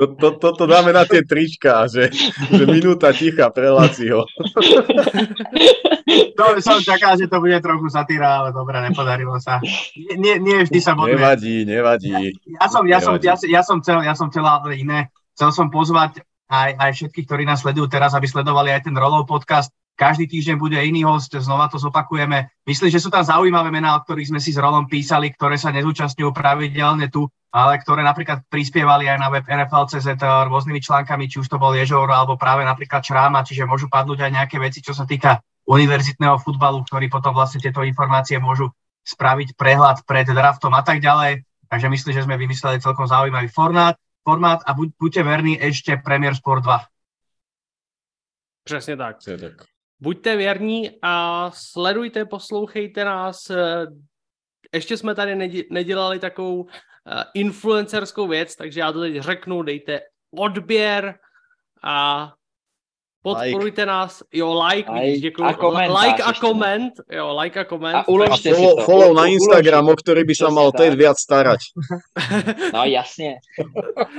[0.00, 2.08] To, to, toto dáme na tie trička, že,
[2.48, 4.24] že minúta ticha pre Laciho.
[6.38, 9.60] To som čakal, že to bude trochu satíra, ale dobre, nepodarilo sa.
[9.92, 11.20] Nie, nie, nie vždy sa boduje.
[11.20, 12.32] Nevadí, nevadí.
[12.48, 13.28] Ja som, ja, som, Nevadí.
[13.28, 15.12] ja, ja, som chcel, ja som chcel ale iné.
[15.36, 19.28] Chcel som pozvať aj, aj všetkých, ktorí nás sledujú teraz, aby sledovali aj ten Rolov
[19.28, 19.68] podcast.
[19.98, 22.54] Každý týždeň bude iný host, znova to zopakujeme.
[22.62, 25.74] Myslím, že sú tam zaujímavé mená, o ktorých sme si s Rolom písali, ktoré sa
[25.74, 31.50] nezúčastňujú pravidelne tu, ale ktoré napríklad prispievali aj na web NFL.cz rôznymi článkami, či už
[31.50, 35.02] to bol Ježor, alebo práve napríklad Šráma, čiže môžu padnúť aj nejaké veci, čo sa
[35.02, 38.70] týka univerzitného futbalu, ktorí potom vlastne tieto informácie môžu
[39.02, 41.44] spraviť prehľad pred draftom a tak ďalej.
[41.68, 46.34] Takže myslím, že sme vymysleli celkom zaujímavý formát, formát a buď, buďte verní ešte Premier
[46.36, 46.80] Sport 2.
[48.64, 49.16] Přesně tak.
[49.26, 49.52] Je tak.
[50.00, 53.50] Buďte věrní a sledujte, poslouchejte nás.
[54.74, 60.00] Ještě jsme tady nedělali takovou eh, influencerskou věc, takže já to teď řeknu, dejte
[60.30, 61.18] odběr
[61.82, 62.32] a
[63.22, 64.22] podporujte nás.
[64.32, 65.48] Jo, like, Like vidíš, děkuju.
[65.48, 66.40] a komentář like a ještě.
[66.40, 67.94] koment, jo, like a koment.
[67.96, 68.82] A A uložte si follow, to.
[68.82, 70.72] follow na Instagram, o ktorý by sa Přesně mal.
[70.72, 71.60] Ted viac starať.
[72.74, 73.34] No jasně.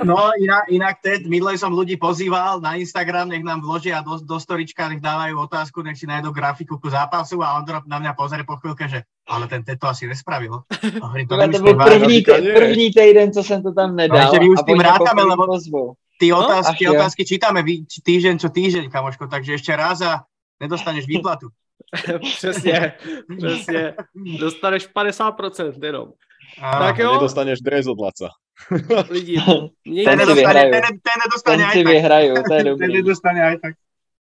[0.04, 4.40] No inak, inak Ted, minule som ľudí pozýval na Instagram, nech nám vložia do, do
[4.40, 8.44] storička, nech dávajú otázku, nech si nájdú grafiku ku zápasu a Ondro na mňa pozrie
[8.44, 10.62] po chvíľke, že ale ten Ted to asi nespravil.
[11.02, 12.22] A hovorím, to to byl první,
[12.54, 14.26] první týden, co jsem to tam nedal.
[14.26, 15.94] No, že my už a s oni rátame, lebo-.
[16.20, 16.92] Ty No, otázky, jo.
[16.92, 20.20] otázky čítame vy, týždeň čo týždeň, kamoško, takže ešte raz a
[20.60, 21.48] nedostaneš výplatu.
[22.36, 22.92] přesně,
[23.38, 23.94] přesně.
[24.38, 26.12] Dostaneš 50% jenom.
[26.60, 27.12] A Tak jo.
[27.16, 28.28] Nedostaneš dres od Laca.
[29.10, 30.70] Lidi, ten, si mějte, nedostane, vyhraju.
[30.72, 31.86] ten, ten nedostane Ten aj tak.
[31.92, 32.92] vyhraju, to je Ten dobrý.
[32.92, 33.74] nedostane aj tak.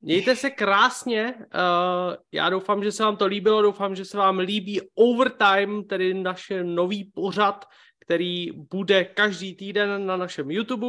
[0.01, 1.33] Mějte se krásně.
[1.37, 3.61] Uh, já doufám, že se vám to líbilo.
[3.61, 7.65] Doufám, že se vám líbí Overtime, tedy naše nový pořad,
[7.99, 10.87] který bude každý týden na našem YouTube.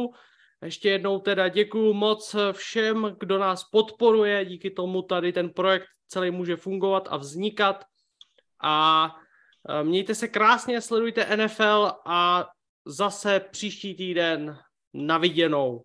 [0.63, 4.45] Ještě jednou teda děkuju moc všem, kdo nás podporuje.
[4.45, 7.83] Díky tomu tady ten projekt celý může fungovat a vznikat.
[8.63, 9.07] A
[9.69, 12.47] eh, mějte se krásně, sledujte NFL a
[12.85, 14.59] zase příští týden
[14.93, 15.83] na viděnou.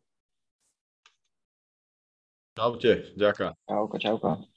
[2.59, 3.55] Čaute, ďaká.
[3.71, 4.52] Čauko, čauko.